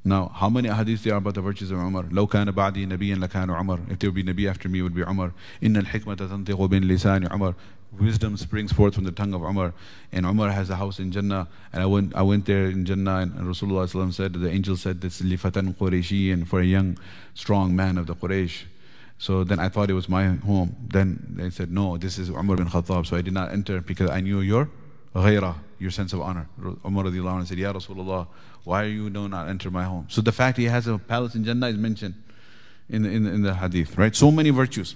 Now, 0.04 0.32
how 0.34 0.50
many 0.50 0.68
hadiths 0.68 1.04
there 1.04 1.14
are 1.14 1.18
about 1.18 1.36
the 1.36 1.42
virtues 1.42 1.70
of 1.70 1.78
Umar? 1.78 2.04
لو 2.04 2.28
كان 2.28 2.52
بعدي 2.52 2.88
نبيا 2.88 3.16
لكان 3.16 3.50
عمر. 3.50 3.92
If 3.92 4.00
there 4.00 4.10
would 4.10 4.16
be 4.16 4.24
Nabi 4.24 4.50
after 4.50 4.68
me, 4.68 4.80
it 4.80 4.82
would 4.82 4.96
be 4.96 5.04
Umar. 5.04 5.32
إن 5.62 5.78
الحكمة 5.78 6.16
تنطق 6.16 6.66
بين 6.66 6.84
لسان 6.84 7.30
عمر. 7.30 7.54
Wisdom 8.00 8.36
springs 8.36 8.72
forth 8.72 8.96
from 8.96 9.04
the 9.04 9.12
tongue 9.12 9.34
of 9.36 9.44
Umar. 9.44 9.74
And 10.12 10.26
Umar 10.26 10.50
has 10.50 10.72
a 10.72 10.78
house 10.78 11.00
in 11.00 11.12
Jannah. 11.12 11.48
And 11.72 11.84
I 11.84 11.86
went, 11.86 12.16
I 12.16 12.24
went 12.24 12.46
there 12.46 12.66
in 12.66 12.86
Jannah 12.86 13.18
and 13.18 13.34
Rasulullah 13.34 14.12
said, 14.14 14.34
the 14.34 14.50
angel 14.50 14.78
said, 14.78 15.02
this 15.02 15.22
is 15.22 15.30
lifatan 15.30 15.76
Qurayshi 15.76 16.34
and 16.34 16.48
for 16.48 16.62
a 16.62 16.66
young, 16.66 16.98
strong 17.36 17.76
man 17.76 17.98
of 17.98 18.08
the 18.08 18.16
Quraysh. 18.16 18.64
So 19.19 19.45
then 19.45 19.59
I 19.59 19.69
thought 19.69 19.91
it 19.91 19.95
was 19.95 20.09
my 20.09 20.27
home. 20.27 20.77
Then 20.89 21.35
they 21.37 21.51
said, 21.51 21.73
no, 21.73 21.97
this 21.97 22.19
is 22.19 22.29
Umar 22.29 22.57
bin 22.57 22.67
Khattab. 22.67 23.07
So 23.07 23.17
I 23.17 23.23
did 23.23 23.33
not 23.33 23.51
enter 23.51 23.81
because 23.81 24.11
I 24.11 24.21
knew 24.21 24.41
your 24.41 24.69
ghaira, 25.15 25.57
your 25.79 25.91
sense 25.91 26.13
of 26.13 26.21
honor. 26.21 26.49
Umar 26.85 27.05
radiallahu 27.05 27.41
anhu 27.41 27.47
said, 27.47 27.59
Ya 27.59 27.73
Rasulullah, 27.73 28.27
why 28.65 28.85
are 28.85 28.89
you 28.89 29.09
do 29.09 29.29
not 29.29 29.49
enter 29.49 29.71
my 29.71 29.85
home? 29.85 30.07
So 30.09 30.21
the 30.21 30.33
fact 30.33 30.59
he 30.59 30.65
has 30.65 30.87
a 30.87 30.99
palace 30.99 31.35
in 31.35 31.45
Jannah 31.45 31.69
is 31.69 31.77
mentioned 31.77 32.15
in 32.89 33.03
the, 33.03 33.11
in 33.11 33.27
in 33.27 33.43
the 33.43 33.55
hadith, 33.55 33.97
right? 33.97 34.15
So 34.15 34.31
many 34.31 34.51
virtues. 34.51 34.95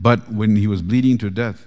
But 0.00 0.32
when 0.32 0.56
he 0.56 0.66
was 0.66 0.80
bleeding 0.80 1.18
to 1.18 1.30
death, 1.30 1.66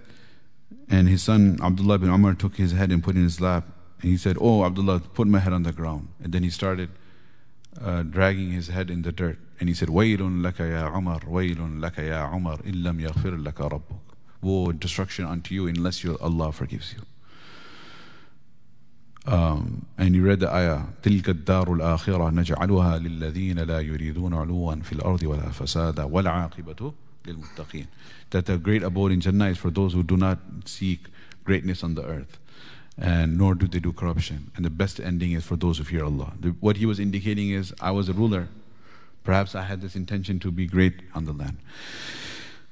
and 0.89 1.07
his 1.07 1.21
son 1.23 1.59
Abdullah 1.61 1.99
bin 1.99 2.09
Umar 2.09 2.33
took 2.33 2.55
his 2.55 2.71
head 2.71 2.91
and 2.91 3.03
put 3.03 3.15
it 3.15 3.19
in 3.19 3.25
his 3.25 3.39
lap, 3.39 3.67
and 4.01 4.11
he 4.11 4.17
said, 4.17 4.37
Oh, 4.39 4.65
Abdullah, 4.65 4.99
put 4.99 5.27
my 5.27 5.39
head 5.39 5.53
on 5.53 5.63
the 5.63 5.71
ground. 5.71 6.09
And 6.21 6.33
then 6.33 6.43
he 6.43 6.49
started 6.49 6.89
uh, 7.81 8.03
dragging 8.03 8.51
his 8.51 8.67
head 8.67 8.89
in 8.89 9.03
the 9.03 9.11
dirt. 9.11 9.39
And 9.63 9.69
he 9.69 9.75
said, 9.75 9.87
Waylun 9.87 10.41
laka 10.41 10.69
ya 10.69 10.93
Umar, 10.93 11.21
waylun 11.21 11.79
laka 11.79 12.05
ya 12.05 12.29
Umar, 12.35 12.57
illam 12.63 12.99
yaghfir 12.99 13.41
laka 13.41 13.71
rabbuk. 13.71 14.01
Woe, 14.41 14.73
destruction 14.73 15.23
unto 15.23 15.55
you 15.55 15.67
unless 15.67 16.03
you, 16.03 16.17
Allah 16.19 16.51
forgives 16.51 16.93
you. 16.93 19.31
Um, 19.31 19.85
and 19.97 20.15
you 20.15 20.25
read 20.25 20.41
the 20.41 20.53
ayah 20.53 20.81
تلك 21.01 21.29
الدار 21.29 21.73
الآخرة 21.73 22.29
نجعلها 22.29 22.97
للذين 22.97 23.59
لا 23.59 23.79
يريدون 23.79 24.33
علوا 24.33 24.75
في 24.75 24.93
الأرض 24.93 25.23
ولا 25.23 25.51
فسادا 25.51 26.03
والعاقبة 26.03 26.93
للمتقين 27.27 27.85
that 28.31 28.45
the 28.45 28.57
great 28.57 28.83
abode 28.83 29.13
in 29.13 29.21
Jannah 29.21 29.47
is 29.47 29.57
for 29.57 29.71
those 29.71 29.93
who 29.93 30.03
do 30.03 30.17
not 30.17 30.39
seek 30.65 31.05
greatness 31.45 31.85
on 31.85 31.95
the 31.95 32.05
earth 32.05 32.37
and 32.97 33.37
nor 33.37 33.55
do 33.55 33.65
they 33.65 33.79
do 33.79 33.93
corruption 33.93 34.51
and 34.57 34.65
the 34.65 34.69
best 34.69 34.99
ending 34.99 35.31
is 35.31 35.45
for 35.45 35.55
those 35.55 35.77
who 35.77 35.85
fear 35.85 36.03
Allah 36.03 36.33
the, 36.37 36.49
what 36.59 36.75
he 36.75 36.85
was 36.85 36.99
indicating 36.99 37.49
is 37.49 37.73
I 37.79 37.91
was 37.91 38.09
a 38.09 38.13
ruler 38.13 38.49
perhaps 39.23 39.55
I 39.55 39.63
had 39.63 39.81
this 39.81 39.95
intention 39.95 40.39
to 40.39 40.51
be 40.51 40.65
great 40.65 40.93
on 41.13 41.25
the 41.25 41.33
land 41.33 41.57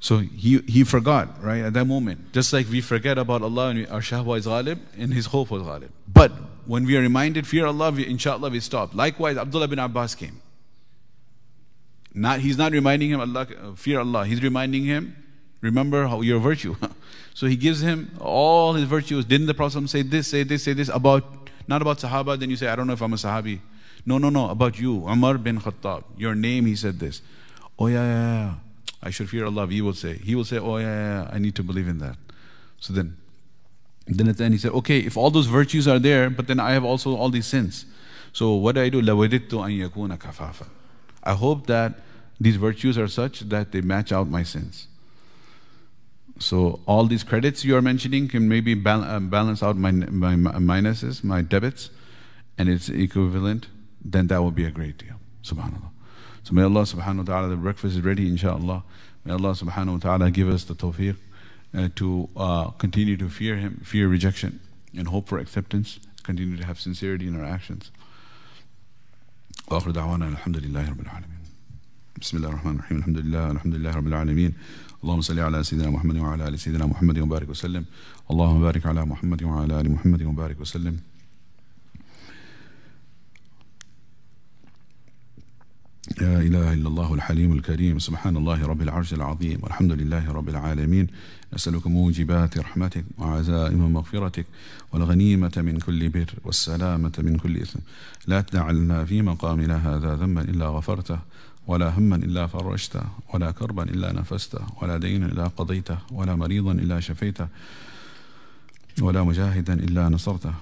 so 0.01 0.17
he, 0.17 0.57
he 0.67 0.83
forgot, 0.83 1.41
right, 1.43 1.61
at 1.61 1.73
that 1.73 1.85
moment. 1.85 2.33
Just 2.33 2.51
like 2.51 2.67
we 2.67 2.81
forget 2.81 3.19
about 3.19 3.43
Allah 3.43 3.69
and 3.69 3.87
our 3.87 4.01
shahwa 4.01 4.39
is 4.39 4.47
ghalib 4.47 4.79
and 4.97 5.13
his 5.13 5.27
hope 5.27 5.51
was 5.51 5.61
ghalib. 5.61 5.89
But 6.11 6.31
when 6.65 6.85
we 6.85 6.97
are 6.97 7.01
reminded, 7.01 7.45
fear 7.45 7.67
Allah, 7.67 7.91
we, 7.91 8.07
inshallah, 8.07 8.49
we 8.49 8.59
stop. 8.61 8.95
Likewise, 8.95 9.37
Abdullah 9.37 9.67
bin 9.67 9.77
Abbas 9.77 10.15
came. 10.15 10.41
Not, 12.15 12.39
he's 12.39 12.57
not 12.57 12.71
reminding 12.71 13.11
him, 13.11 13.19
Allah, 13.19 13.45
fear 13.75 13.99
Allah. 13.99 14.25
He's 14.25 14.41
reminding 14.41 14.85
him, 14.85 15.15
remember 15.61 16.07
how 16.07 16.21
your 16.21 16.39
virtue. 16.39 16.75
so 17.35 17.45
he 17.45 17.55
gives 17.55 17.81
him 17.81 18.17
all 18.19 18.73
his 18.73 18.85
virtues. 18.85 19.23
Didn't 19.25 19.45
the 19.45 19.53
Prophet 19.53 19.87
say 19.87 20.01
this, 20.01 20.27
say 20.27 20.41
this, 20.41 20.63
say 20.63 20.73
this 20.73 20.89
about, 20.89 21.23
not 21.67 21.83
about 21.83 21.99
Sahaba, 21.99 22.39
then 22.39 22.49
you 22.49 22.55
say, 22.55 22.67
I 22.67 22.75
don't 22.75 22.87
know 22.87 22.93
if 22.93 23.03
I'm 23.03 23.13
a 23.13 23.17
Sahabi. 23.17 23.59
No, 24.04 24.18
no, 24.18 24.30
no, 24.30 24.50
about 24.50 24.78
you, 24.78 25.06
Umar 25.08 25.38
bin 25.38 25.60
Khattab. 25.60 26.04
Your 26.16 26.34
name, 26.34 26.66
he 26.66 26.76
said 26.76 26.98
this. 27.00 27.22
Oh, 27.78 27.88
yeah, 27.88 28.04
yeah, 28.04 28.44
yeah. 28.44 28.54
I 29.02 29.10
should 29.10 29.28
fear 29.28 29.44
Allah, 29.44 29.66
he 29.66 29.82
will 29.82 29.94
say. 29.94 30.14
He 30.18 30.34
will 30.34 30.44
say, 30.44 30.58
Oh, 30.58 30.78
yeah, 30.78 30.84
yeah, 30.86 31.22
yeah, 31.22 31.30
I 31.32 31.38
need 31.38 31.54
to 31.56 31.62
believe 31.62 31.88
in 31.88 31.98
that. 31.98 32.16
So 32.80 32.92
then, 32.92 33.16
then 34.06 34.28
at 34.28 34.38
the 34.38 34.44
end 34.44 34.54
he 34.54 34.58
said, 34.58 34.72
Okay, 34.72 35.00
if 35.00 35.16
all 35.16 35.30
those 35.30 35.46
virtues 35.46 35.86
are 35.86 35.98
there, 35.98 36.30
but 36.30 36.46
then 36.46 36.60
I 36.60 36.72
have 36.72 36.84
also 36.84 37.16
all 37.16 37.28
these 37.28 37.46
sins. 37.46 37.84
So 38.32 38.52
what 38.54 38.74
do 38.74 38.82
I 38.82 38.88
do? 38.88 39.00
لَوَدِدْتُ 39.02 39.48
أَن 39.48 39.90
يَكُونَ 39.90 40.18
كَفَافًا 40.18 40.66
I 41.24 41.34
hope 41.34 41.66
that 41.66 42.00
these 42.40 42.56
virtues 42.56 42.96
are 42.98 43.08
such 43.08 43.40
that 43.40 43.72
they 43.72 43.80
match 43.80 44.12
out 44.12 44.28
my 44.28 44.42
sins. 44.42 44.86
So 46.38 46.80
all 46.86 47.06
these 47.06 47.24
credits 47.24 47.64
you 47.64 47.76
are 47.76 47.82
mentioning 47.82 48.28
can 48.28 48.48
maybe 48.48 48.72
uh, 48.74 49.20
balance 49.20 49.62
out 49.62 49.76
my, 49.76 49.90
my, 49.90 50.36
my 50.36 50.52
minuses, 50.52 51.24
my 51.24 51.42
debits, 51.42 51.90
and 52.58 52.68
it's 52.68 52.88
equivalent, 52.88 53.68
then 54.04 54.26
that 54.28 54.42
will 54.42 54.50
be 54.50 54.64
a 54.64 54.70
great 54.70 54.98
deal. 54.98 55.16
Subhanallah. 55.42 55.90
So 56.42 56.54
may 56.54 56.62
Allah 56.62 56.82
subhanahu 56.82 57.18
wa 57.18 57.24
ta'ala, 57.24 57.48
the 57.48 57.56
breakfast 57.56 57.96
is 57.96 58.00
ready 58.02 58.28
inshallah. 58.28 58.82
May 59.24 59.32
Allah 59.32 59.50
subhanahu 59.52 59.92
wa 59.94 59.98
ta'ala 59.98 60.30
give 60.30 60.48
us 60.48 60.64
the 60.64 60.74
tawfiq 60.74 61.16
uh, 61.76 61.88
to 61.96 62.28
uh, 62.36 62.70
continue 62.70 63.16
to 63.16 63.28
fear 63.28 63.56
Him, 63.56 63.80
fear 63.84 64.08
rejection, 64.08 64.60
and 64.96 65.08
hope 65.08 65.28
for 65.28 65.38
acceptance, 65.38 65.98
continue 66.22 66.56
to 66.56 66.64
have 66.64 66.78
sincerity 66.80 67.26
in 67.26 67.38
our 67.38 67.44
actions. 67.44 67.90
وآخر 69.70 69.90
دعوانا 69.90 70.28
الحمد 70.28 70.56
لله 70.56 70.90
رب 70.90 71.00
العالمين 71.00 71.38
بسم 72.20 72.36
الله 72.36 72.48
الرحمن 72.48 72.72
الرحيم 72.72 72.98
الحمد 72.98 73.18
لله 73.18 73.50
الحمد 73.50 73.74
لله 73.74 73.90
رب 73.90 74.06
العالمين 74.06 74.52
اللهم 75.04 75.20
صل 75.20 75.40
على 75.40 75.62
سيدنا 75.64 75.90
محمد 75.90 76.16
وعلى 76.16 76.48
ال 76.48 76.58
سيدنا 76.58 76.86
محمد 76.86 77.18
وبارك 77.18 77.48
وسلم 77.48 77.84
اللهم 78.30 78.60
بارك 78.60 78.86
على 78.86 79.04
محمد 79.04 79.42
وعلى 79.42 79.80
ال 79.80 79.90
محمد 79.92 80.22
وبارك 80.22 80.60
وسلم 80.60 81.00
لا 86.01 86.41
إله 86.41 86.73
إلا 86.73 86.87
الله 86.87 87.13
الحليم 87.13 87.51
الكريم. 87.51 87.99
سبحان 87.99 88.37
الله 88.37 88.65
رب 88.65 88.81
العرش 88.81 89.13
العظيم. 89.13 89.59
والحمد 89.63 89.91
لله 89.91 90.31
رب 90.31 90.49
العالمين. 90.49 91.07
نسألك 91.53 91.87
موجبات 91.87 92.57
رحمتك 92.57 93.05
وعزائم 93.17 93.93
مغفرتك 93.93 94.45
والغنيمة 94.91 95.51
من 95.57 95.79
كل 95.79 96.09
بر 96.09 96.33
والسلامة 96.45 97.11
من 97.17 97.37
كل 97.37 97.57
إثم. 97.57 97.79
لا 98.27 98.41
تدع 98.41 98.71
لنا 98.71 99.05
في 99.05 99.21
مقامنا 99.21 99.77
هذا 99.77 100.15
ذنبا 100.15 100.41
إلا 100.41 100.65
غفرته 100.65 101.19
ولا 101.67 101.89
هما 101.97 102.15
إلا 102.15 102.47
فرجته 102.47 103.03
ولا 103.33 103.51
كربا 103.51 103.83
إلا 103.83 104.11
نفسته 104.11 104.65
ولا 104.81 104.97
دينا 104.97 105.25
إلا 105.25 105.47
قضيته 105.47 105.97
ولا 106.11 106.35
مريضا 106.35 106.71
إلا 106.71 106.99
شفيته 106.99 107.47
ولا 109.01 109.23
مجاهدا 109.23 109.73
إلا 109.73 110.09
نصرته. 110.09 110.53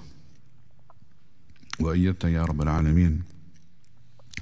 وأيدت 1.79 2.23
يا 2.23 2.43
رب 2.43 2.61
العالمين. 2.61 3.38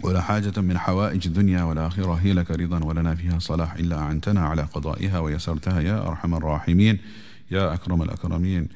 ولا 0.04 0.22
حاجة 0.22 0.62
من 0.62 0.78
حوائج 0.78 1.28
الدنيا 1.28 1.64
والآخرة. 1.64 2.14
هي 2.14 2.34
لك 2.34 2.52
رضا 2.52 2.84
ولنا 2.84 3.16
فيها 3.16 3.39
صلاح. 3.39 3.74
إلا 3.74 4.00
أعنتنا 4.00 4.41
على 4.41 4.62
قضائها 4.62 5.20
ويسرتها 5.20 5.80
يا 5.82 6.08
أرحم 6.08 6.36
الراحمين. 6.36 7.00
يا 7.52 7.74
أكرم 7.74 8.02
الأكرمين. 8.02 8.68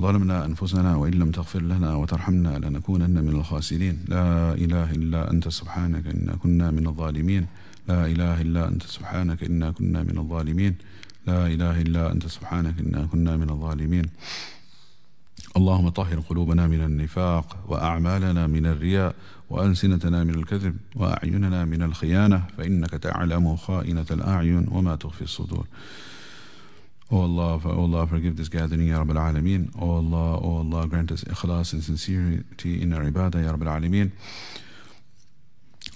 ظلمنا 0.00 0.44
أنفسنا 0.44 0.96
وإن 0.96 1.12
لم 1.12 1.30
تغفر 1.30 1.62
لنا 1.62 1.94
وترحمنا 1.94 2.58
لنكونن 2.58 3.24
من 3.24 3.28
الخاسرين. 3.28 4.04
لا 4.08 4.54
إله 4.54 4.90
إلا 4.90 5.30
أنت 5.30 5.48
سبحانك 5.48 6.06
إنا 6.06 6.36
كنا 6.36 6.70
من 6.70 6.86
الظالمين. 6.86 7.46
لا 7.88 8.06
إله 8.06 8.40
إلا 8.40 8.68
أنت 8.68 8.82
سبحانك 8.82 9.44
إنا 9.44 9.70
كنا 9.70 10.02
من 10.02 10.18
الظالمين. 10.18 10.74
لا 11.26 11.46
إله 11.46 11.80
إلا 11.80 12.12
أنت 12.12 12.26
سبحانك 12.26 12.80
إنا 12.80 13.06
كنا 13.12 13.36
من 13.36 13.50
الظالمين. 13.50 14.06
اللهم 15.56 15.88
طهر 15.88 16.20
قلوبنا 16.20 16.66
من 16.66 16.80
النفاق 16.80 17.56
وأعمالنا 17.68 18.46
من 18.46 18.66
الرياء 18.66 19.14
وألسنتنا 19.50 20.24
من 20.24 20.34
الكذب 20.34 20.76
وأعيننا 20.96 21.64
من 21.64 21.82
الخيانة 21.82 22.42
فإنك 22.58 22.90
تعلم 22.90 23.56
خائنة 23.56 24.06
الأعين 24.10 24.66
وما 24.70 24.96
تخفي 24.96 25.22
الصدور 25.22 25.66
O 27.10 27.22
Allah, 27.22 27.60
O 27.64 27.84
Allah, 27.84 28.06
forgive 28.06 28.36
this 28.36 28.48
gathering, 28.48 28.88
Ya 28.88 28.98
Rabbil 28.98 29.16
Alameen. 29.16 29.70
O 29.78 29.98
Allah, 29.98 30.38
O 30.42 30.58
Allah, 30.60 30.88
grant 30.88 31.12
us 31.12 31.22
ikhlas 31.22 31.74
and 31.74 31.82
sincerity 31.84 32.80
in 32.82 32.94
our 32.94 33.02
ibadah, 33.02 33.44
Ya 33.44 33.52
Rabbil 33.52 33.68
Alameen. 33.68 34.10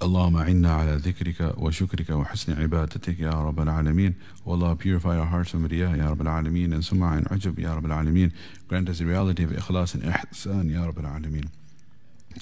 اللهم 0.01 0.35
أعنا 0.37 0.71
على 0.73 0.95
ذكرك 0.95 1.53
وشكرك 1.57 2.09
وحسن 2.09 2.61
عبادتك 2.61 3.19
يا 3.19 3.31
رب 3.31 3.59
العالمين 3.59 4.13
والله 4.45 4.75
purify 4.75 5.17
our 5.17 5.25
hearts 5.25 5.51
from 5.51 5.67
riyah 5.67 5.95
يا 5.97 6.09
رب 6.09 6.21
العالمين 6.21 6.73
and 6.73 6.83
sum'a 6.83 7.17
and 7.17 7.27
ujub 7.29 7.59
يا 7.59 7.75
رب 7.75 7.85
العالمين 7.85 8.31
grant 8.67 8.89
us 8.89 8.97
the 8.99 9.05
reality 9.05 9.43
of 9.43 9.51
ikhlas 9.51 9.93
and 9.93 10.03
ihsan 10.03 10.69
يا 10.71 10.85
رب 10.85 10.99
العالمين 10.99 11.49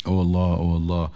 Oh 0.06 0.20
Allah, 0.20 0.58
Oh 0.58 0.74
Allah, 0.76 1.12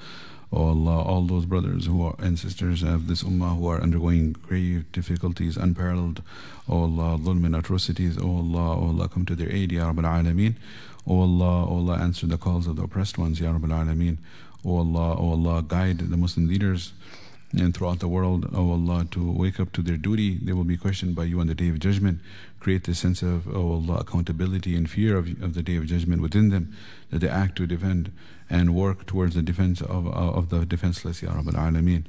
Oh 0.52 0.70
Allah, 0.70 1.02
all 1.02 1.24
those 1.26 1.46
brothers 1.46 1.86
who 1.86 2.04
are 2.06 2.16
and 2.20 2.38
sisters 2.38 2.84
of 2.84 3.08
this 3.08 3.24
ummah 3.24 3.58
who 3.58 3.68
are 3.68 3.82
undergoing 3.82 4.34
grave 4.34 4.92
difficulties, 4.92 5.56
unparalleled, 5.58 6.22
Oh 6.68 6.84
Allah, 6.84 7.18
dhulm 7.18 7.46
and 7.46 7.56
atrocities, 7.56 8.18
Oh 8.22 8.38
Allah, 8.38 8.78
Oh 8.78 8.88
Allah, 8.88 9.08
come 9.08 9.26
to 9.28 9.36
their 9.36 9.52
aid, 9.52 9.72
Ya 9.72 9.92
Rabbil 9.92 10.04
Alameen. 10.04 10.56
Oh 11.08 11.22
Allah, 11.22 11.66
Oh 11.70 11.78
Allah, 11.78 11.98
answer 12.00 12.28
the 12.28 12.38
calls 12.38 12.68
of 12.68 12.76
the 12.76 12.84
oppressed 12.84 13.18
ones, 13.18 13.40
Ya 13.40 13.52
Rabbil 13.54 13.72
Alameen. 13.80 14.18
Oh 14.65 14.79
Allah, 14.79 15.17
Oh 15.19 15.31
Allah, 15.31 15.63
guide 15.63 15.99
the 15.99 16.17
Muslim 16.17 16.49
leaders 16.49 16.93
and 17.53 17.75
throughout 17.75 17.99
the 17.99 18.09
world, 18.09 18.49
O 18.55 18.71
Allah, 18.71 19.07
to 19.11 19.33
wake 19.33 19.59
up 19.59 19.73
to 19.73 19.83
their 19.83 19.97
duty. 19.97 20.39
They 20.41 20.53
will 20.53 20.65
be 20.65 20.77
questioned 20.77 21.17
by 21.17 21.25
you 21.25 21.41
on 21.41 21.49
the 21.49 21.55
day 21.55 21.69
of 21.69 21.81
judgment. 21.81 22.21
Create 22.61 22.85
this 22.85 23.01
sense 23.01 23.23
of, 23.23 23.49
O 23.49 23.73
Allah, 23.73 23.99
accountability 24.01 24.77
and 24.77 24.89
fear 24.89 25.17
of, 25.17 25.43
of 25.43 25.55
the 25.55 25.63
day 25.63 25.77
of 25.77 25.87
judgment 25.87 26.23
within 26.23 26.51
them, 26.51 26.73
that 27.11 27.21
they 27.21 27.29
act 27.29 27.57
to 27.57 27.67
defend 27.67 28.13
and 28.49 28.75
work 28.75 29.07
towards 29.07 29.35
the 29.35 29.43
defense 29.43 29.81
of, 29.81 30.07
of 30.07 30.51
the 30.51 30.65
defenseless, 30.65 31.23
Ya 31.23 31.33
Rabbil 31.33 31.55
Alameen. 31.55 32.05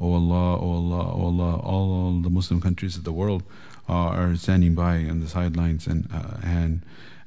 O 0.00 0.14
Allah, 0.14 0.58
O 0.58 0.70
Allah, 0.76 1.12
O 1.12 1.26
Allah, 1.26 1.56
all 1.60 2.20
the 2.20 2.30
Muslim 2.30 2.60
countries 2.60 2.96
of 2.96 3.04
the 3.04 3.12
world 3.12 3.42
are 3.88 4.34
standing 4.36 4.74
by 4.74 4.96
on 5.04 5.20
the 5.20 5.28
sidelines 5.28 5.86
and, 5.86 6.08
uh, 6.12 6.38
and 6.42 6.82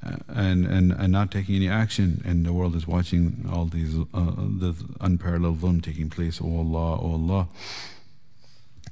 uh, 0.05 0.15
and, 0.29 0.65
and, 0.65 0.91
and 0.91 1.11
not 1.11 1.31
taking 1.31 1.55
any 1.55 1.69
action, 1.69 2.21
and 2.25 2.45
the 2.45 2.53
world 2.53 2.75
is 2.75 2.87
watching 2.87 3.45
all 3.51 3.65
these 3.65 3.95
uh, 4.13 4.31
the 4.63 4.75
unparalleled 5.01 5.59
dhulm 5.59 5.83
taking 5.83 6.09
place. 6.09 6.39
Oh 6.41 6.59
Allah, 6.59 6.99
oh 7.01 7.13
Allah. 7.13 7.47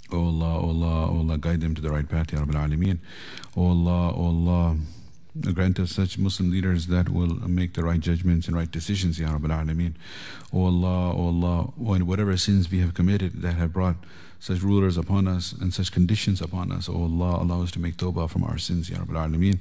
Oh 0.10 0.28
Allah, 0.28 0.60
oh 0.62 0.70
Allah, 0.70 1.12
oh 1.12 1.18
Allah, 1.18 1.38
guide 1.38 1.60
them 1.60 1.76
to 1.76 1.82
the 1.82 1.92
right 1.92 2.08
path, 2.08 2.32
Ya 2.32 2.40
Rabbil 2.40 2.56
Alameen. 2.56 3.00
Oh 3.58 3.68
Allah, 3.70 4.14
oh 4.16 4.28
Allah, 4.28 4.78
grant 5.54 5.80
us 5.80 5.92
such 5.92 6.18
Muslim 6.18 6.50
leaders 6.50 6.88
that 6.88 7.10
will 7.10 7.36
make 7.48 7.74
the 7.74 7.84
right 7.84 8.00
judgments 8.00 8.48
and 8.48 8.56
right 8.56 8.72
decisions, 8.72 9.20
Ya 9.20 9.28
Rabbil 9.28 9.66
Alameen. 9.66 9.96
Oh 10.54 10.66
Allah, 10.66 11.14
oh 11.14 11.28
Allah, 11.28 11.64
whatever 11.76 12.38
sins 12.38 12.72
we 12.72 12.80
have 12.80 12.94
committed 12.94 13.42
that 13.42 13.56
have 13.56 13.74
brought 13.74 13.98
such 14.40 14.62
rulers 14.62 14.98
upon 14.98 15.28
us 15.28 15.52
and 15.52 15.74
such 15.74 15.92
conditions 15.92 16.42
upon 16.42 16.72
us. 16.72 16.88
O 16.88 16.94
Allah, 16.94 17.44
allow 17.44 17.64
us 17.64 17.72
to 17.72 17.80
make 17.80 17.98
tawbah 17.98 18.30
from 18.30 18.44
our 18.44 18.58
sins, 18.58 18.90
Ya 18.90 19.00
Rabbil 19.00 19.30
Alameen. 19.30 19.60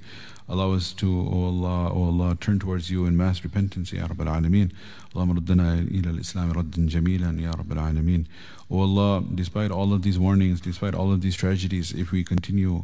Allow 0.49 0.73
us 0.73 0.91
to, 0.93 1.07
O 1.07 1.45
Allah, 1.45 1.93
O 1.93 2.05
Allah, 2.05 2.35
turn 2.35 2.59
towards 2.59 2.89
you 2.91 3.05
in 3.05 3.15
mass 3.15 3.43
repentance, 3.43 3.93
Ya 3.93 4.07
Rabbil 4.07 4.27
Alameen. 4.27 4.71
اللهم 5.15 5.31
ردنا 5.31 5.79
إلى 5.91 6.09
الإسلام 6.09 6.51
ردا 6.51 6.87
جميلا 6.87 7.41
يا 7.41 7.51
رب 7.51 7.71
العالمين. 7.71 8.25
O 8.69 8.81
Allah, 8.81 9.23
despite 9.35 9.71
all 9.71 9.93
of 9.93 10.01
these 10.01 10.19
warnings, 10.19 10.59
despite 10.61 10.93
all 10.93 11.11
of 11.11 11.21
these 11.21 11.35
tragedies, 11.35 11.91
if 11.93 12.11
we 12.11 12.23
continue 12.23 12.83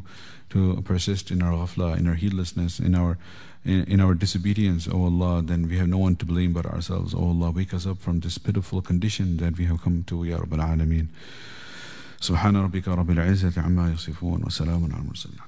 to 0.50 0.80
persist 0.82 1.30
in 1.30 1.42
our 1.42 1.52
ghafla, 1.52 1.98
in 1.98 2.06
our 2.06 2.14
heedlessness, 2.14 2.80
in 2.80 2.94
our 2.94 3.18
in, 3.64 3.84
in 3.84 4.00
our 4.00 4.14
disobedience, 4.14 4.88
O 4.88 5.04
Allah, 5.04 5.42
then 5.42 5.68
we 5.68 5.76
have 5.78 5.88
no 5.88 5.98
one 5.98 6.16
to 6.16 6.24
blame 6.24 6.52
but 6.52 6.64
ourselves. 6.66 7.14
O 7.14 7.18
Allah, 7.18 7.50
wake 7.50 7.74
us 7.74 7.86
up 7.86 7.98
from 7.98 8.20
this 8.20 8.38
pitiful 8.38 8.80
condition 8.80 9.36
that 9.38 9.58
we 9.58 9.64
have 9.66 9.82
come 9.82 10.04
to, 10.06 10.24
Ya 10.24 10.38
Rabbil 10.38 10.60
Alameen. 10.60 11.08
سبحان 12.20 12.56
ربك 12.56 12.88
رب 12.88 13.10
العزة 13.10 13.62
عما 13.62 13.92
يصفون 13.92 14.44
وسلام 14.44 14.84
على 14.84 15.02
المرسلين 15.02 15.38